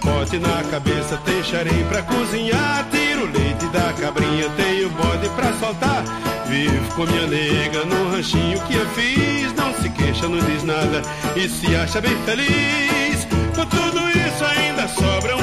Pote 0.00 0.38
na 0.38 0.62
cabeça, 0.70 1.16
tem 1.24 1.42
xarim 1.42 1.84
pra 1.88 2.02
cozinhar. 2.02 2.86
Tiro 2.90 3.22
o 3.22 3.32
leite 3.32 3.66
da 3.66 3.92
cabrinha, 3.94 4.48
tenho 4.56 4.90
bode 4.90 5.28
pra 5.30 5.52
soltar. 5.54 6.04
Vivo 6.46 6.94
com 6.94 7.06
minha 7.06 7.26
nega 7.26 7.84
no 7.84 8.10
ranchinho 8.10 8.60
que 8.62 8.74
eu 8.74 8.86
fiz. 8.90 9.52
Não 9.54 9.74
se 9.74 9.88
queixa, 9.90 10.28
não 10.28 10.38
diz 10.38 10.62
nada 10.62 11.02
e 11.36 11.48
se 11.48 11.74
acha 11.74 12.00
bem 12.00 12.16
feliz. 12.24 13.26
Com 13.54 13.66
tudo 13.66 14.00
isso 14.10 14.44
ainda 14.44 14.88
sobra 14.88 15.36
um 15.36 15.41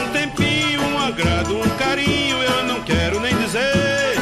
um 1.27 1.77
carinho 1.77 2.37
eu 2.41 2.63
não 2.65 2.81
quero 2.83 3.19
nem 3.19 3.35
dizer. 3.35 4.15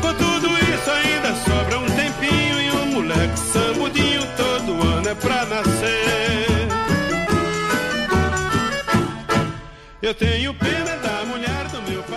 Com 0.00 0.14
tudo 0.14 0.48
isso 0.48 0.90
ainda 0.90 1.34
sobra 1.34 1.78
um 1.78 1.86
tempinho 1.86 2.60
e 2.60 2.70
um 2.70 2.86
moleque 2.86 3.38
sambudinho 3.38 4.22
todo 4.36 4.82
ano 4.82 5.08
é 5.08 5.14
pra 5.14 5.44
nascer. 5.44 6.68
Eu 10.00 10.14
tenho 10.14 10.54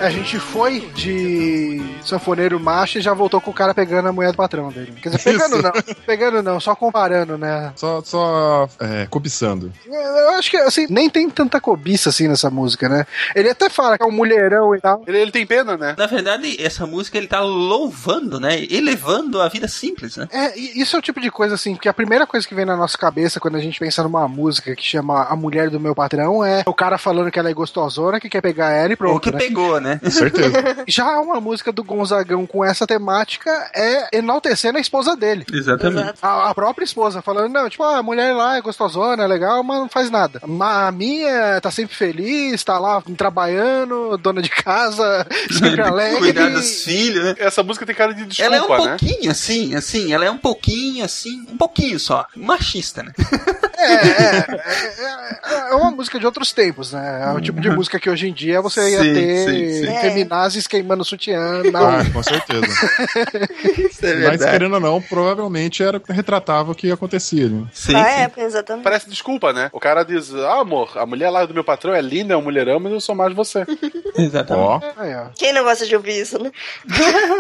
a 0.03 0.09
gente 0.09 0.37
foi 0.37 0.81
de 0.93 1.81
sanfoneiro 2.03 2.59
macho 2.59 2.97
e 2.97 3.01
já 3.01 3.13
voltou 3.13 3.39
com 3.39 3.51
o 3.51 3.53
cara 3.53 3.73
pegando 3.73 4.09
a 4.09 4.11
mulher 4.11 4.31
do 4.31 4.37
patrão 4.37 4.69
dele. 4.69 4.93
Quer 5.01 5.11
dizer, 5.11 5.23
pegando 5.23 5.53
Isso. 5.55 5.63
não, 5.63 5.71
pegando 6.05 6.43
não, 6.43 6.59
só 6.59 6.75
comparando, 6.75 7.37
né? 7.37 7.71
Só, 7.77 8.01
só 8.03 8.67
é, 8.81 9.07
cobiçando. 9.09 9.71
Eu 9.87 10.31
acho 10.31 10.51
que, 10.51 10.57
assim, 10.57 10.87
nem 10.89 11.09
tem 11.09 11.29
tanta 11.29 11.61
cobiça 11.61 12.09
assim 12.09 12.27
nessa 12.27 12.49
música, 12.49 12.89
né? 12.89 13.07
Ele 13.33 13.49
até 13.49 13.69
fala 13.69 13.97
que 13.97 14.03
é 14.03 14.05
um 14.05 14.11
mulherão 14.11 14.75
e 14.75 14.81
tal. 14.81 15.03
Ele, 15.07 15.19
ele 15.19 15.31
tem 15.31 15.45
pena, 15.45 15.77
né? 15.77 15.95
Na 15.97 16.05
verdade, 16.05 16.61
essa 16.61 16.85
música 16.85 17.17
ele 17.17 17.27
tá 17.27 17.39
louvando, 17.39 18.41
né? 18.41 18.61
Elevando 18.69 19.41
a 19.41 19.47
vida 19.47 19.69
simples, 19.69 20.17
né? 20.17 20.27
É, 20.33 20.59
isso 20.59 20.97
é 20.97 20.99
o 20.99 21.01
tipo 21.01 21.21
de 21.21 21.31
coisa 21.31 21.55
assim, 21.55 21.77
que 21.77 21.87
a 21.87 21.93
primeira 21.93 22.27
coisa 22.27 22.45
que 22.45 22.53
vem 22.53 22.65
na 22.65 22.75
nossa 22.75 22.97
cabeça 22.97 23.39
quando 23.39 23.55
a 23.55 23.61
gente 23.61 23.79
pensa 23.79 24.03
numa 24.03 24.27
música 24.27 24.75
que 24.75 24.83
chama 24.83 25.23
A 25.23 25.35
Mulher 25.37 25.69
do 25.69 25.79
Meu 25.79 25.95
Patrão 25.95 26.43
é 26.43 26.63
o 26.65 26.73
cara 26.73 26.97
falando 26.97 27.31
que 27.31 27.39
ela 27.39 27.49
é 27.49 27.53
gostosona, 27.53 28.19
que 28.19 28.27
quer 28.27 28.41
pegar 28.41 28.71
ela 28.71 28.89
e 28.89 28.91
Ou 28.91 28.97
pronto. 28.97 29.21
que 29.21 29.31
né? 29.31 29.37
pegou, 29.37 29.79
né? 29.79 29.92
Certeza. 30.09 30.83
Já 30.87 31.19
uma 31.19 31.39
música 31.41 31.71
do 31.71 31.83
Gonzagão 31.83 32.45
com 32.45 32.63
essa 32.63 32.85
temática 32.87 33.49
é 33.75 34.17
enaltecendo 34.17 34.77
a 34.77 34.81
esposa 34.81 35.15
dele. 35.15 35.45
Exatamente. 35.51 36.13
A, 36.21 36.49
a 36.49 36.55
própria 36.55 36.83
esposa 36.85 37.21
falando, 37.21 37.51
não, 37.51 37.69
tipo, 37.69 37.83
ah, 37.83 37.97
a 37.97 38.03
mulher 38.03 38.33
lá 38.33 38.57
é 38.57 38.61
gostosona, 38.61 39.23
é 39.23 39.27
legal, 39.27 39.63
mas 39.63 39.79
não 39.79 39.89
faz 39.89 40.09
nada. 40.09 40.41
Ma- 40.47 40.87
A 40.87 40.91
minha 40.91 41.59
tá 41.61 41.71
sempre 41.71 41.95
feliz, 41.95 42.63
tá 42.63 42.77
lá 42.79 43.01
trabalhando, 43.17 44.17
dona 44.17 44.41
de 44.41 44.49
casa, 44.49 45.25
sempre 45.51 45.81
alegre. 45.81 46.19
Cuidar 46.19 46.49
dos 46.49 46.83
filhos, 46.83 47.23
né? 47.23 47.35
Essa 47.37 47.63
música 47.63 47.85
tem 47.85 47.95
cara 47.95 48.13
de 48.13 48.25
desculpa, 48.25 48.55
Ela 48.55 48.55
é 48.57 48.61
um 48.61 48.85
né? 48.85 48.97
pouquinho 48.97 49.31
assim, 49.31 49.75
assim, 49.75 50.13
ela 50.13 50.25
é 50.25 50.31
um 50.31 50.37
pouquinho 50.37 51.03
assim, 51.05 51.45
um 51.51 51.57
pouquinho 51.57 51.99
só, 51.99 52.25
machista, 52.35 53.03
né? 53.03 53.11
É, 53.83 53.93
é, 53.93 54.61
é, 54.99 55.65
é, 55.67 55.69
é 55.71 55.75
uma 55.75 55.91
música 55.91 56.19
de 56.19 56.25
outros 56.25 56.51
tempos, 56.53 56.93
né? 56.93 57.23
É 57.23 57.31
o 57.31 57.41
tipo 57.41 57.59
de 57.59 57.69
música 57.69 57.99
que 57.99 58.09
hoje 58.09 58.27
em 58.27 58.33
dia 58.33 58.61
você 58.61 58.91
ia 58.91 59.01
Sim, 59.01 59.13
ter 59.13 59.85
sim, 59.85 60.01
feminazes 60.01 60.67
queimando 60.67 61.03
sutiã 61.03 61.63
na 61.71 61.99
Ah, 61.99 62.05
com 62.11 62.23
certeza. 62.23 62.65
Isso 63.89 64.05
é 64.05 64.15
Mas 64.29 64.43
querendo 64.43 64.73
ou 64.73 64.79
não, 64.79 65.01
provavelmente 65.01 65.83
era 65.83 66.01
retratava 66.09 66.71
o 66.71 66.75
que 66.75 66.91
acontecia. 66.91 67.47
Né? 67.47 67.65
Sim, 67.73 67.91
sim. 67.91 67.97
época, 67.97 68.41
exatamente. 68.41 68.83
Parece 68.83 69.09
desculpa, 69.09 69.51
né? 69.53 69.69
O 69.71 69.79
cara 69.79 70.03
diz, 70.03 70.33
ah, 70.33 70.61
amor, 70.61 70.97
a 70.97 71.05
mulher 71.05 71.29
lá 71.29 71.45
do 71.45 71.53
meu 71.53 71.63
patrão 71.63 71.93
é 71.93 72.01
linda, 72.01 72.33
é 72.33 72.37
um 72.37 72.41
mulherão, 72.41 72.79
mas 72.79 72.91
eu 72.91 73.01
sou 73.01 73.15
mais 73.15 73.33
você. 73.33 73.65
Exatamente. 74.17 74.85
Aí, 74.97 75.15
ó. 75.15 75.25
Quem 75.35 75.53
não 75.53 75.63
gosta 75.63 75.85
de 75.85 75.95
ouvir 75.95 76.21
isso, 76.21 76.41
né? 76.41 76.51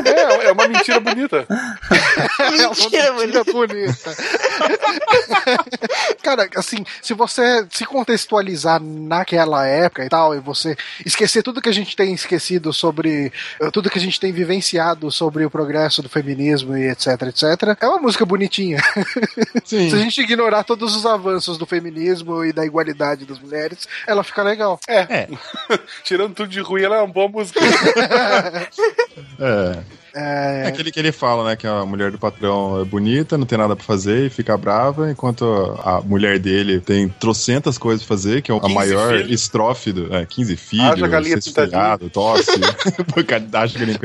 é, 0.05 0.47
é 0.47 0.51
uma 0.51 0.67
mentira 0.67 0.99
bonita. 0.99 1.45
É 2.39 2.67
uma 2.67 2.69
Mentira, 2.69 3.13
mentira 3.13 3.43
bonita. 3.43 4.15
Cara, 6.35 6.49
assim, 6.55 6.83
se 6.99 7.13
você 7.13 7.65
se 7.69 7.85
contextualizar 7.85 8.81
naquela 8.81 9.67
época 9.67 10.03
e 10.03 10.09
tal, 10.09 10.33
e 10.33 10.39
você 10.39 10.75
esquecer 11.05 11.43
tudo 11.43 11.61
que 11.61 11.69
a 11.69 11.73
gente 11.73 11.95
tem 11.95 12.11
esquecido 12.11 12.73
sobre. 12.73 13.31
eh, 13.59 13.69
tudo 13.71 13.89
que 13.89 13.99
a 13.99 14.01
gente 14.01 14.19
tem 14.19 14.31
vivenciado 14.31 15.11
sobre 15.11 15.45
o 15.45 15.49
progresso 15.49 16.01
do 16.01 16.09
feminismo 16.09 16.75
e 16.75 16.89
etc, 16.89 17.21
etc, 17.23 17.77
é 17.79 17.87
uma 17.87 17.99
música 17.99 18.25
bonitinha. 18.25 18.81
sim. 19.63 19.89
Se 19.89 19.95
a 19.95 19.99
gente 19.99 20.21
ignorar 20.21 20.63
todos 20.63 20.95
os 20.95 21.05
avanços 21.05 21.57
do 21.57 21.67
feminismo 21.67 22.43
e 22.43 22.51
da 22.51 22.65
igualdade 22.65 23.25
das 23.25 23.39
mulheres, 23.39 23.87
ela 24.07 24.23
fica 24.23 24.41
legal. 24.41 24.79
É, 24.87 25.27
Tirando 26.03 26.33
tudo 26.33 26.49
de 26.49 26.61
ruim, 26.61 26.81
ela 26.81 26.95
é 26.95 26.99
uma 26.99 27.13
boa 27.13 27.29
música. 27.29 27.59
é. 29.39 30.02
É, 30.15 30.63
É 30.65 30.67
aquele 30.67 30.91
que 30.91 30.99
ele 30.99 31.11
fala, 31.11 31.43
né? 31.49 31.55
Que 31.55 31.65
a 31.65 31.85
mulher 31.85 32.11
do 32.11 32.17
patrão 32.19 32.81
é 32.81 32.85
bonita, 32.85 33.37
não 33.37 33.45
tem 33.45 33.57
nada 33.57 33.75
pra 33.75 33.83
fazer 33.85 34.25
e 34.25 34.29
fica 34.29 34.55
brava, 34.55 35.09
enquanto 35.09 35.43
a 35.83 36.01
mulher 36.01 36.37
dele 36.39 36.79
tem 36.79 37.09
trocentas 37.09 37.77
coisas 37.77 38.05
pra 38.05 38.15
fazer, 38.15 38.41
que 38.41 38.51
é 38.51 38.55
a 38.55 38.59
15 38.59 38.73
maior 38.73 39.17
filhos. 39.17 39.31
estrofe 39.31 39.91
do. 39.91 40.13
É, 40.13 40.25
15 40.25 40.53
Haja 40.53 40.61
filhos, 40.61 41.09
galinha 41.09 41.35
resfriado, 41.35 42.09
tosse, 42.09 42.51
acha 43.53 43.79
que 43.79 43.85
nem 43.85 43.97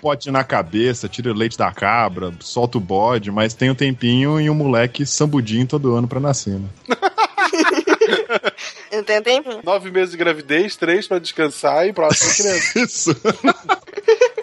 pote 0.00 0.30
na 0.30 0.42
cabeça, 0.44 1.08
tira 1.08 1.30
o 1.30 1.34
leite 1.34 1.58
da 1.58 1.70
cabra, 1.70 2.32
solta 2.40 2.78
o 2.78 2.80
bode, 2.80 3.30
mas 3.30 3.54
tem 3.54 3.70
um 3.70 3.74
tempinho 3.74 4.40
e 4.40 4.48
um 4.48 4.54
moleque 4.54 5.04
sambudinho 5.06 5.66
todo 5.66 5.94
ano 5.94 6.08
pra 6.08 6.20
nascer, 6.20 6.58
né? 6.58 6.68
Eu 8.90 9.02
tenho 9.02 9.22
tempo. 9.22 9.60
Nove 9.64 9.90
meses 9.90 10.12
de 10.12 10.16
gravidez, 10.16 10.76
três 10.76 11.06
pra 11.08 11.18
descansar 11.18 11.86
e 11.86 11.92
próxima 11.92 12.32
criança. 12.34 12.78
Isso. 12.78 13.16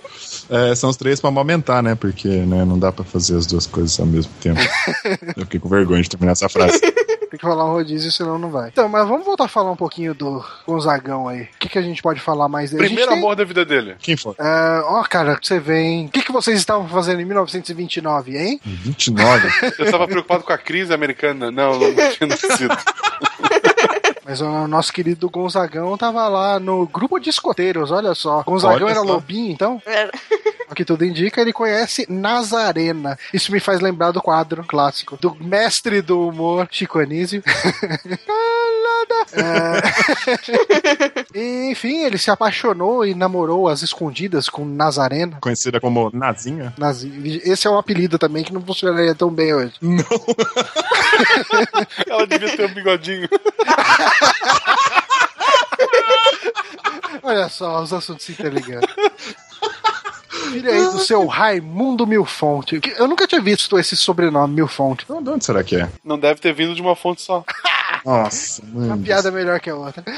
É, 0.52 0.76
são 0.76 0.90
os 0.90 0.98
três 0.98 1.20
pra 1.22 1.30
amamentar, 1.30 1.82
né? 1.82 1.96
Porque 1.96 2.28
né, 2.28 2.66
não 2.66 2.78
dá 2.78 2.92
pra 2.92 3.06
fazer 3.06 3.38
as 3.38 3.46
duas 3.48 3.66
coisas 3.66 3.98
ao 4.00 4.06
mesmo 4.06 4.32
tempo. 4.42 4.60
Eu 5.38 5.44
fiquei 5.46 5.60
com 5.60 5.70
vergonha 5.70 6.02
de 6.04 6.10
terminar 6.10 6.34
essa 6.34 6.50
frase. 6.50 6.80
tem 6.82 7.40
que 7.40 7.46
rolar 7.46 7.66
um 7.66 7.72
rodízio, 7.72 8.12
senão 8.12 8.38
não 8.38 8.50
vai. 8.52 8.68
Então, 8.68 8.90
mas 8.90 9.08
vamos 9.08 9.26
voltar 9.26 9.46
a 9.46 9.48
falar 9.48 9.72
um 9.72 9.76
pouquinho 9.78 10.14
do 10.14 10.44
Gonzagão 10.68 11.30
aí. 11.30 11.44
O 11.44 11.48
que, 11.58 11.70
que 11.70 11.78
a 11.78 11.82
gente 11.82 12.02
pode 12.02 12.20
falar 12.20 12.50
mais 12.50 12.72
dele? 12.72 12.84
Primeiro 12.84 13.10
tem- 13.12 13.18
amor 13.20 13.36
da 13.38 13.46
vida 13.46 13.64
dele. 13.64 13.96
Quem 14.00 14.18
foi? 14.18 14.34
É, 14.38 14.82
Ó, 14.84 15.02
cara, 15.04 15.40
você 15.42 15.58
vem. 15.58 16.08
O 16.08 16.10
que, 16.10 16.22
que 16.22 16.32
vocês 16.34 16.60
estavam 16.60 16.86
fazendo 16.90 17.22
em 17.22 17.26
1929, 17.26 18.38
hein? 18.38 18.60
29. 18.66 19.48
Eu 19.80 19.90
tava 19.90 20.06
preocupado 20.08 20.44
com 20.44 20.52
a 20.52 20.58
crise 20.58 20.94
americana. 20.94 21.50
Não, 21.50 21.80
não 21.80 21.94
tinha 22.12 22.28
nascido. 22.28 22.78
Mas 24.32 24.40
o 24.40 24.66
nosso 24.66 24.94
querido 24.94 25.30
Gonzagão 25.30 25.98
tava 25.98 26.26
lá 26.30 26.58
no 26.58 26.88
grupo 26.88 27.20
de 27.20 27.30
escoteiros, 27.30 27.92
olha 27.92 28.16
só. 28.16 28.44
Gonzagão 28.44 28.88
Olha 28.88 28.92
era 28.92 29.02
só. 29.02 29.06
lobinho, 29.06 29.52
então? 29.52 29.82
Era. 29.86 30.10
O 30.72 30.74
que 30.74 30.86
tudo 30.86 31.04
indica, 31.04 31.42
ele 31.42 31.52
conhece 31.52 32.06
Nazarena. 32.10 33.20
Isso 33.34 33.52
me 33.52 33.60
faz 33.60 33.82
lembrar 33.82 34.12
do 34.12 34.22
quadro 34.22 34.64
clássico 34.64 35.18
do 35.18 35.36
mestre 35.36 36.02
do 36.02 36.30
humor, 36.30 36.66
Chico 36.72 36.98
Anísio. 36.98 37.44
É... 39.34 39.82
e, 41.40 41.72
Enfim, 41.72 42.04
ele 42.04 42.18
se 42.18 42.30
apaixonou 42.32 43.06
e 43.06 43.14
namorou 43.16 43.68
às 43.68 43.82
escondidas 43.82 44.48
com 44.50 44.66
Nazarena. 44.66 45.38
Conhecida 45.42 45.80
como 45.80 46.10
Nazinha. 46.14 46.74
Nazi- 46.78 47.42
Esse 47.46 47.68
é 47.68 47.70
um 47.70 47.78
apelido 47.78 48.18
também 48.20 48.44
que 48.44 48.54
não 48.54 48.62
funcionaria 48.62 49.16
tão 49.16 49.30
bem 49.30 49.54
hoje. 49.54 49.74
Ela 52.08 52.26
devia 52.28 52.56
ter 52.58 52.66
um 52.66 52.74
bigodinho. 52.74 53.30
Olha 57.24 57.50
só, 57.50 57.82
os 57.82 57.94
assuntos 57.94 58.26
se 58.26 58.32
interligando. 58.32 58.88
Filho 60.52 60.72
aí 60.72 60.82
do 60.84 61.00
seu 61.00 61.26
Raimundo 61.28 62.06
Milfonte. 62.08 62.80
Que 62.80 62.90
Eu 63.00 63.08
nunca 63.08 63.28
tinha 63.28 63.42
visto 63.42 63.78
esse 63.78 63.96
sobrenome, 63.96 64.56
Milfonte. 64.56 65.04
Então, 65.06 65.22
de 65.22 65.30
onde 65.30 65.46
será 65.46 65.64
que 65.64 65.76
é? 65.76 65.88
Não 66.04 66.18
deve 66.20 66.42
ter 66.42 66.54
vindo 66.54 66.74
de 66.76 66.82
uma 66.82 66.96
fonte 66.96 67.22
só. 67.22 67.44
Nossa, 68.06 68.62
Uma 68.74 68.88
mano. 68.88 69.04
piada 69.04 69.32
melhor 69.32 69.60
que 69.60 69.70
a 69.70 69.76
outra. 69.76 70.04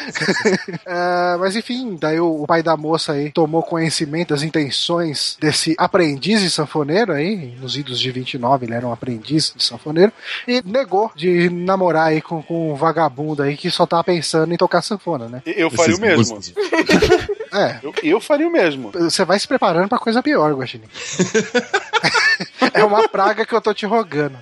É, 0.85 1.37
mas 1.37 1.55
enfim, 1.55 1.97
daí 1.99 2.19
o, 2.19 2.43
o 2.43 2.47
pai 2.47 2.61
da 2.61 2.75
moça 2.75 3.13
aí 3.13 3.31
tomou 3.31 3.63
conhecimento 3.63 4.29
das 4.29 4.43
intenções 4.43 5.37
desse 5.39 5.75
aprendiz 5.77 6.41
de 6.41 6.49
sanfoneiro 6.49 7.11
aí, 7.11 7.55
nos 7.59 7.75
idos 7.77 7.99
de 7.99 8.11
29 8.11 8.65
ele 8.65 8.73
era 8.73 8.85
um 8.85 8.91
aprendiz 8.91 9.53
de 9.55 9.63
sanfoneiro, 9.63 10.11
e 10.47 10.61
negou 10.65 11.11
de 11.15 11.49
namorar 11.49 12.07
aí 12.07 12.21
com, 12.21 12.41
com 12.41 12.73
um 12.73 12.75
vagabundo 12.75 13.41
aí 13.43 13.55
que 13.55 13.69
só 13.71 13.85
tava 13.85 14.03
pensando 14.03 14.53
em 14.53 14.57
tocar 14.57 14.81
sanfona, 14.81 15.27
né? 15.27 15.41
Eu 15.45 15.69
faria 15.69 15.95
o 15.95 15.99
mesmo. 15.99 16.39
É, 17.53 17.79
Eu, 17.83 17.93
eu 18.03 18.19
faria 18.21 18.47
o 18.47 18.51
mesmo. 18.51 18.91
você 18.91 19.23
vai 19.23 19.39
se 19.39 19.47
preparando 19.47 19.87
pra 19.87 19.97
coisa 19.99 20.21
pior, 20.23 20.53
Guaxinim. 20.53 20.85
é 22.73 22.83
uma 22.83 23.07
praga 23.07 23.45
que 23.45 23.53
eu 23.53 23.61
tô 23.61 23.73
te 23.73 23.85
rogando. 23.85 24.37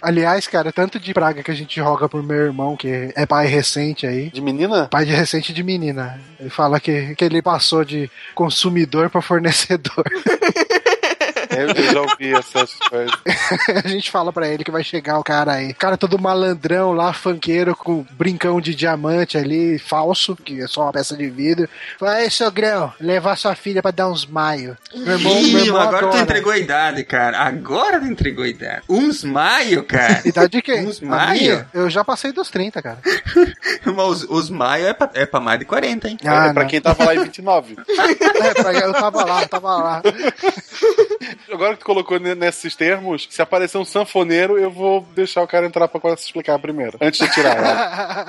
Aliás, 0.00 0.46
cara, 0.48 0.72
tanto 0.72 0.98
de 0.98 1.14
praga 1.14 1.42
que 1.42 1.50
a 1.50 1.54
gente 1.54 1.80
roga 1.80 2.08
pro 2.08 2.22
meu 2.22 2.36
irmão, 2.36 2.76
que 2.76 3.12
é 3.14 3.24
pai 3.24 3.46
recente 3.46 4.06
aí, 4.06 4.30
De 4.30 4.40
menina? 4.40 4.88
pai 4.88 5.04
de 5.04 5.12
recente 5.12 5.52
de 5.52 5.62
menina. 5.62 6.20
Ele 6.40 6.50
fala 6.50 6.80
que, 6.80 7.14
que 7.14 7.24
ele 7.24 7.40
passou 7.40 7.84
de 7.84 8.10
consumidor 8.34 9.08
para 9.10 9.22
fornecedor. 9.22 10.04
É, 11.70 11.80
Eu 11.80 11.92
já 11.92 12.00
ouvi 12.00 12.34
essas 12.34 12.74
coisas. 12.74 13.12
a 13.84 13.88
gente 13.88 14.10
fala 14.10 14.32
pra 14.32 14.48
ele 14.48 14.64
que 14.64 14.70
vai 14.70 14.82
chegar 14.84 15.18
o 15.18 15.24
cara 15.24 15.52
aí. 15.52 15.70
O 15.70 15.74
cara 15.74 15.96
todo 15.96 16.18
malandrão 16.18 16.92
lá, 16.92 17.12
fanqueiro, 17.12 17.74
com 17.76 18.04
brincão 18.12 18.60
de 18.60 18.74
diamante 18.74 19.36
ali, 19.38 19.78
falso, 19.78 20.36
que 20.36 20.60
é 20.60 20.66
só 20.66 20.82
uma 20.82 20.92
peça 20.92 21.16
de 21.16 21.28
vidro. 21.28 21.68
Fala, 21.98 22.14
aí, 22.14 22.30
sogrão, 22.30 22.92
levar 23.00 23.36
sua 23.36 23.54
filha 23.54 23.82
pra 23.82 23.90
dar 23.90 24.08
uns 24.08 24.26
maio. 24.26 24.76
Meu 24.94 25.14
irmão, 25.18 25.34
meu 25.34 25.42
Ih, 25.42 25.66
irmão 25.66 25.80
agora 25.80 26.08
tu 26.08 26.16
entregou 26.18 26.52
a 26.52 26.58
idade, 26.58 27.04
cara. 27.04 27.38
Agora 27.40 28.00
tu 28.00 28.06
entregou 28.06 28.44
a 28.44 28.48
idade. 28.48 28.82
Uns 28.88 29.24
maio, 29.24 29.84
cara. 29.84 30.20
Idade 30.24 30.48
de 30.50 30.62
quem? 30.62 30.86
Uns 30.86 31.02
A 31.02 31.06
maio? 31.06 31.40
minha? 31.40 31.68
Eu 31.74 31.88
já 31.90 32.04
passei 32.04 32.32
dos 32.32 32.50
30, 32.50 32.82
cara. 32.82 32.98
Mas 33.84 33.98
os, 33.98 34.22
os 34.28 34.50
maio 34.50 34.86
é 34.86 34.92
pra, 34.94 35.10
é 35.14 35.26
pra 35.26 35.40
mais 35.40 35.58
de 35.58 35.64
40, 35.64 36.08
hein? 36.08 36.18
Ah, 36.24 36.46
é 36.48 36.52
pra 36.52 36.62
não. 36.62 36.70
quem 36.70 36.80
tava 36.80 37.04
lá 37.04 37.14
em 37.14 37.22
29. 37.24 37.76
É, 38.42 38.54
pra- 38.54 38.72
eu 38.74 38.92
tava 38.92 39.24
lá, 39.24 39.42
eu 39.42 39.48
tava 39.48 39.76
lá. 39.76 40.02
Agora 41.52 41.74
que 41.74 41.80
tu 41.80 41.86
colocou 41.86 42.18
ne- 42.18 42.34
nesses 42.34 42.74
termos, 42.74 43.26
se 43.30 43.40
aparecer 43.42 43.78
um 43.78 43.84
sanfoneiro, 43.84 44.58
eu 44.58 44.70
vou 44.70 45.06
deixar 45.14 45.42
o 45.42 45.46
cara 45.46 45.66
entrar 45.66 45.88
pra 45.88 46.16
se 46.16 46.24
explicar 46.24 46.58
primeiro, 46.58 46.96
antes 47.00 47.20
de 47.20 47.32
tirar. 47.32 47.60
né? 47.60 48.26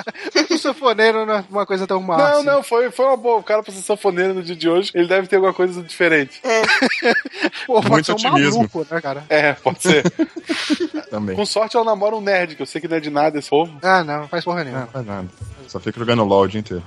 o 0.50 0.58
sanfoneiro 0.58 1.26
não 1.26 1.36
é 1.36 1.44
uma 1.50 1.66
coisa 1.66 1.86
tão 1.88 2.02
má. 2.02 2.18
não, 2.18 2.26
assim. 2.26 2.46
não, 2.46 2.64
foi, 2.64 2.92
foi 2.92 3.06
uma 3.06 3.18
boa. 3.18 3.38
O 3.38 3.44
cara 3.44 3.62
pra 3.64 3.74
ser 3.74 3.82
sanfoneiro 3.82 4.34
no 4.34 4.44
dia 4.44 4.56
de 4.56 4.70
hoje, 4.70 4.92
ele 4.94 5.08
deve 5.08 5.28
ter 5.28 5.36
alguma 5.38 5.54
coisa 5.54 5.82
diferente. 5.82 6.42
Pô, 7.68 7.76
pode 7.82 7.90
Muito 7.90 8.06
ser 8.06 8.12
um 8.12 8.16
otimismo. 8.16 8.58
maluco, 8.58 8.88
né, 8.90 9.02
cara? 9.02 9.24
É, 9.30 9.54
pode 9.54 9.82
ser. 9.82 10.04
Também. 11.10 11.36
Com 11.36 11.46
sorte 11.46 11.76
ela 11.76 11.86
namora 11.86 12.16
um 12.16 12.22
nerd, 12.22 12.56
que 12.56 12.62
eu 12.62 12.66
sei 12.66 12.82
que 12.82 12.88
não 12.88 12.98
é 12.98 13.00
de 13.00 13.10
nada 13.10 13.38
esse 13.40 13.50
povo. 13.50 13.78
Ah, 13.82 14.04
não, 14.04 14.28
faz 14.28 14.44
porra 14.44 14.64
Não, 14.64 14.66
nenhuma. 14.66 14.88
faz 14.88 15.06
nada. 15.06 15.28
Só 15.68 15.80
fica 15.80 16.00
jogando 16.00 16.24
LOL 16.24 16.42
o 16.44 16.48
dia 16.48 16.60
inteiro. 16.60 16.84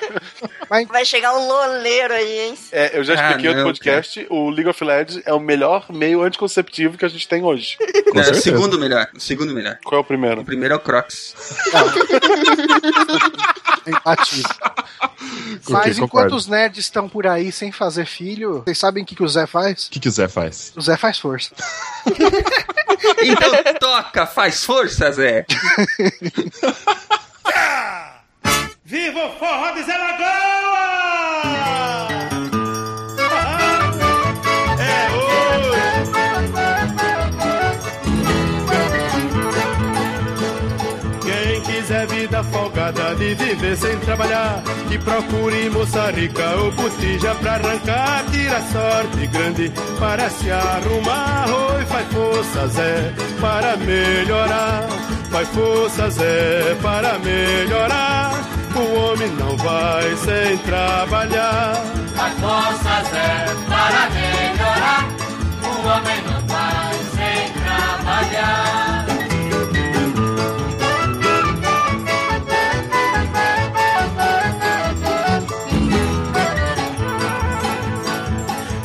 Vai 0.88 1.04
chegar 1.04 1.34
um 1.36 1.46
loleiro 1.46 2.12
aí, 2.14 2.38
hein? 2.40 2.58
É, 2.72 2.98
eu 2.98 3.04
já 3.04 3.12
Ah, 3.14 3.28
expliquei 3.30 3.50
no 3.52 3.58
não, 3.58 3.64
podcast, 3.64 4.26
o 4.30 4.50
League 4.50 4.68
of 4.68 4.82
Legends 4.84 5.22
é 5.24 5.32
o 5.32 5.38
melhor 5.40 5.86
meio 5.90 6.22
anticonceptivo 6.22 6.98
que 6.98 7.04
a 7.04 7.08
gente 7.08 7.26
tem 7.28 7.44
hoje. 7.44 7.76
Com 7.78 8.18
É, 8.18 8.22
o 8.22 8.24
certeza. 8.24 8.40
segundo 8.40 8.78
melhor. 8.78 9.08
O 9.14 9.20
segundo 9.20 9.54
melhor. 9.54 9.78
Qual 9.84 9.98
é 9.98 10.02
o 10.02 10.04
primeiro? 10.04 10.40
O 10.40 10.44
primeiro 10.44 10.74
é 10.74 10.76
o 10.76 10.80
Crocs. 10.80 11.34
Ok, 14.04 14.42
Mas 15.68 15.96
enquanto 15.98 16.32
os 16.34 16.48
nerds 16.48 16.84
estão 16.86 17.08
por 17.08 17.24
aí 17.24 17.52
sem 17.52 17.70
fazer 17.70 18.04
filho, 18.04 18.62
vocês 18.64 18.78
sabem 18.78 19.04
o 19.04 19.06
que, 19.06 19.14
que 19.14 19.22
o 19.22 19.28
Zé 19.28 19.46
faz? 19.46 19.86
O 19.86 19.90
que 19.90 20.00
quiser 20.00 20.28
faz. 20.28 20.72
O 20.76 20.80
Zé 20.80 20.96
faz 20.96 21.18
força. 21.18 21.50
Então 23.22 23.50
toca, 23.78 24.26
faz 24.26 24.64
força, 24.64 25.10
Zé. 25.12 25.44
Viva 28.88 29.18
o 29.18 29.30
forró 29.32 29.72
de 29.72 29.82
Zé 29.82 29.96
Lagoa! 29.98 30.86
É 34.78 35.10
hoje! 35.10 36.12
Quem 41.24 41.60
quiser 41.62 42.06
vida 42.06 42.44
folgada 42.44 43.16
de 43.16 43.34
viver 43.34 43.76
sem 43.76 43.98
trabalhar, 43.98 44.62
que 44.88 44.98
procure 44.98 45.68
moça 45.70 46.12
rica 46.12 46.48
ou 46.54 46.70
botija 46.70 47.34
pra 47.34 47.54
arrancar, 47.54 48.24
tira 48.30 48.60
sorte 48.70 49.26
grande 49.26 49.72
para 49.98 50.30
se 50.30 50.48
arrumar. 50.48 51.46
Oi, 51.48 51.84
faz 51.86 52.06
força, 52.12 52.68
Zé, 52.68 53.12
para 53.40 53.76
melhorar. 53.78 54.86
Faz 55.32 55.48
força, 55.48 56.08
Zé, 56.08 56.76
para 56.80 57.18
melhorar. 57.18 58.55
O 58.76 58.94
homem 58.94 59.30
não 59.30 59.56
vai 59.56 60.14
sem 60.16 60.58
trabalhar. 60.58 61.82
Faz 62.14 62.34
força, 62.38 63.02
Zé, 63.10 63.46
para 63.66 64.10
melhorar. 64.10 65.08
O 65.62 65.66
homem 65.88 66.22
não 66.22 66.40
vai 66.46 66.94
sem 67.16 67.52
trabalhar. 67.62 69.06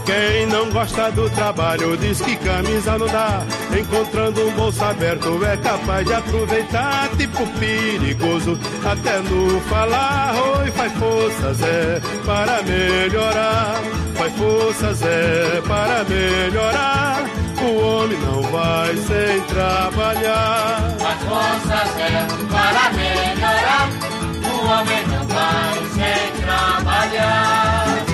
Quem 0.06 0.41
gosta 0.72 1.11
do 1.11 1.30
trabalho 1.32 1.97
diz 1.97 2.22
que 2.22 2.36
camisa 2.38 2.97
não 2.97 3.07
dá. 3.07 3.43
Encontrando 3.78 4.47
um 4.47 4.51
bolso 4.51 4.84
aberto 4.84 5.43
é 5.45 5.57
capaz 5.57 6.05
de 6.05 6.13
aproveitar. 6.13 7.09
Tipo 7.17 7.45
perigoso, 7.59 8.59
até 8.86 9.19
no 9.19 9.59
falar. 9.61 10.34
Oi, 10.59 10.72
faz 10.72 10.93
força, 10.93 11.53
Zé, 11.53 12.01
para 12.26 12.61
melhorar. 12.63 13.82
Faz 14.15 14.34
força, 14.34 14.93
Zé, 14.93 15.61
para 15.67 16.03
melhorar. 16.05 17.24
O 17.61 17.80
homem 17.86 18.17
não 18.19 18.41
vai 18.43 18.95
sem 18.95 19.41
trabalhar. 19.41 20.95
Faz 20.99 21.22
força, 21.24 21.93
Zé, 21.93 22.28
para 22.49 22.91
melhorar. 22.93 23.89
O 24.43 24.65
homem 24.65 25.07
não 25.07 25.28
vai 25.28 25.78
sem 25.93 26.41
trabalhar. 26.41 28.11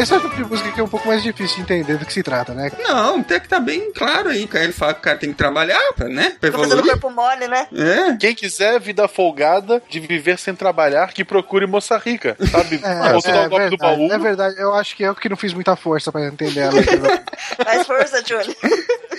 Esse 0.00 0.12
é 0.14 0.16
o 0.16 0.20
tipo 0.20 0.36
de 0.36 0.44
música 0.44 0.70
que 0.72 0.80
é 0.80 0.82
um 0.82 0.88
pouco 0.88 1.08
mais 1.08 1.22
difícil 1.22 1.56
de 1.56 1.62
entender 1.62 1.96
do 1.98 2.04
que 2.06 2.12
se 2.12 2.22
trata, 2.22 2.54
né? 2.54 2.70
Não, 2.82 3.20
até 3.20 3.40
que 3.40 3.48
tá 3.48 3.58
bem 3.58 3.92
claro 3.92 4.28
aí. 4.30 4.46
cara. 4.46 4.64
Ele 4.64 4.72
fala 4.72 4.94
que 4.94 5.00
o 5.00 5.02
cara 5.02 5.18
tem 5.18 5.30
que 5.30 5.36
trabalhar, 5.36 5.80
pra, 5.94 6.08
né? 6.08 6.36
Pra 6.40 6.50
Tô 6.50 6.58
fazendo 6.58 6.78
evoluir. 6.80 7.00
corpo 7.00 7.10
mole, 7.14 7.48
né? 7.48 7.66
É. 7.74 8.16
Quem 8.16 8.34
quiser 8.34 8.78
vida 8.80 9.06
folgada 9.08 9.82
de 9.88 10.00
viver 10.00 10.38
sem 10.38 10.54
trabalhar, 10.54 11.12
que 11.12 11.24
procure 11.24 11.66
moça 11.66 11.96
rica, 11.98 12.36
sabe? 12.50 12.80
É, 12.88 13.14
Ou 13.14 13.22
tu 13.22 13.30
dá 13.30 13.42
o 13.46 13.48
golpe 13.48 13.64
do 13.70 13.76
verdade, 13.76 13.96
baú. 13.98 14.12
é 14.12 14.18
verdade. 14.18 14.54
Eu 14.58 14.74
acho 14.74 14.96
que 14.96 15.02
eu 15.02 15.14
que 15.14 15.28
não 15.28 15.36
fiz 15.36 15.52
muita 15.52 15.74
força 15.76 16.10
pra 16.12 16.24
entender 16.26 16.60
ela. 16.60 16.72
Faz 17.64 17.86
força, 17.86 18.22
Johnny. 18.22 18.56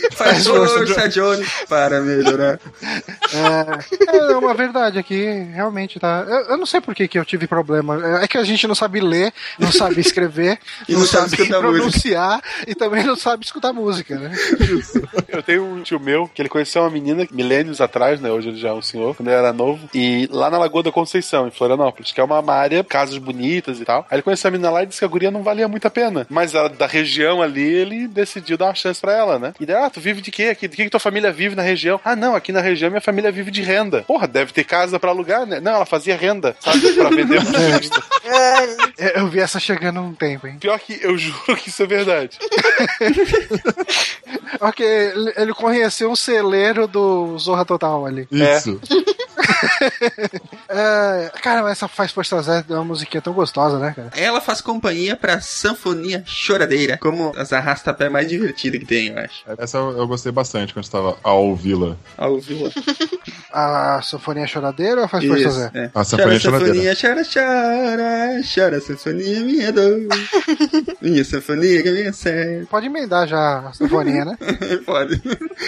Faz 0.13 0.47
força, 0.47 1.09
Johnny, 1.09 1.45
para 1.67 2.01
melhorar. 2.01 2.59
É, 3.33 4.17
é 4.17 4.37
uma 4.37 4.53
verdade 4.53 4.97
aqui, 4.97 5.25
realmente 5.53 5.99
tá. 5.99 6.25
Eu, 6.27 6.51
eu 6.51 6.57
não 6.57 6.65
sei 6.65 6.81
por 6.81 6.95
que, 6.95 7.07
que 7.07 7.17
eu 7.19 7.25
tive 7.25 7.47
problema. 7.47 8.19
É 8.21 8.27
que 8.27 8.37
a 8.37 8.43
gente 8.43 8.67
não 8.67 8.75
sabe 8.75 8.99
ler, 8.99 9.33
não 9.57 9.71
sabe 9.71 9.99
escrever, 10.01 10.59
E 10.87 10.93
não 10.93 11.05
sabe 11.05 11.33
escutar 11.33 11.59
pronunciar 11.59 12.41
e 12.67 12.75
também 12.75 13.03
não 13.03 13.15
sabe 13.15 13.45
escutar 13.45 13.73
música, 13.73 14.17
né? 14.17 14.31
Eu 15.27 15.43
tenho 15.43 15.63
um 15.63 15.81
tio 15.81 15.99
meu 15.99 16.27
que 16.27 16.41
ele 16.41 16.49
conheceu 16.49 16.81
uma 16.81 16.89
menina 16.89 17.27
milênios 17.31 17.81
atrás, 17.81 18.19
né? 18.19 18.31
Hoje 18.31 18.49
ele 18.49 18.57
já 18.57 18.69
é 18.69 18.73
um 18.73 18.81
senhor, 18.81 19.15
quando 19.15 19.27
ele 19.27 19.37
era 19.37 19.53
novo. 19.53 19.89
E 19.93 20.27
lá 20.31 20.49
na 20.49 20.57
Lagoa 20.57 20.83
da 20.83 20.91
Conceição, 20.91 21.47
em 21.47 21.51
Florianópolis, 21.51 22.11
que 22.11 22.19
é 22.19 22.23
uma 22.23 22.43
área, 22.51 22.83
casas 22.83 23.17
bonitas 23.17 23.79
e 23.79 23.85
tal. 23.85 24.05
Aí 24.09 24.15
ele 24.15 24.23
conheceu 24.23 24.47
a 24.47 24.51
menina 24.51 24.69
lá 24.69 24.83
e 24.83 24.85
disse 24.87 24.99
que 24.99 25.05
a 25.05 25.09
guria 25.09 25.31
não 25.31 25.43
valia 25.43 25.67
muito 25.67 25.85
a 25.85 25.91
pena. 25.91 26.25
Mas 26.29 26.55
ela, 26.55 26.69
da 26.69 26.87
região 26.87 27.41
ali, 27.41 27.61
ele 27.61 28.07
decidiu 28.07 28.57
dar 28.57 28.65
uma 28.65 28.75
chance 28.75 28.99
pra 28.99 29.13
ela, 29.13 29.37
né? 29.37 29.53
E 29.59 29.65
daí, 29.65 29.75
ah, 29.89 29.91
tu 29.91 29.99
vive 29.99 30.21
de 30.21 30.31
quê 30.31 30.43
aqui? 30.43 30.67
De 30.67 30.75
que, 30.75 30.83
que 30.83 30.89
tua 30.89 30.99
família 30.99 31.31
vive 31.31 31.55
na 31.55 31.63
região? 31.63 31.99
Ah, 32.05 32.15
não, 32.15 32.35
aqui 32.35 32.51
na 32.51 32.61
região 32.61 32.89
minha 32.89 33.01
família 33.01 33.31
vive 33.31 33.51
de 33.51 33.61
renda. 33.61 34.03
Porra, 34.03 34.27
deve 34.27 34.53
ter 34.53 34.63
casa 34.63 34.99
pra 34.99 35.09
alugar, 35.09 35.45
né? 35.45 35.59
Não, 35.59 35.73
ela 35.73 35.85
fazia 35.85 36.15
renda, 36.15 36.55
sabe? 36.59 36.79
Pra 36.99 37.09
vender 37.09 37.41
pro 37.43 37.53
turista. 37.53 38.03
Eu 39.15 39.27
vi 39.27 39.39
essa 39.39 39.59
chegando 39.59 40.01
um 40.01 40.13
tempo, 40.13 40.47
hein? 40.47 40.57
Pior 40.59 40.77
que 40.79 40.99
eu 41.01 41.17
juro 41.17 41.55
que 41.55 41.69
isso 41.69 41.83
é 41.83 41.87
verdade. 41.87 42.37
Ok, 44.61 44.85
ele, 44.85 45.33
ele 45.37 45.53
conheceu 45.53 46.09
um 46.11 46.15
celeiro 46.15 46.87
do 46.87 47.37
Zorra 47.37 47.63
Total 47.63 48.05
ali. 48.05 48.27
Isso. 48.31 48.81
É, 50.69 51.31
cara, 51.41 51.63
mas 51.63 51.73
essa 51.73 51.87
faz 51.87 52.11
força 52.11 52.41
Zé 52.41 52.63
é 52.69 52.73
uma 52.73 52.83
musiquinha 52.83 53.21
tão 53.21 53.33
gostosa, 53.33 53.79
né, 53.79 53.93
cara? 53.95 54.11
Ela 54.15 54.41
faz 54.41 54.61
companhia 54.61 55.15
pra 55.15 55.41
Sanfonia 55.41 56.23
Choradeira, 56.25 56.97
como 56.97 57.33
as 57.35 57.51
arrasta-pé 57.53 58.09
mais 58.09 58.27
divertidas 58.27 58.79
que 58.79 58.85
tem, 58.85 59.07
eu 59.07 59.19
acho. 59.19 59.43
Essa 59.57 59.78
eu, 59.79 59.97
eu 59.99 60.07
gostei 60.07 60.31
bastante 60.31 60.73
quando 60.73 60.83
estava 60.85 61.17
a 61.23 61.33
ouvi-la. 61.33 61.95
Ao 62.17 62.33
ouvi-la. 62.33 62.69
A 63.51 64.01
Sanfonia 64.03 64.45
Choradeira 64.45 65.01
ou 65.01 65.07
faz 65.07 65.25
força 65.25 65.41
Isso, 65.47 65.57
Zé? 65.59 65.71
é. 65.73 65.91
A 65.93 66.03
Sanfonia 66.03 66.39
chora, 66.39 66.59
Choradeira. 66.59 66.95
chora, 66.95 67.23
chora, 67.33 68.41
chora, 68.55 68.81
sanfonia, 68.81 69.39
minha 69.41 69.71
dor. 69.71 69.99
minha 71.01 71.23
sanfonia 71.23 71.81
que 71.83 71.91
minha 71.91 72.13
série. 72.13 72.65
Pode 72.67 72.85
emendar 72.85 73.27
já 73.27 73.59
a 73.69 73.73
Sanfonia, 73.73 74.25
né? 74.25 74.37
Pode. 74.85 75.21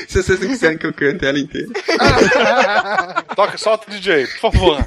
Se 0.08 0.22
vocês 0.22 0.40
não 0.40 0.48
quiserem 0.48 0.78
que 0.78 0.86
eu 0.86 0.94
cante 0.94 1.26
ela 1.26 1.40
inteira. 1.40 1.68
Toca, 3.36 3.58
solta 3.58 3.88
o 3.90 3.92
DJ, 3.92 4.28
por 4.28 4.52
favor. 4.52 4.86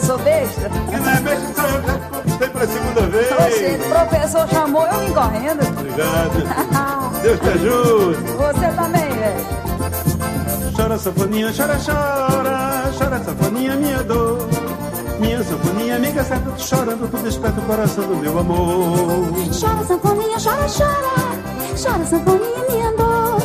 Eu 0.00 0.06
sou 0.06 0.18
besta? 0.18 0.70
Que 0.70 0.96
não 0.96 1.10
é 1.10 1.20
mesmo, 1.20 1.54
só 1.54 1.62
eu 1.62 1.82
já 1.82 1.98
conquistei 2.08 2.48
pela 2.48 2.66
segunda 2.66 3.00
vez. 3.02 3.32
Oxe, 3.32 3.64
o 3.74 3.88
professor 3.90 4.48
chamou, 4.48 4.86
eu 4.86 4.98
vim 5.00 5.12
correndo. 5.12 5.68
Obrigado. 5.68 7.20
Deus 7.22 7.40
te 7.40 7.48
ajude. 7.48 8.32
Você 8.32 8.68
também, 8.76 9.10
velho. 9.10 10.72
Chora, 10.74 10.98
sanfoninha, 10.98 11.52
chora, 11.54 11.76
chora. 11.84 12.92
Chora, 12.98 13.24
sanfoninha, 13.24 13.76
minha 13.76 14.02
dor. 14.02 14.48
Minha 15.20 15.44
sanfoninha, 15.44 15.96
amiga 15.96 16.24
certa, 16.24 16.50
tu 16.50 16.62
chorando, 16.62 17.10
tu 17.10 17.18
desperta 17.18 17.60
o 17.60 17.64
coração 17.64 18.04
do 18.06 18.16
meu 18.16 18.38
amor. 18.38 19.28
Chora, 19.60 19.84
sanfoninha, 19.84 20.38
chora, 20.42 20.66
chora. 20.66 21.14
Chora, 21.76 22.04
sanfoninha, 22.06 22.64
minha 22.70 22.90
dor. 22.92 23.42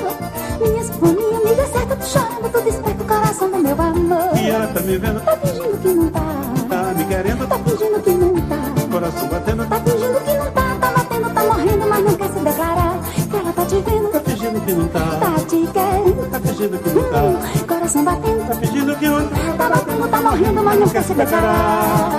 Minha 0.61 0.83
sanfoninha, 0.85 1.37
amiga 1.37 1.65
certa, 1.67 1.95
tu 1.97 2.05
chorando, 2.05 2.49
tu 2.49 2.61
desperta 2.61 2.94
o 3.35 3.37
coração 3.37 3.51
do 3.51 3.57
meu 3.59 3.81
amor. 3.81 4.37
E 4.37 4.49
ela 4.49 4.67
tá 4.67 4.79
me 4.81 4.97
vendo, 4.97 5.19
Tá 5.21 5.37
fingindo 5.37 5.77
que 5.81 5.87
não 5.89 6.09
tá. 6.09 6.19
tá 6.69 6.93
me 6.95 7.05
querendo, 7.05 7.47
Tá 7.47 7.59
fingindo 7.59 8.01
que 8.01 8.09
não 8.11 8.33
tá. 8.41 8.87
coração 8.91 9.27
batendo, 9.27 9.65
Tá 9.67 9.79
fingindo 9.79 10.19
que 10.21 10.33
não 10.37 10.51
tá. 10.51 10.75
Tá 10.79 10.91
batendo, 10.91 11.29
tá 11.33 11.43
morrendo, 11.43 11.87
mas 11.89 12.03
não 12.05 12.15
quer 12.15 12.27
se 12.29 12.39
declarar. 12.39 12.99
Que 13.29 13.35
ela 13.35 13.53
tá 13.53 13.65
te 13.65 13.75
vendo. 13.75 14.11
tá 14.11 14.19
fingindo 14.21 14.61
que 14.65 14.73
não 14.73 14.87
tá. 14.87 14.99
Tá 14.99 15.33
te 15.47 15.67
querendo. 15.67 16.31
Tá 16.31 16.39
fingindo 16.39 16.77
que 16.79 16.89
não 16.89 17.03
tá. 17.03 17.65
Coração 17.67 18.03
batendo. 18.03 18.47
Tá 18.47 18.55
fingindo 18.55 18.95
que 18.95 19.07
não 19.09 19.27
tá. 19.27 19.35
Tá 19.57 19.69
batendo, 19.69 20.07
tá 20.07 20.21
morrendo, 20.21 20.63
mas 20.63 20.79
não 20.79 20.89
quer 20.89 21.03
se 21.03 21.13
declarar. 21.13 22.11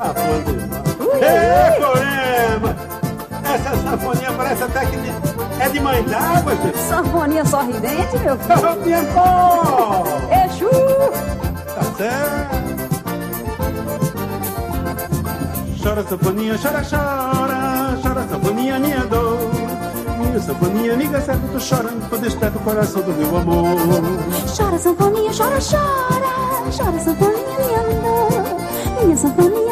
Ah, 0.00 0.14
pô, 0.14 0.52
Deus. 0.52 1.22
Ê, 1.22 1.80
poema! 1.80 2.76
Essa 3.44 3.76
sanfoninha 3.76 4.32
parece 4.32 4.62
até 4.64 4.86
que 4.86 4.96
me 4.96 5.10
É 5.64 5.68
de 5.70 5.80
mãe 5.80 6.02
d'água, 6.02 6.54
gente. 6.56 6.78
Sanfoninha 6.78 7.44
sorridente, 7.46 8.18
meu 8.18 8.36
filho. 8.36 8.76
Tempo! 8.84 10.04
Exu! 10.44 10.68
Tá 11.74 11.82
certo. 11.96 12.54
Chora, 15.82 16.02
sanfoninha, 16.06 16.58
chora, 16.58 16.82
chora. 16.82 17.98
Chora, 18.02 18.28
sanfoninha, 18.28 18.78
minha 18.78 19.06
dor. 19.06 19.38
Minha 20.18 20.38
sanfoninha, 20.40 20.92
amiga 20.92 21.20
certa, 21.22 21.48
tô 21.50 21.58
chorando, 21.58 22.10
tô 22.10 22.16
desperto 22.18 22.58
o 22.58 22.60
coração 22.60 23.00
do 23.00 23.12
meu 23.14 23.34
amor. 23.34 23.76
Chora, 24.54 24.78
sanfoninha, 24.78 25.30
chora, 25.32 25.58
chora. 25.60 26.34
Chora, 26.76 26.98
sanfoninha, 27.00 27.58
minha 27.58 27.82
dor. 28.02 28.44
Minha 29.02 29.16
sanfoninha, 29.16 29.63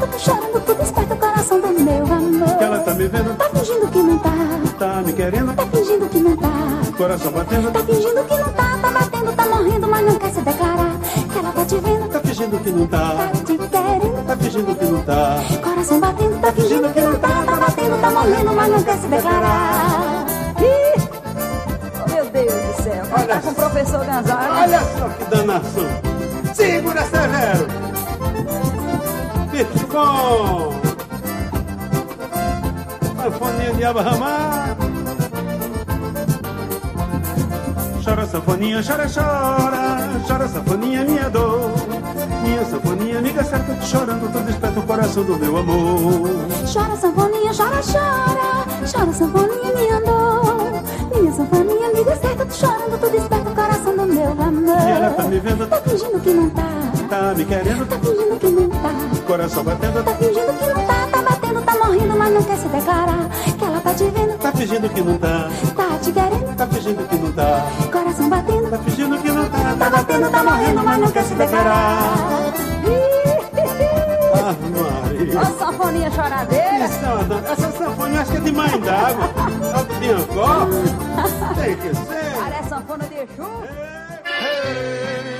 amiga 0.00 0.06
certa, 0.06 0.06
tô 0.06 0.18
chorando, 0.18 0.60
tu 0.64 0.74
desperta 0.74 1.14
o 1.14 1.16
coração 1.16 1.60
do 1.60 1.68
meu 1.68 2.04
amor. 2.04 2.58
Que 2.58 2.64
ela 2.64 2.78
tá 2.80 2.94
me 2.94 3.08
vendo, 3.08 3.36
Tá 3.36 3.50
fingindo 3.50 3.88
que 3.88 3.98
não 3.98 4.18
tá, 4.18 4.30
tá 4.78 5.02
me 5.02 5.12
querendo, 5.12 5.54
tá 5.54 5.66
fingindo 5.66 6.08
que 6.08 6.18
não 6.18 6.36
tá. 6.36 6.48
coração 6.96 7.32
batendo, 7.32 7.70
Tá 7.70 7.80
fingindo 7.80 8.24
que 8.24 8.36
não 8.36 8.52
tá, 8.52 8.78
tá 8.80 8.90
batendo, 8.90 9.32
tá 9.32 9.46
morrendo, 9.46 9.88
mas 9.88 10.06
não 10.06 10.14
quer 10.16 10.32
se 10.32 10.40
declarar. 10.40 10.98
Que 11.32 11.38
ela 11.38 11.52
tá 11.52 11.64
te 11.64 11.76
vendo, 11.76 12.08
tá 12.08 12.20
fingindo 12.20 12.58
que 12.58 12.70
não 12.70 12.86
tá 12.86 12.98
tá, 12.98 13.30
te 13.44 13.58
querendo. 13.58 14.26
tá 14.26 14.36
fingindo 14.36 14.74
que 14.74 14.84
não 14.84 15.02
tá. 15.02 15.36
Coração 15.62 16.00
batendo, 16.00 16.40
tá 16.40 16.52
fingindo 16.52 16.92
que 16.92 17.00
não 17.00 17.18
tá, 17.18 17.28
tá 17.44 17.56
batendo, 17.56 18.00
tá 18.00 18.10
morrendo, 18.10 18.52
mas 18.54 18.68
não 18.70 18.82
quer 18.82 18.98
se 18.98 19.06
declarar. 19.06 20.26
Ih! 20.60 21.00
Meu 22.12 22.24
Deus 22.26 22.52
do 22.54 22.82
céu. 22.82 23.06
Tá 23.26 23.40
com 23.40 23.50
o 23.50 23.54
professor 23.54 23.98
Gonzaga. 24.04 24.60
Olha 24.62 24.80
só 24.80 25.08
que 25.08 25.24
danação. 25.30 25.86
Segura, 26.54 27.02
Severo. 27.04 27.99
Pitcom. 29.64 30.72
Sanfoninha 33.16 33.72
de 33.74 33.84
Abrahamar. 33.84 34.76
Chora, 38.04 38.26
sanfoninha, 38.26 38.82
chora, 38.82 39.06
chora. 39.08 39.98
Chora, 40.26 40.48
sanfoninha, 40.48 41.04
minha 41.04 41.28
dor. 41.30 41.70
Minha 42.42 42.64
sanfoninha, 42.64 43.18
amiga 43.18 43.44
certa, 43.44 43.80
chorando, 43.82 44.32
tô 44.32 44.38
desperto 44.40 44.80
o 44.80 44.82
coração 44.82 45.22
do 45.24 45.36
meu 45.36 45.56
amor. 45.58 46.28
Chora, 46.72 46.96
sanfoninha, 46.96 47.52
chora, 47.54 47.80
chora. 47.82 48.64
Chora, 48.90 49.12
sanfoninha, 49.12 49.72
minha 49.74 50.00
dor. 50.00 50.82
Minha 51.14 51.32
sanfoninha, 51.32 51.88
amiga 51.90 52.16
certa, 52.16 52.46
chorando, 52.50 52.98
tu 52.98 53.10
desperta 53.10 53.50
o 53.50 53.54
coração 53.54 53.96
do 53.96 54.06
meu 54.06 54.24
E 54.24 54.90
ela 54.90 55.10
tá 55.10 55.22
amor. 55.22 55.30
me 55.30 55.38
vendo, 55.38 55.66
Tá 55.66 55.76
fingindo 55.82 56.20
que 56.20 56.30
não 56.30 56.48
tá, 56.50 56.62
tá 57.10 57.34
me 57.34 57.44
querendo, 57.44 57.86
tá 57.86 57.98
fingindo 57.98 58.38
que 58.38 58.46
não 58.46 58.68
tá. 58.68 59.22
coração 59.26 59.64
batendo, 59.64 60.04
Tá 60.04 60.14
fingindo 60.14 60.52
que 60.58 60.66
não 60.66 60.86
tá, 60.86 61.08
tá 61.10 61.22
batendo, 61.22 61.62
tá 61.62 61.74
morrendo, 61.74 62.16
mas 62.16 62.32
não 62.32 62.42
quer 62.44 62.56
se 62.56 62.68
declarar. 62.68 63.28
Que 63.58 63.64
ela 63.64 63.80
tá 63.80 63.94
te 63.94 64.04
vendo, 64.04 64.38
tá 64.38 64.52
fingindo 64.52 64.88
que 64.88 65.02
não 65.02 65.18
tá, 65.18 65.48
tá 65.76 65.98
te 66.00 66.12
querendo. 66.12 66.56
tá 66.56 66.66
fingindo 66.68 67.08
que 67.08 67.16
não 67.16 67.32
tá, 67.32 67.66
Coração 67.90 68.28
batendo, 68.28 68.70
tá 68.70 68.78
fingindo 68.78 69.18
que 69.18 69.30
não 69.32 69.48
tá, 69.48 69.76
tá 69.76 69.90
batendo, 69.90 70.30
tá 70.30 70.44
morrendo, 70.44 70.82
mas 70.84 71.00
não 71.00 71.10
quer 71.10 71.24
se 71.24 71.34
declarar. 71.34 71.98
Ah, 74.32 74.54
Maria. 74.70 75.40
Ó, 75.40 75.44
sanfoninha 75.58 76.10
choradeira. 76.12 76.84
Isso 76.84 77.52
Essa 77.52 77.72
sanfona 77.72 78.20
acho 78.20 78.30
que 78.30 78.36
é 78.36 78.40
de 78.40 78.52
mãe 78.52 78.80
d'água. 78.80 79.30
A 79.74 79.82
de 79.82 79.94
Biancó. 79.98 80.66
Tem 81.60 81.76
que 81.76 81.94
ser. 81.94 82.32
Parece 82.40 82.68
sanfona 82.68 83.04
de 83.04 83.14
Exu. 83.16 84.00
Peguei 84.24 85.36
a 85.36 85.39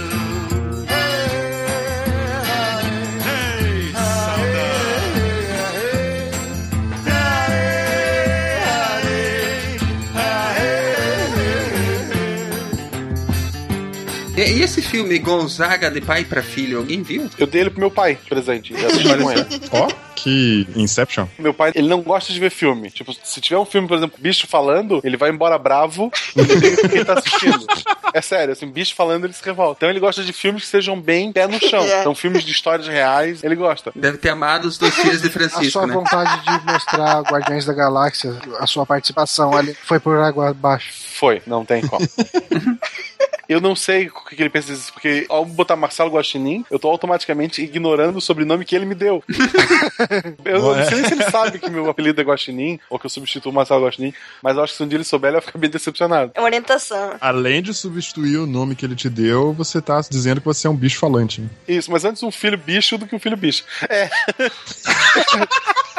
Esse 14.71 14.81
filme 14.81 15.19
Gonzaga 15.19 15.91
de 15.91 15.99
pai 15.99 16.23
pra 16.23 16.41
filho, 16.41 16.77
alguém 16.77 17.03
viu? 17.03 17.29
Eu 17.37 17.45
dei 17.45 17.61
ele 17.61 17.69
pro 17.69 17.79
meu 17.81 17.91
pai, 17.91 18.17
presente. 18.29 18.73
Ó, 19.71 19.89
que 20.15 20.65
Inception. 20.77 21.27
Meu 21.37 21.53
pai, 21.53 21.73
ele 21.75 21.89
não 21.89 22.01
gosta 22.01 22.31
de 22.31 22.39
ver 22.39 22.49
filme. 22.49 22.89
Tipo, 22.89 23.13
se 23.21 23.41
tiver 23.41 23.57
um 23.57 23.65
filme, 23.65 23.85
por 23.85 23.97
exemplo, 23.97 24.17
bicho 24.17 24.47
falando, 24.47 25.01
ele 25.03 25.17
vai 25.17 25.29
embora 25.29 25.57
bravo 25.57 26.09
porque 26.33 26.95
ele 26.95 27.05
tá 27.05 27.13
assistindo. 27.13 27.67
É 28.13 28.21
sério, 28.21 28.53
assim, 28.53 28.67
bicho 28.67 28.95
falando, 28.95 29.25
ele 29.25 29.33
se 29.33 29.43
revolta. 29.43 29.79
Então 29.79 29.89
ele 29.89 29.99
gosta 29.99 30.23
de 30.23 30.31
filmes 30.31 30.63
que 30.63 30.69
sejam 30.69 30.99
bem 30.99 31.33
pé 31.33 31.47
no 31.47 31.59
chão. 31.59 31.81
É. 31.91 32.01
Então 32.01 32.13
filmes 32.13 32.43
de 32.43 32.51
histórias 32.51 32.87
reais, 32.87 33.43
ele 33.43 33.55
gosta. 33.55 33.91
Deve 33.95 34.17
ter 34.17 34.29
amado 34.29 34.65
os 34.65 34.77
dois 34.77 34.93
filhos 34.93 35.21
de 35.21 35.27
A 35.27 35.31
Francisco, 35.31 35.71
sua 35.71 35.87
né? 35.87 35.93
vontade 35.93 36.41
de 36.43 36.71
mostrar 36.71 37.21
Guardiões 37.21 37.65
da 37.65 37.73
Galáxia, 37.73 38.33
a 38.59 38.67
sua 38.67 38.85
participação 38.85 39.55
ali, 39.55 39.75
foi 39.83 39.99
por 39.99 40.17
água 40.17 40.49
abaixo. 40.49 40.93
Foi, 41.15 41.41
não 41.45 41.65
tem 41.65 41.85
como. 41.85 42.07
Eu 43.51 43.59
não 43.59 43.75
sei 43.75 44.07
o 44.07 44.13
que 44.29 44.41
ele 44.41 44.49
pensa 44.49 44.71
disso, 44.73 44.93
porque 44.93 45.25
ao 45.27 45.43
botar 45.43 45.75
Marcelo 45.75 46.09
Guaxinim, 46.09 46.63
eu 46.71 46.79
tô 46.79 46.87
automaticamente 46.87 47.61
ignorando 47.61 48.15
o 48.15 48.21
sobrenome 48.21 48.63
que 48.63 48.73
ele 48.73 48.85
me 48.85 48.95
deu. 48.95 49.21
eu 50.45 50.61
não 50.61 50.69
Ué. 50.69 50.85
sei 50.85 50.99
nem 51.01 51.05
se 51.05 51.13
ele 51.15 51.23
sabe 51.29 51.59
que 51.59 51.69
meu 51.69 51.89
apelido 51.89 52.21
é 52.21 52.23
Guaxinim, 52.23 52.79
ou 52.89 52.97
que 52.97 53.07
eu 53.07 53.09
substituo 53.09 53.51
o 53.51 53.53
Marcelo 53.53 53.83
Guaxinim, 53.85 54.13
mas 54.41 54.55
eu 54.55 54.63
acho 54.63 54.71
que 54.71 54.77
se 54.77 54.83
um 54.83 54.87
dia 54.87 54.95
ele 54.95 55.03
souber, 55.03 55.31
ele 55.31 55.39
vai 55.39 55.45
ficar 55.45 55.59
bem 55.59 55.69
decepcionado. 55.69 56.31
É 56.33 56.39
uma 56.39 56.45
orientação. 56.45 57.17
Além 57.19 57.61
de 57.61 57.73
substituir 57.73 58.37
o 58.37 58.47
nome 58.47 58.73
que 58.73 58.85
ele 58.85 58.95
te 58.95 59.09
deu, 59.09 59.51
você 59.51 59.81
tá 59.81 59.99
dizendo 60.09 60.39
que 60.39 60.45
você 60.47 60.65
é 60.65 60.69
um 60.69 60.75
bicho 60.75 60.97
falante. 60.97 61.41
né? 61.41 61.49
Isso, 61.67 61.91
mas 61.91 62.05
antes 62.05 62.23
um 62.23 62.31
filho 62.31 62.57
bicho 62.57 62.97
do 62.97 63.05
que 63.05 63.13
um 63.13 63.19
filho 63.19 63.35
bicho. 63.35 63.65
É, 63.89 64.09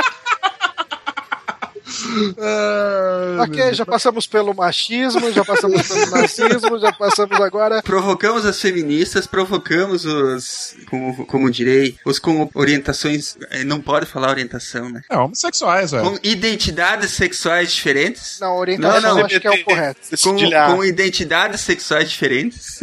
Ok, 3.41 3.75
já 3.75 3.85
passamos 3.87 4.27
pelo 4.27 4.55
machismo, 4.55 5.33
já 5.33 5.45
passamos 5.45 5.87
pelo 5.87 6.11
nazismo, 6.11 6.79
já 6.79 6.93
passamos 6.93 7.41
agora. 7.41 7.83
Provocamos 7.83 8.45
as 8.47 8.61
feministas, 8.61 9.27
provocamos 9.27 10.05
os, 10.05 10.75
como, 10.89 11.27
como 11.27 11.51
direi, 11.51 11.97
os 12.05 12.19
com 12.19 12.49
orientações, 12.55 13.37
eh, 13.51 13.65
não 13.65 13.81
pode 13.81 14.07
falar 14.07 14.31
orientação, 14.31 14.89
né? 14.89 15.03
É, 15.11 15.17
homossexuais, 15.17 15.91
velho. 15.91 16.05
Com 16.11 16.19
identidades 16.23 17.11
sexuais 17.13 17.73
diferentes. 17.73 18.39
Não, 18.41 18.57
orientação 18.57 19.01
Não, 19.01 19.11
não, 19.11 19.19
eu 19.21 19.27
acho 19.27 19.41
que 19.41 19.47
é 19.47 19.51
o 19.51 19.65
correto. 19.65 20.01
Com, 20.23 20.37
com 20.77 20.85
identidades 20.85 21.61
sexuais 21.61 22.11
diferentes. 22.11 22.81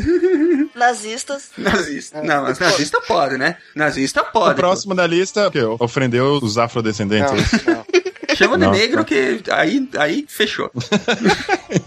Nazistas. 0.75 1.49
Nazista. 1.57 2.21
Não, 2.21 2.43
mas 2.43 2.59
nazista 2.59 3.01
pode, 3.01 3.37
né? 3.37 3.57
Nazista 3.75 4.21
O 4.21 4.25
pode. 4.31 4.55
próximo 4.55 4.95
da 4.95 5.05
lista, 5.07 5.47
o 5.47 5.51
quê? 5.51 5.59
ofendeu 5.79 6.39
os 6.41 6.57
afrodescendentes. 6.57 7.31
não, 7.65 7.73
não. 7.75 7.85
Chama 8.39 8.57
de 8.57 8.63
Não, 8.63 8.71
negro 8.71 8.99
não. 8.99 9.03
que 9.03 9.41
aí, 9.51 9.89
aí 9.97 10.25
fechou. 10.29 10.71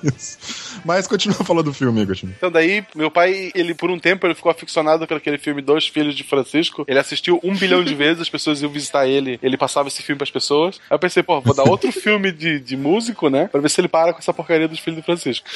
Mas 0.85 1.07
continua 1.07 1.39
falando 1.45 1.67
do 1.67 1.75
filme, 1.75 2.01
Agostinho. 2.03 2.35
Então 2.37 2.51
daí, 2.51 2.85
meu 2.95 3.11
pai, 3.11 3.51
ele 3.55 3.75
por 3.75 3.91
um 3.91 3.99
tempo, 3.99 4.27
ele 4.27 4.35
ficou 4.35 4.51
aficionado 4.51 5.07
por 5.07 5.17
aquele 5.17 5.39
filme 5.39 5.63
Dois 5.63 5.87
Filhos 5.87 6.15
de 6.15 6.25
Francisco. 6.25 6.85
Ele 6.89 6.99
assistiu 6.99 7.41
um 7.43 7.55
bilhão 7.55 7.83
de 7.83 7.95
vezes, 7.95 8.23
as 8.23 8.29
pessoas 8.29 8.63
iam 8.63 8.71
visitar 8.71 9.07
ele, 9.07 9.39
ele 9.43 9.57
passava 9.57 9.89
esse 9.89 10.03
filme 10.03 10.19
pras 10.19 10.31
pessoas. 10.31 10.81
Aí 10.91 10.95
eu 10.95 10.99
pensei, 10.99 11.23
pô, 11.23 11.41
vou 11.41 11.55
dar 11.55 11.69
outro 11.69 11.91
filme 11.93 12.33
de, 12.33 12.59
de 12.59 12.77
músico, 12.77 13.29
né? 13.29 13.49
Pra 13.49 13.61
ver 13.61 13.71
se 13.71 13.81
ele 13.81 13.89
para 13.89 14.13
com 14.13 14.19
essa 14.19 14.33
porcaria 14.33 14.69
dos 14.69 14.79
Filhos 14.79 14.99
de 14.99 15.05
Francisco. 15.05 15.49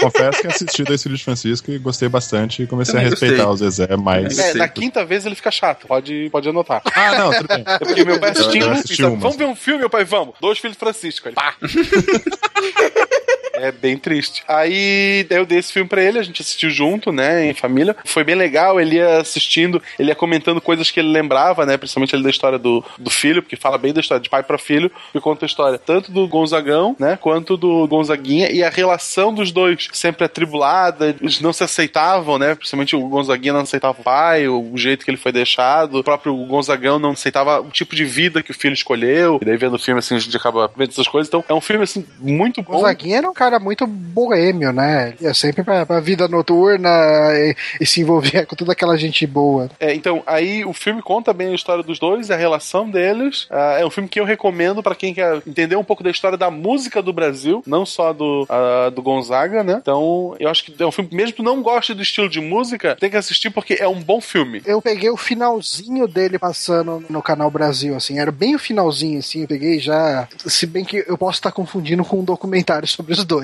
Confesso 0.00 0.40
que 0.40 0.46
assisti 0.46 0.84
Dois 0.84 1.02
Filhos 1.02 1.18
de 1.18 1.24
Francisco 1.24 1.70
e 1.70 1.78
gostei 1.78 2.08
bastante 2.08 2.62
e 2.62 2.66
comecei 2.66 2.92
Também 2.94 3.06
a 3.06 3.10
respeitar 3.10 3.44
gostei. 3.44 3.66
o 3.66 3.70
Zezé 3.70 3.96
mais. 3.96 4.38
É, 4.38 4.54
na 4.54 4.68
quinta 4.68 5.04
vez 5.04 5.24
ele 5.26 5.34
fica 5.34 5.50
chato, 5.50 5.86
pode, 5.86 6.28
pode 6.30 6.48
anotar. 6.48 6.82
Ah, 6.94 7.18
não, 7.18 7.32
tudo 7.32 7.48
bem. 7.48 7.64
É 7.66 7.78
porque 7.78 8.04
meu 8.04 8.20
pai 8.20 8.30
assistindo, 8.30 8.66
e 8.66 8.70
assisti 8.70 8.96
sabe, 9.02 9.14
uma. 9.14 9.20
vamos 9.20 9.36
ver 9.36 9.44
um 9.46 9.56
filme, 9.56 9.80
meu 9.80 9.90
pai, 9.90 10.04
vamos. 10.04 10.34
Dois 10.40 10.58
Filhos 10.58 10.76
de 10.76 10.80
Francisco. 10.80 11.28
Ele, 11.28 11.34
pá. 11.34 11.54
É 13.56 13.72
bem 13.72 13.96
triste. 13.96 14.44
Aí 14.46 15.26
eu 15.30 15.46
dei 15.46 15.58
esse 15.58 15.72
filme 15.72 15.88
pra 15.88 16.02
ele, 16.02 16.18
a 16.18 16.22
gente 16.22 16.42
assistiu 16.42 16.70
junto, 16.70 17.10
né, 17.10 17.46
em 17.46 17.54
família. 17.54 17.96
Foi 18.04 18.22
bem 18.22 18.34
legal, 18.34 18.80
ele 18.80 18.96
ia 18.96 19.18
assistindo, 19.18 19.82
ele 19.98 20.10
ia 20.10 20.14
comentando 20.14 20.60
coisas 20.60 20.90
que 20.90 21.00
ele 21.00 21.08
lembrava, 21.08 21.64
né, 21.64 21.76
principalmente 21.76 22.14
ele 22.14 22.22
da 22.22 22.30
história 22.30 22.58
do, 22.58 22.84
do 22.98 23.10
filho, 23.10 23.42
porque 23.42 23.56
fala 23.56 23.78
bem 23.78 23.92
da 23.92 24.00
história 24.00 24.22
de 24.22 24.28
pai 24.28 24.42
pra 24.42 24.58
filho, 24.58 24.90
e 25.14 25.20
conta 25.20 25.44
a 25.44 25.46
história 25.46 25.78
tanto 25.78 26.12
do 26.12 26.28
Gonzagão, 26.28 26.94
né, 26.98 27.18
quanto 27.20 27.56
do 27.56 27.86
Gonzaguinha, 27.86 28.50
e 28.50 28.62
a 28.62 28.68
relação 28.68 29.32
dos 29.32 29.50
dois, 29.50 29.88
sempre 29.92 30.24
atribulada, 30.24 31.16
eles 31.20 31.40
não 31.40 31.52
se 31.52 31.64
aceitavam, 31.64 32.38
né, 32.38 32.54
principalmente 32.54 32.94
o 32.94 33.08
Gonzaguinha 33.08 33.54
não 33.54 33.60
aceitava 33.60 33.98
o 33.98 34.04
pai, 34.04 34.46
o 34.48 34.76
jeito 34.76 35.04
que 35.04 35.10
ele 35.10 35.18
foi 35.18 35.32
deixado, 35.32 35.98
o 35.98 36.04
próprio 36.04 36.34
Gonzagão 36.46 36.98
não 36.98 37.10
aceitava 37.12 37.60
o 37.60 37.70
tipo 37.70 37.94
de 37.94 38.04
vida 38.04 38.42
que 38.42 38.50
o 38.50 38.54
filho 38.54 38.74
escolheu, 38.74 39.38
e 39.40 39.44
daí 39.44 39.56
vendo 39.56 39.74
o 39.74 39.78
filme, 39.78 39.98
assim, 39.98 40.16
a 40.16 40.18
gente 40.18 40.36
acaba 40.36 40.70
vendo 40.76 40.90
essas 40.90 41.08
coisas, 41.08 41.28
então 41.28 41.44
é 41.48 41.54
um 41.54 41.60
filme, 41.60 41.84
assim, 41.84 42.04
muito 42.18 42.62
bom. 42.62 42.74
Gonzaguinha 42.74 43.18
era 43.18 43.30
um 43.30 43.34
cara 43.34 43.45
muito 43.58 43.86
boêmio, 43.86 44.72
né? 44.72 45.14
Ele 45.18 45.28
ia 45.28 45.34
sempre 45.34 45.62
pra, 45.62 45.86
pra 45.86 46.00
vida 46.00 46.28
noturna 46.28 46.88
e, 47.34 47.56
e 47.80 47.86
se 47.86 48.00
envolvia 48.00 48.44
com 48.46 48.56
toda 48.56 48.72
aquela 48.72 48.96
gente 48.96 49.26
boa. 49.26 49.70
É, 49.78 49.94
então, 49.94 50.22
aí 50.26 50.64
o 50.64 50.72
filme 50.72 51.02
conta 51.02 51.32
bem 51.32 51.48
a 51.48 51.54
história 51.54 51.82
dos 51.82 51.98
dois, 51.98 52.30
a 52.30 52.36
relação 52.36 52.90
deles. 52.90 53.46
Ah, 53.50 53.76
é 53.78 53.86
um 53.86 53.90
filme 53.90 54.08
que 54.08 54.20
eu 54.20 54.24
recomendo 54.24 54.82
pra 54.82 54.94
quem 54.94 55.14
quer 55.14 55.42
entender 55.46 55.76
um 55.76 55.84
pouco 55.84 56.02
da 56.02 56.10
história 56.10 56.36
da 56.36 56.50
música 56.50 57.02
do 57.02 57.12
Brasil, 57.12 57.62
não 57.66 57.84
só 57.86 58.12
do, 58.12 58.46
ah, 58.48 58.90
do 58.90 59.02
Gonzaga, 59.02 59.62
né? 59.62 59.78
Então, 59.80 60.34
eu 60.38 60.48
acho 60.48 60.64
que 60.64 60.82
é 60.82 60.86
um 60.86 60.92
filme, 60.92 61.10
mesmo 61.12 61.32
que 61.32 61.36
tu 61.36 61.42
não 61.42 61.62
goste 61.62 61.94
do 61.94 62.02
estilo 62.02 62.28
de 62.28 62.40
música, 62.40 62.96
tem 62.96 63.10
que 63.10 63.16
assistir 63.16 63.50
porque 63.50 63.74
é 63.74 63.88
um 63.88 64.00
bom 64.00 64.20
filme. 64.20 64.62
Eu 64.64 64.80
peguei 64.80 65.10
o 65.10 65.16
finalzinho 65.16 66.06
dele 66.08 66.38
passando 66.38 67.04
no 67.08 67.22
canal 67.22 67.50
Brasil, 67.50 67.96
assim, 67.96 68.18
era 68.18 68.32
bem 68.32 68.54
o 68.54 68.58
finalzinho, 68.58 69.18
assim, 69.18 69.42
eu 69.42 69.48
peguei 69.48 69.78
já. 69.78 70.28
Se 70.46 70.66
bem 70.66 70.84
que 70.84 71.04
eu 71.06 71.18
posso 71.18 71.38
estar 71.38 71.52
confundindo 71.52 72.04
com 72.04 72.20
um 72.20 72.24
documentário 72.24 72.86
sobre 72.88 73.12
os 73.12 73.24
dois. 73.24 73.35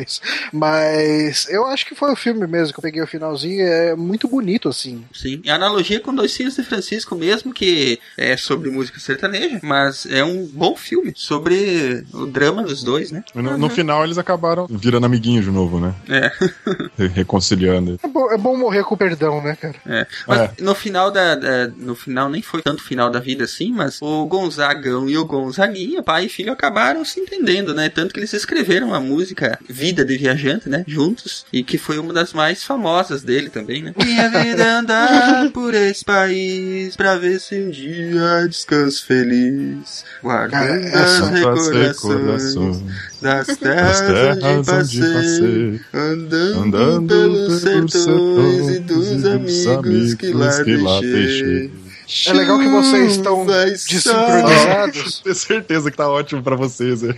Mas 0.52 1.46
eu 1.48 1.66
acho 1.66 1.86
que 1.86 1.94
foi 1.94 2.12
o 2.12 2.16
filme 2.16 2.46
mesmo 2.46 2.72
que 2.72 2.78
eu 2.78 2.82
peguei 2.82 3.02
o 3.02 3.06
finalzinho, 3.06 3.64
é 3.66 3.94
muito 3.94 4.28
bonito, 4.28 4.68
assim. 4.68 5.04
Sim. 5.12 5.40
E 5.44 5.50
a 5.50 5.54
analogia 5.56 6.00
com 6.00 6.14
Dois 6.14 6.34
Filhos 6.36 6.54
de 6.56 6.62
Francisco 6.62 7.14
mesmo, 7.14 7.52
que 7.52 7.98
é 8.16 8.36
sobre 8.36 8.70
música 8.70 8.98
sertaneja, 9.00 9.58
mas 9.62 10.06
é 10.06 10.22
um 10.24 10.46
bom 10.46 10.76
filme 10.76 11.12
sobre 11.16 12.04
o 12.12 12.26
drama 12.26 12.62
dos 12.62 12.82
dois, 12.82 13.10
né? 13.10 13.22
No, 13.34 13.58
no 13.58 13.68
final 13.68 14.04
eles 14.04 14.18
acabaram 14.18 14.66
virando 14.68 15.06
amiguinhos 15.06 15.44
de 15.44 15.50
novo, 15.50 15.80
né? 15.80 15.94
É. 16.08 16.32
Re- 16.96 17.08
Reconciliando. 17.08 17.98
É 18.02 18.08
bom, 18.08 18.30
é 18.32 18.38
bom 18.38 18.56
morrer 18.56 18.84
com 18.84 18.96
perdão, 18.96 19.42
né, 19.42 19.56
cara? 19.56 19.74
É. 19.86 20.06
Mas 20.26 20.40
É. 20.40 20.50
no 20.60 20.74
final 20.74 21.10
da, 21.10 21.34
da- 21.34 21.68
No 21.76 21.94
final 21.94 22.28
nem 22.28 22.42
foi 22.42 22.62
tanto 22.62 22.82
final 22.82 23.10
da 23.10 23.18
vida 23.20 23.44
assim, 23.44 23.72
mas 23.72 23.98
o 24.00 24.26
Gonzagão 24.26 25.08
e 25.08 25.16
o 25.16 25.24
Gonzaguinha, 25.24 26.02
pai 26.02 26.26
e 26.26 26.28
filho, 26.28 26.52
acabaram 26.52 27.04
se 27.04 27.20
entendendo, 27.20 27.74
né? 27.74 27.88
Tanto 27.88 28.12
que 28.14 28.20
eles 28.20 28.32
escreveram 28.32 28.94
a 28.94 29.00
música 29.00 29.58
Vida 29.82 30.04
de 30.04 30.16
Viajante, 30.16 30.68
né? 30.68 30.84
Juntos. 30.86 31.44
E 31.52 31.64
que 31.64 31.76
foi 31.76 31.98
uma 31.98 32.12
das 32.12 32.32
mais 32.32 32.62
famosas 32.62 33.24
dele 33.24 33.50
também, 33.50 33.82
né? 33.82 33.92
Minha 33.96 34.28
vida 34.30 34.62
é 34.62 34.70
andar 34.70 35.50
por 35.52 35.74
esse 35.74 36.04
país 36.04 36.94
pra 36.94 37.16
ver 37.16 37.40
se 37.40 37.56
um 37.60 37.70
dia 37.70 38.46
descanso 38.48 39.04
feliz. 39.04 40.04
Guardando 40.22 40.88
Cara, 40.88 41.02
as 41.04 41.28
recordações 41.30 42.80
das 43.20 43.48
As 43.48 43.56
terras 43.56 44.00
terras 44.00 44.36
onde 44.36 44.46
onde 44.46 44.66
passei. 44.66 45.00
passei, 45.12 45.80
Andando, 45.92 46.76
andando 46.76 47.08
pelos 47.08 47.60
sertões 47.60 47.94
e 47.94 47.98
sertões 47.98 48.80
dos 48.80 49.06
e 49.08 49.14
dos 49.16 49.66
amigos 49.66 50.14
que 50.14 50.32
lá 50.32 50.50
amigos 50.50 50.64
que 50.64 50.76
lá 50.76 51.00
deixei. 51.00 51.82
É 52.26 52.32
legal 52.34 52.58
que 52.58 52.68
vocês 52.68 53.12
estão 53.12 53.42
e 53.44 53.46
desincronizados. 53.70 55.20
Tenho 55.24 55.34
certeza 55.34 55.90
que 55.90 55.96
tá 55.96 56.08
ótimo 56.08 56.42
pra 56.42 56.56
vocês. 56.56 57.02
é. 57.02 57.14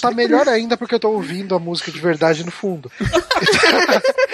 Tá 0.00 0.10
melhor 0.10 0.48
ainda 0.48 0.76
porque 0.76 0.94
eu 0.94 1.00
tô 1.00 1.10
ouvindo 1.10 1.54
a 1.54 1.58
música 1.58 1.90
de 1.90 2.00
verdade 2.00 2.44
no 2.44 2.50
fundo. 2.50 2.90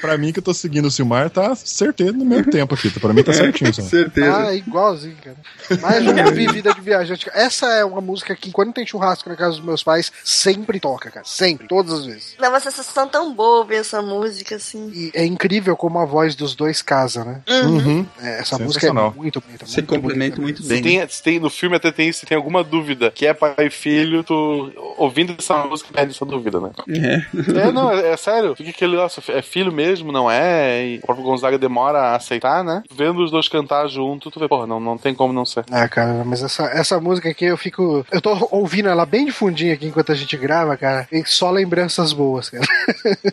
Pra 0.00 0.16
mim, 0.18 0.32
que 0.32 0.38
eu 0.38 0.42
tô 0.42 0.54
seguindo 0.54 0.86
o 0.86 0.90
Silmar, 0.90 1.30
tá 1.30 1.54
certeza 1.54 2.12
no 2.12 2.24
mesmo 2.24 2.50
tempo 2.50 2.74
aqui. 2.74 2.90
Pra 2.98 3.12
mim 3.12 3.22
tá 3.22 3.32
certinho. 3.34 3.72
Só. 3.74 3.82
Certeza. 3.82 4.36
Ah, 4.48 4.54
igualzinho, 4.54 5.16
cara. 5.22 5.36
Mas 5.80 6.06
eu 6.06 6.16
já 6.16 6.30
vi 6.30 6.46
Vida 6.48 6.72
de 6.74 6.80
Viajante. 6.80 7.28
Essa 7.34 7.66
é 7.74 7.84
uma 7.84 8.00
música 8.00 8.34
que, 8.34 8.50
quando 8.50 8.72
tem 8.72 8.86
churrasco 8.86 9.28
na 9.28 9.36
casa 9.36 9.56
dos 9.56 9.64
meus 9.64 9.82
pais, 9.82 10.10
sempre 10.24 10.80
toca, 10.80 11.10
cara. 11.10 11.26
Sempre, 11.26 11.66
todas 11.68 11.92
as 11.92 12.06
vezes. 12.06 12.34
Dá 12.38 12.48
uma 12.48 12.60
sensação 12.60 13.08
tão 13.08 13.32
boa 13.34 13.58
ouvir 13.58 13.76
essa 13.76 14.00
música, 14.02 14.56
assim. 14.56 14.90
E 14.94 15.10
é 15.14 15.24
incrível 15.24 15.76
como 15.76 15.98
a 15.98 16.04
voz 16.04 16.34
dos 16.34 16.54
dois 16.54 16.80
casa, 16.82 17.24
né? 17.24 17.40
Uhum. 17.48 18.06
É, 18.20 18.40
essa 18.40 18.58
música 18.58 18.86
é 18.86 18.92
muito 18.92 19.40
bonita. 19.40 19.66
Você 19.66 19.80
muito 19.80 19.86
complementa 19.94 20.36
bonita. 20.36 20.42
muito 20.42 20.62
Se 20.62 20.68
bem. 20.68 20.82
tem, 20.82 21.08
se 21.08 21.22
tem- 21.22 21.38
no 21.40 21.50
filme 21.50 21.76
até 21.76 21.90
tem, 21.92 22.10
se 22.12 22.24
tem 22.26 22.36
alguma 22.36 22.62
dúvida 22.64 23.10
que 23.10 23.26
é 23.26 23.34
pai 23.34 23.54
e 23.58 23.70
filho, 23.70 24.22
tu 24.24 24.70
ouvindo 24.96 25.34
essa 25.38 25.64
música 25.64 25.90
perde 25.92 26.12
essa 26.12 26.24
dúvida, 26.24 26.60
né? 26.60 26.70
É. 26.88 27.68
É, 27.68 27.72
não, 27.72 27.92
é, 27.92 28.10
é 28.12 28.16
sério. 28.16 28.54
Fica 28.56 28.70
aquele, 28.70 28.96
nossa, 28.96 29.22
é 29.28 29.42
filho 29.42 29.72
mesmo, 29.72 29.87
não 29.96 30.30
é? 30.30 30.86
E 30.86 30.98
o 30.98 31.06
próprio 31.06 31.24
Gonzaga 31.24 31.58
demora 31.58 31.98
a 31.98 32.16
aceitar, 32.16 32.62
né? 32.64 32.82
Vendo 32.94 33.22
os 33.22 33.30
dois 33.30 33.48
cantar 33.48 33.86
junto, 33.88 34.30
tu 34.30 34.40
vê, 34.40 34.48
porra, 34.48 34.66
não, 34.66 34.80
não 34.80 34.98
tem 34.98 35.14
como 35.14 35.32
não 35.32 35.44
ser. 35.44 35.64
Ah, 35.70 35.88
cara, 35.88 36.22
mas 36.24 36.42
essa, 36.42 36.64
essa 36.64 37.00
música 37.00 37.28
aqui 37.28 37.44
eu 37.46 37.56
fico. 37.56 38.04
Eu 38.10 38.20
tô 38.20 38.48
ouvindo 38.50 38.88
ela 38.88 39.06
bem 39.06 39.24
de 39.26 39.32
fundinho 39.32 39.72
aqui 39.72 39.86
enquanto 39.86 40.12
a 40.12 40.14
gente 40.14 40.36
grava, 40.36 40.76
cara. 40.76 41.06
E 41.10 41.22
só 41.26 41.50
lembranças 41.50 42.12
boas, 42.12 42.50
cara. 42.50 42.64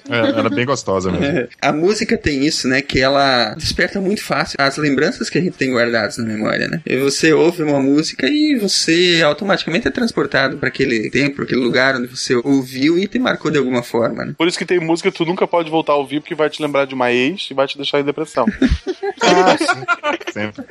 É, 0.10 0.18
ela 0.20 0.48
é 0.48 0.50
bem 0.50 0.66
gostosa 0.66 1.12
mesmo. 1.12 1.26
É, 1.26 1.48
A 1.62 1.72
música 1.74 2.18
tem 2.18 2.46
isso, 2.46 2.68
né? 2.68 2.82
Que 2.82 3.02
ela 3.02 3.54
desperta 3.56 4.00
muito 4.00 4.24
fácil 4.24 4.56
as 4.60 4.78
lembranças 4.78 5.30
que 5.30 5.38
a 5.38 5.42
gente 5.42 5.58
tem 5.58 5.72
guardadas 5.72 6.18
na 6.18 6.26
memória, 6.26 6.68
né? 6.68 6.82
E 6.86 6.98
você 6.98 7.34
ouve 7.34 7.64
uma 7.64 7.80
música 7.80 8.28
e 8.28 8.56
você 8.56 9.22
automaticamente 9.26 9.88
é 9.88 9.92
transportado 9.92 10.58
para 10.58 10.70
aquele 10.70 11.10
tempo, 11.10 11.42
aquele 11.42 11.62
lugar 11.62 11.96
onde 11.96 12.08
você 12.08 12.36
ouviu 12.44 12.98
e 12.98 13.08
te 13.08 13.18
marcou 13.20 13.50
de 13.52 13.58
alguma 13.58 13.82
forma, 13.84 14.26
né? 14.26 14.34
Por 14.38 14.48
isso 14.48 14.58
que 14.58 14.66
tem 14.66 14.80
música 14.80 15.12
que 15.12 15.18
tu 15.18 15.26
nunca 15.26 15.48
pode 15.48 15.70
voltar 15.70 15.94
a 15.94 15.98
ouvir, 15.98 16.20
porque 16.20 16.36
vai 16.36 16.45
te 16.50 16.62
lembrar 16.62 16.86
de 16.86 16.94
uma 16.94 17.12
ex 17.12 17.50
e 17.50 17.54
vai 17.54 17.68
te 17.68 17.78
deixar 17.78 18.00
em 18.00 18.04
depressão. 18.04 18.46
Ah, 19.22 19.58
sim. 20.26 20.32
Sempre. 20.34 20.66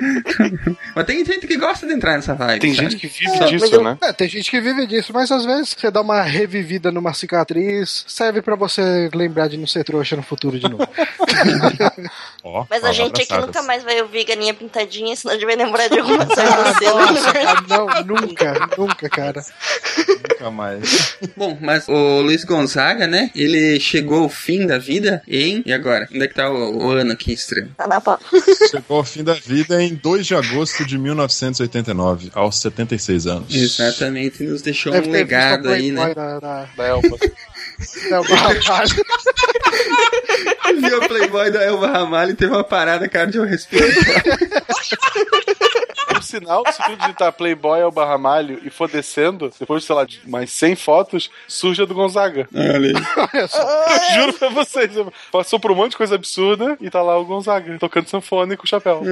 Mas 0.94 1.06
tem 1.06 1.24
gente 1.24 1.46
que 1.46 1.56
gosta 1.56 1.86
de 1.86 1.92
entrar 1.94 2.16
nessa 2.16 2.34
vibe. 2.34 2.60
Tem 2.60 2.74
sabe? 2.74 2.90
gente 2.90 3.00
que 3.00 3.06
vive 3.06 3.36
É, 3.42 3.46
disso, 3.46 3.74
eu- 3.74 3.82
né? 3.82 3.96
É, 4.02 4.12
tem 4.12 4.28
gente 4.28 4.50
que 4.50 4.60
vive 4.60 4.86
disso, 4.86 5.12
mas 5.12 5.30
às 5.30 5.44
vezes 5.44 5.74
você 5.78 5.90
dá 5.90 6.00
uma 6.00 6.20
revivida 6.22 6.90
numa 6.92 7.14
cicatriz, 7.14 8.04
serve 8.06 8.42
pra 8.42 8.54
você 8.56 9.08
lembrar 9.14 9.48
de 9.48 9.56
não 9.56 9.66
ser 9.66 9.84
trouxa 9.84 10.16
no 10.16 10.22
futuro 10.22 10.58
de 10.58 10.68
novo. 10.68 10.86
Ó, 12.42 12.66
Mas 12.68 12.84
a 12.84 12.92
gente 12.92 13.22
aqui 13.22 13.36
nunca 13.38 13.62
mais 13.62 13.82
vai 13.82 14.00
ouvir 14.02 14.24
galinha 14.24 14.52
pintadinha, 14.54 15.14
senão 15.16 15.34
a 15.34 15.38
gente 15.38 15.46
vai 15.46 15.56
lembrar 15.56 15.88
de 15.88 15.98
alguma 15.98 16.26
cena. 16.26 16.56
Nossa, 16.56 17.32
cara, 17.32 17.60
não, 17.68 17.86
nunca, 18.04 18.68
nunca, 18.76 19.08
cara. 19.08 19.44
Nunca 20.30 20.50
mais. 20.50 21.16
Bom, 21.36 21.56
mas 21.60 21.88
o 21.88 22.20
Luiz 22.20 22.44
Gonzaga, 22.44 23.06
né? 23.06 23.30
Ele 23.34 23.80
chegou 23.80 24.24
ao 24.24 24.28
fim 24.28 24.66
da 24.66 24.78
vida 24.78 25.22
em. 25.26 25.62
E 25.64 25.72
agora? 25.72 26.06
Onde 26.12 26.24
é 26.24 26.28
que 26.28 26.34
tá 26.34 26.50
o, 26.50 26.84
o 26.84 26.90
ano 26.90 27.12
aqui 27.12 27.32
estranho? 27.32 27.70
Tá 27.76 27.86
na 27.86 28.00
pau. 28.00 28.18
Chegou 28.70 28.98
ao 28.98 29.04
fim 29.04 29.22
da 29.22 29.34
vida 29.34 29.82
em 29.82 29.94
2 29.94 30.26
de 30.26 30.34
agosto 30.34 30.84
de 30.84 30.98
1989, 30.98 32.30
aos 32.34 32.60
76 32.60 33.26
anos. 33.26 33.54
Exatamente, 33.54 34.42
nos 34.44 34.62
deixou 34.62 34.92
Deve 34.92 35.08
um 35.08 35.12
legado 35.12 35.68
aí, 35.68 35.90
né? 35.90 36.14
Da, 36.14 36.38
da, 36.40 36.68
Da 36.76 36.84
Elba. 36.84 37.16
da 38.10 38.20
Ramalho. 38.20 39.04
Viu 40.80 40.98
o 40.98 41.08
Playboy 41.08 41.50
da 41.50 41.62
Elva 41.62 41.86
Ramalho 41.88 42.30
e 42.32 42.34
teve 42.34 42.52
uma 42.52 42.64
parada 42.64 43.08
cardiorrespiratória. 43.08 44.38
Por 45.30 45.44
sinal, 46.24 46.64
se 46.70 46.82
tu 46.82 46.96
digitar 46.96 47.32
Playboy 47.32 47.80
ao 47.82 47.92
Barramalho 47.92 48.60
e 48.64 48.70
for 48.70 48.88
descendo, 48.88 49.52
depois 49.58 49.82
de, 49.82 49.86
sei 49.86 49.96
lá, 49.96 50.04
de 50.04 50.20
mais 50.26 50.50
100 50.52 50.76
fotos, 50.76 51.30
surge 51.46 51.82
a 51.82 51.84
do 51.84 51.94
Gonzaga. 51.94 52.48
Olha 52.54 52.88
aí. 52.88 52.94
Olha 53.34 53.46
só. 53.48 54.14
Juro 54.14 54.32
pra 54.34 54.48
vocês. 54.50 54.90
Passou 55.30 55.60
por 55.60 55.70
um 55.70 55.74
monte 55.74 55.92
de 55.92 55.96
coisa 55.96 56.14
absurda 56.14 56.76
e 56.80 56.90
tá 56.90 57.02
lá 57.02 57.18
o 57.18 57.24
Gonzaga, 57.24 57.78
tocando 57.78 58.08
sanfone 58.08 58.56
com 58.56 58.64
o 58.64 58.68
chapéu. 58.68 59.02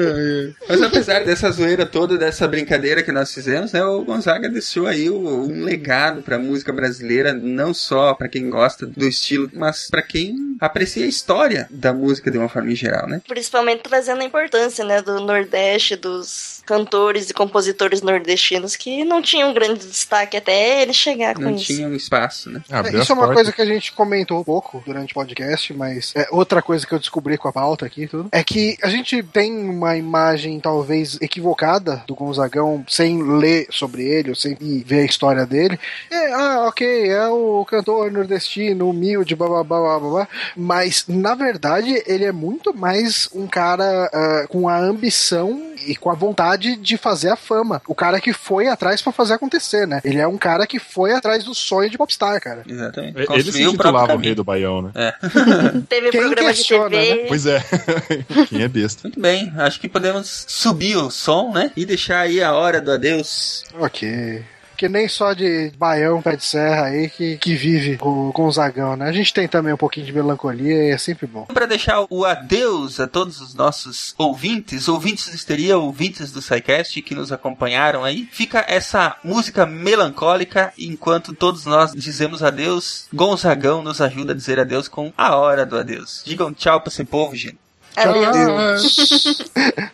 Mas 0.68 0.82
apesar 0.82 1.24
dessa 1.24 1.50
zoeira 1.50 1.86
toda, 1.86 2.16
dessa 2.16 2.48
brincadeira 2.48 3.02
que 3.02 3.12
nós 3.12 3.32
fizemos, 3.32 3.72
né, 3.72 3.84
o 3.84 4.04
Gonzaga 4.04 4.48
deixou 4.48 4.86
aí 4.86 5.10
um 5.10 5.64
legado 5.64 6.22
pra 6.22 6.38
música 6.38 6.72
brasileira, 6.72 7.32
não 7.32 7.74
só 7.74 8.14
pra 8.14 8.28
quem 8.28 8.48
gosta 8.48 8.86
do 8.86 9.06
estilo, 9.06 9.50
mas 9.52 9.88
pra 9.90 10.02
quem 10.02 10.56
aprecia 10.60 11.04
a 11.04 11.08
história 11.08 11.66
da 11.70 11.92
música 11.92 12.30
de 12.30 12.38
uma 12.38 12.48
forma 12.48 12.70
em 12.70 12.76
geral, 12.76 13.08
né? 13.08 13.20
Principalmente 13.26 13.82
trazendo 13.82 14.22
a 14.22 14.24
importância, 14.24 14.84
né, 14.84 15.02
do 15.02 15.20
Nordeste, 15.20 15.96
dos 15.96 16.61
cantores 16.64 17.30
e 17.30 17.34
compositores 17.34 18.02
nordestinos 18.02 18.76
que 18.76 19.04
não 19.04 19.20
tinham 19.20 19.52
grande 19.52 19.86
destaque 19.86 20.36
até 20.36 20.82
ele 20.82 20.92
chegar 20.92 21.34
com 21.34 21.42
Não 21.42 21.54
isso. 21.54 21.66
tinha 21.66 21.88
um 21.88 21.94
espaço, 21.94 22.50
né? 22.50 22.62
Abriu 22.70 23.00
Isso 23.00 23.12
é 23.12 23.14
uma 23.14 23.26
portas. 23.26 23.34
coisa 23.34 23.52
que 23.52 23.62
a 23.62 23.66
gente 23.66 23.92
comentou 23.92 24.40
um 24.40 24.44
pouco 24.44 24.82
durante 24.86 25.12
o 25.12 25.14
podcast, 25.14 25.72
mas 25.74 26.12
é 26.14 26.26
outra 26.30 26.62
coisa 26.62 26.86
que 26.86 26.92
eu 26.92 26.98
descobri 26.98 27.36
com 27.36 27.48
a 27.48 27.52
pauta 27.52 27.84
aqui 27.86 28.06
tudo. 28.06 28.28
É 28.32 28.42
que 28.44 28.76
a 28.82 28.88
gente 28.88 29.22
tem 29.22 29.52
uma 29.52 29.96
imagem 29.96 30.58
talvez 30.60 31.18
equivocada 31.20 32.02
do 32.06 32.14
Gonzagão 32.14 32.84
sem 32.88 33.22
ler 33.22 33.66
sobre 33.70 34.04
ele, 34.04 34.30
ou 34.30 34.36
sem 34.36 34.56
ver 34.84 35.00
a 35.00 35.04
história 35.04 35.46
dele. 35.46 35.78
É, 36.10 36.32
ah, 36.32 36.66
ok, 36.68 37.08
é 37.08 37.26
o 37.28 37.64
cantor 37.64 38.10
nordestino, 38.10 38.88
humilde, 38.88 39.34
blá 39.34 39.48
blá 39.48 39.64
blá 39.64 39.80
blá 39.80 39.98
blá. 39.98 40.10
blá. 40.10 40.28
Mas, 40.56 41.04
na 41.08 41.34
verdade, 41.34 42.02
ele 42.06 42.24
é 42.24 42.32
muito 42.32 42.72
mais 42.74 43.28
um 43.34 43.46
cara 43.46 44.10
ah, 44.12 44.46
com 44.48 44.68
a 44.68 44.78
ambição 44.78 45.72
e 45.86 45.96
com 45.96 46.10
a 46.10 46.14
vontade 46.14 46.61
de 46.76 46.96
fazer 46.96 47.30
a 47.30 47.36
fama. 47.36 47.80
O 47.86 47.94
cara 47.94 48.20
que 48.20 48.32
foi 48.32 48.68
atrás 48.68 49.02
pra 49.02 49.12
fazer 49.12 49.34
acontecer, 49.34 49.86
né? 49.86 50.00
Ele 50.04 50.18
é 50.18 50.26
um 50.26 50.38
cara 50.38 50.66
que 50.66 50.78
foi 50.78 51.12
atrás 51.12 51.44
do 51.44 51.54
sonho 51.54 51.90
de 51.90 51.98
popstar, 51.98 52.40
cara. 52.40 52.62
Exatamente. 52.66 53.16
Ele 53.18 53.26
se 53.26 53.32
Construiu 53.34 53.68
o 53.68 53.74
intitulava 53.74 54.04
o 54.04 54.06
caminho. 54.08 54.24
rei 54.24 54.34
do 54.34 54.44
Baião, 54.44 54.82
né? 54.82 54.90
É. 54.94 55.12
Teve 55.88 56.10
Quem 56.10 56.20
programa 56.20 56.48
questiona, 56.48 56.90
de 56.90 57.06
TV. 57.06 57.24
Pois 57.28 57.46
é. 57.46 57.62
Quem 58.48 58.62
é 58.62 58.68
besta? 58.68 59.00
Muito 59.04 59.20
bem, 59.20 59.52
acho 59.58 59.80
que 59.80 59.88
podemos 59.88 60.44
subir 60.48 60.96
o 60.96 61.10
som, 61.10 61.52
né? 61.52 61.70
E 61.76 61.84
deixar 61.84 62.20
aí 62.20 62.42
a 62.42 62.52
hora 62.54 62.80
do 62.80 62.92
adeus. 62.92 63.64
Ok. 63.78 64.42
Que 64.82 64.88
nem 64.88 65.06
só 65.06 65.32
de 65.32 65.70
baião, 65.78 66.20
pé 66.20 66.34
de 66.34 66.44
serra 66.44 66.86
aí 66.86 67.08
que, 67.08 67.36
que 67.36 67.54
vive 67.54 67.98
o 68.00 68.32
Gonzagão, 68.32 68.96
né? 68.96 69.08
A 69.08 69.12
gente 69.12 69.32
tem 69.32 69.46
também 69.46 69.72
um 69.72 69.76
pouquinho 69.76 70.04
de 70.04 70.12
melancolia 70.12 70.88
e 70.88 70.90
é 70.90 70.98
sempre 70.98 71.24
bom. 71.24 71.44
Para 71.44 71.66
deixar 71.66 72.04
o 72.10 72.24
adeus 72.24 72.98
a 72.98 73.06
todos 73.06 73.40
os 73.40 73.54
nossos 73.54 74.12
ouvintes, 74.18 74.88
ouvintes 74.88 75.28
do 75.28 75.36
Histeria, 75.36 75.78
ouvintes 75.78 76.32
do 76.32 76.42
SciCast 76.42 77.00
que 77.00 77.14
nos 77.14 77.30
acompanharam 77.30 78.02
aí, 78.02 78.28
fica 78.32 78.64
essa 78.66 79.14
música 79.22 79.64
melancólica 79.64 80.72
enquanto 80.76 81.32
todos 81.32 81.64
nós 81.64 81.92
dizemos 81.92 82.42
adeus. 82.42 83.06
Gonzagão 83.14 83.82
nos 83.82 84.00
ajuda 84.00 84.32
a 84.32 84.36
dizer 84.36 84.58
adeus 84.58 84.88
com 84.88 85.12
a 85.16 85.36
hora 85.36 85.64
do 85.64 85.78
adeus. 85.78 86.24
Digam 86.26 86.52
tchau 86.52 86.80
pra 86.80 86.90
esse 86.90 87.04
povo, 87.04 87.36
gente. 87.36 87.62
Adeus. 87.96 88.96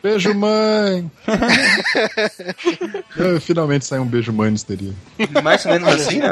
Beijo, 0.02 0.34
mãe! 0.34 1.10
É, 3.18 3.40
finalmente 3.40 3.84
saiu 3.84 4.02
um 4.02 4.06
beijo, 4.06 4.32
mãe, 4.32 4.50
no 4.50 4.56
histeria. 4.56 4.92
Mais 5.42 5.64
ou 5.66 5.72
menos 5.72 5.88
assim, 5.88 6.18
né? 6.18 6.30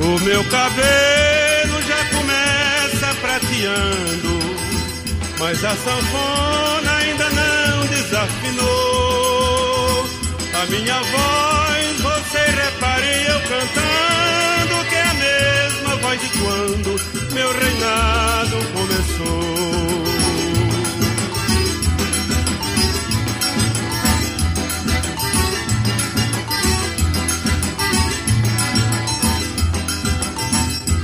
O 0.00 0.20
meu 0.24 0.42
cabelo 0.50 1.82
já 1.86 2.04
começa 2.10 3.14
prateando, 3.20 4.38
mas 5.38 5.64
a 5.64 5.76
sanfona 5.76 6.81
desafinou. 8.12 10.04
A 10.54 10.66
minha 10.66 11.00
voz, 11.00 12.00
você 12.02 12.38
repare 12.38 13.06
eu 13.26 13.40
cantando, 13.40 14.84
que 14.88 14.94
é 14.94 15.02
a 15.02 15.14
mesma 15.14 15.96
voz 15.96 16.20
de 16.20 16.28
quando 16.38 17.00
meu 17.32 17.52
reinado 17.52 18.56
começou. 18.74 19.42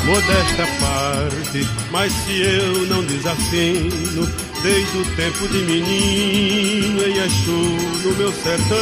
Modesta 0.05 0.67
parte, 0.81 1.69
mas 1.91 2.13
se 2.13 2.41
eu 2.41 2.87
não 2.87 3.03
desafino, 3.05 4.48
desde 4.63 4.99
o 4.99 5.05
tempo 5.17 5.49
de 5.49 5.59
menino, 5.59 7.03
em 7.03 7.19
Exu 7.19 7.77
no 8.05 8.15
meu 8.17 8.33
sertão, 8.33 8.77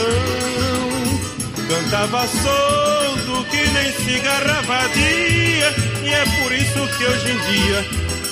cantava 1.69 2.27
solto 2.27 3.45
que 3.51 3.69
nem 3.71 3.93
cigarra 3.93 4.63
vadia, 4.63 5.75
e 6.05 6.09
é 6.09 6.25
por 6.41 6.53
isso 6.53 6.97
que 6.97 7.05
hoje 7.05 7.31
em 7.31 7.39
dia 7.53 7.87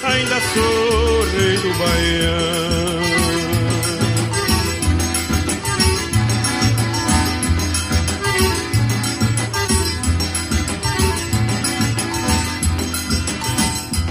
ainda 0.05 0.40
sou 0.53 1.22
rei 1.38 1.57
do 1.57 1.78
Baião. 1.78 3.05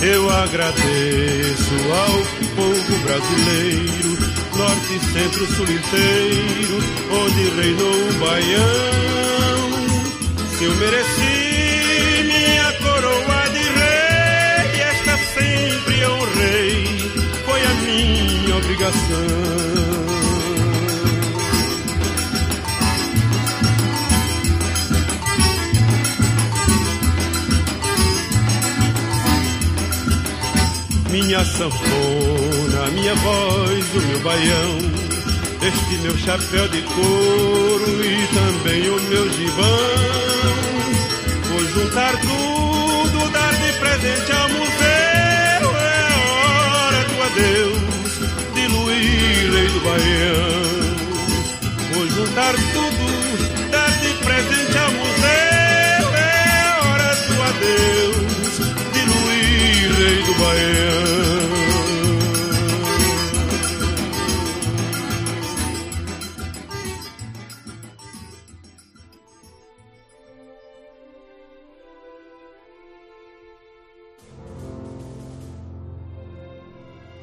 Eu 0.06 0.30
agradeço 0.30 1.76
ao 1.94 2.43
povo 2.56 2.98
brasileiro, 3.04 4.18
norte, 4.56 5.00
centro, 5.12 5.46
sul 5.56 5.66
inteiro, 5.66 6.78
onde 7.12 7.50
reinou 7.62 8.10
o 8.10 8.14
Baião. 8.20 9.64
Se 10.58 10.64
eu 10.64 10.76
mereci 10.76 12.24
minha 12.24 12.72
coroa 12.74 13.50
de 13.50 13.64
rei, 13.80 14.82
esta 14.92 15.18
sempre 15.34 16.00
eu 16.00 16.12
honrei, 16.14 16.86
foi 17.46 17.62
a 17.62 17.74
minha 17.86 18.58
obrigação. 18.58 19.94
minha 31.14 31.46
sanfona, 31.46 32.33
minha 32.92 33.16
voz, 33.16 33.86
o 33.96 34.02
meu 34.08 34.20
baião, 34.20 34.78
este 35.62 35.98
meu 36.02 36.18
chapéu 36.18 36.68
de 36.68 36.82
couro 36.82 38.04
e 38.04 38.28
também 38.34 38.90
o 38.90 39.02
meu 39.04 39.30
gibão. 39.32 40.64
Vou 41.50 41.64
juntar 41.68 42.12
tudo, 42.20 43.30
dar 43.32 43.54
de 43.54 43.74
presente 43.80 44.32
ao 44.32 44.50
museu, 44.50 45.76
é 45.80 46.10
hora 46.20 47.04
do 47.06 47.24
adeus, 47.24 48.14
de 48.54 48.68
Luís, 48.68 49.54
rei 49.54 49.68
do 49.68 49.80
baião. 49.80 50.64
Vou 51.94 52.08
juntar 52.08 52.54
tudo, 52.74 53.70
dar 53.72 53.92
de 54.00 54.14
presente 54.26 54.78
ao 54.78 54.92
museu, 54.92 56.14
é 56.18 56.22
hora 56.82 57.16
do 57.16 57.42
adeus, 57.44 58.58
de 58.94 59.02
Luís, 59.06 59.98
rei 59.98 60.24
do 60.24 60.34
baião. 60.40 61.63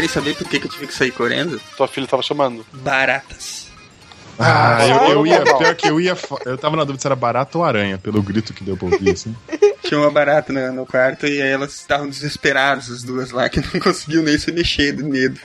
Querem 0.00 0.08
saber 0.08 0.34
por 0.34 0.48
que, 0.48 0.58
que 0.58 0.66
eu 0.66 0.70
tive 0.70 0.86
que 0.86 0.94
sair 0.94 1.10
correndo? 1.10 1.60
Tua 1.76 1.86
filha 1.86 2.06
tava 2.06 2.22
chamando. 2.22 2.64
Baratas. 2.72 3.68
Ah, 4.38 4.78
Ah, 4.78 4.88
eu, 4.88 4.96
eu 5.10 5.26
ia, 5.26 5.42
pior 5.42 5.74
que 5.74 5.88
eu 5.88 6.00
ia. 6.00 6.16
Eu 6.46 6.56
tava 6.56 6.76
na 6.76 6.84
dúvida 6.84 7.02
se 7.02 7.06
era 7.06 7.14
barato 7.14 7.58
ou 7.58 7.64
aranha, 7.64 7.98
pelo 7.98 8.22
grito 8.22 8.54
que 8.54 8.64
deu 8.64 8.76
pra 8.76 8.86
ouvir, 8.88 9.10
assim. 9.10 9.36
Tinha 9.84 10.00
uma 10.00 10.10
barata 10.10 10.52
no, 10.52 10.72
no 10.72 10.86
quarto 10.86 11.26
e 11.26 11.42
aí 11.42 11.50
elas 11.50 11.74
estavam 11.74 12.08
desesperadas, 12.08 12.90
as 12.90 13.02
duas 13.02 13.30
lá, 13.30 13.48
que 13.50 13.60
não 13.60 13.68
conseguiam 13.82 14.22
nem 14.22 14.38
se 14.38 14.50
mexer 14.52 14.92
do 14.92 15.04
medo. 15.04 15.38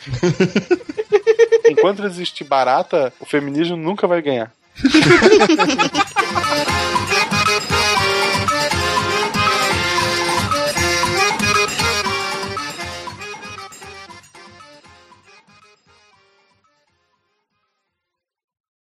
Enquanto 1.67 2.05
existir 2.05 2.45
barata, 2.45 3.11
o 3.19 3.25
feminismo 3.25 3.75
nunca 3.75 4.07
vai 4.07 4.21
ganhar. 4.21 4.51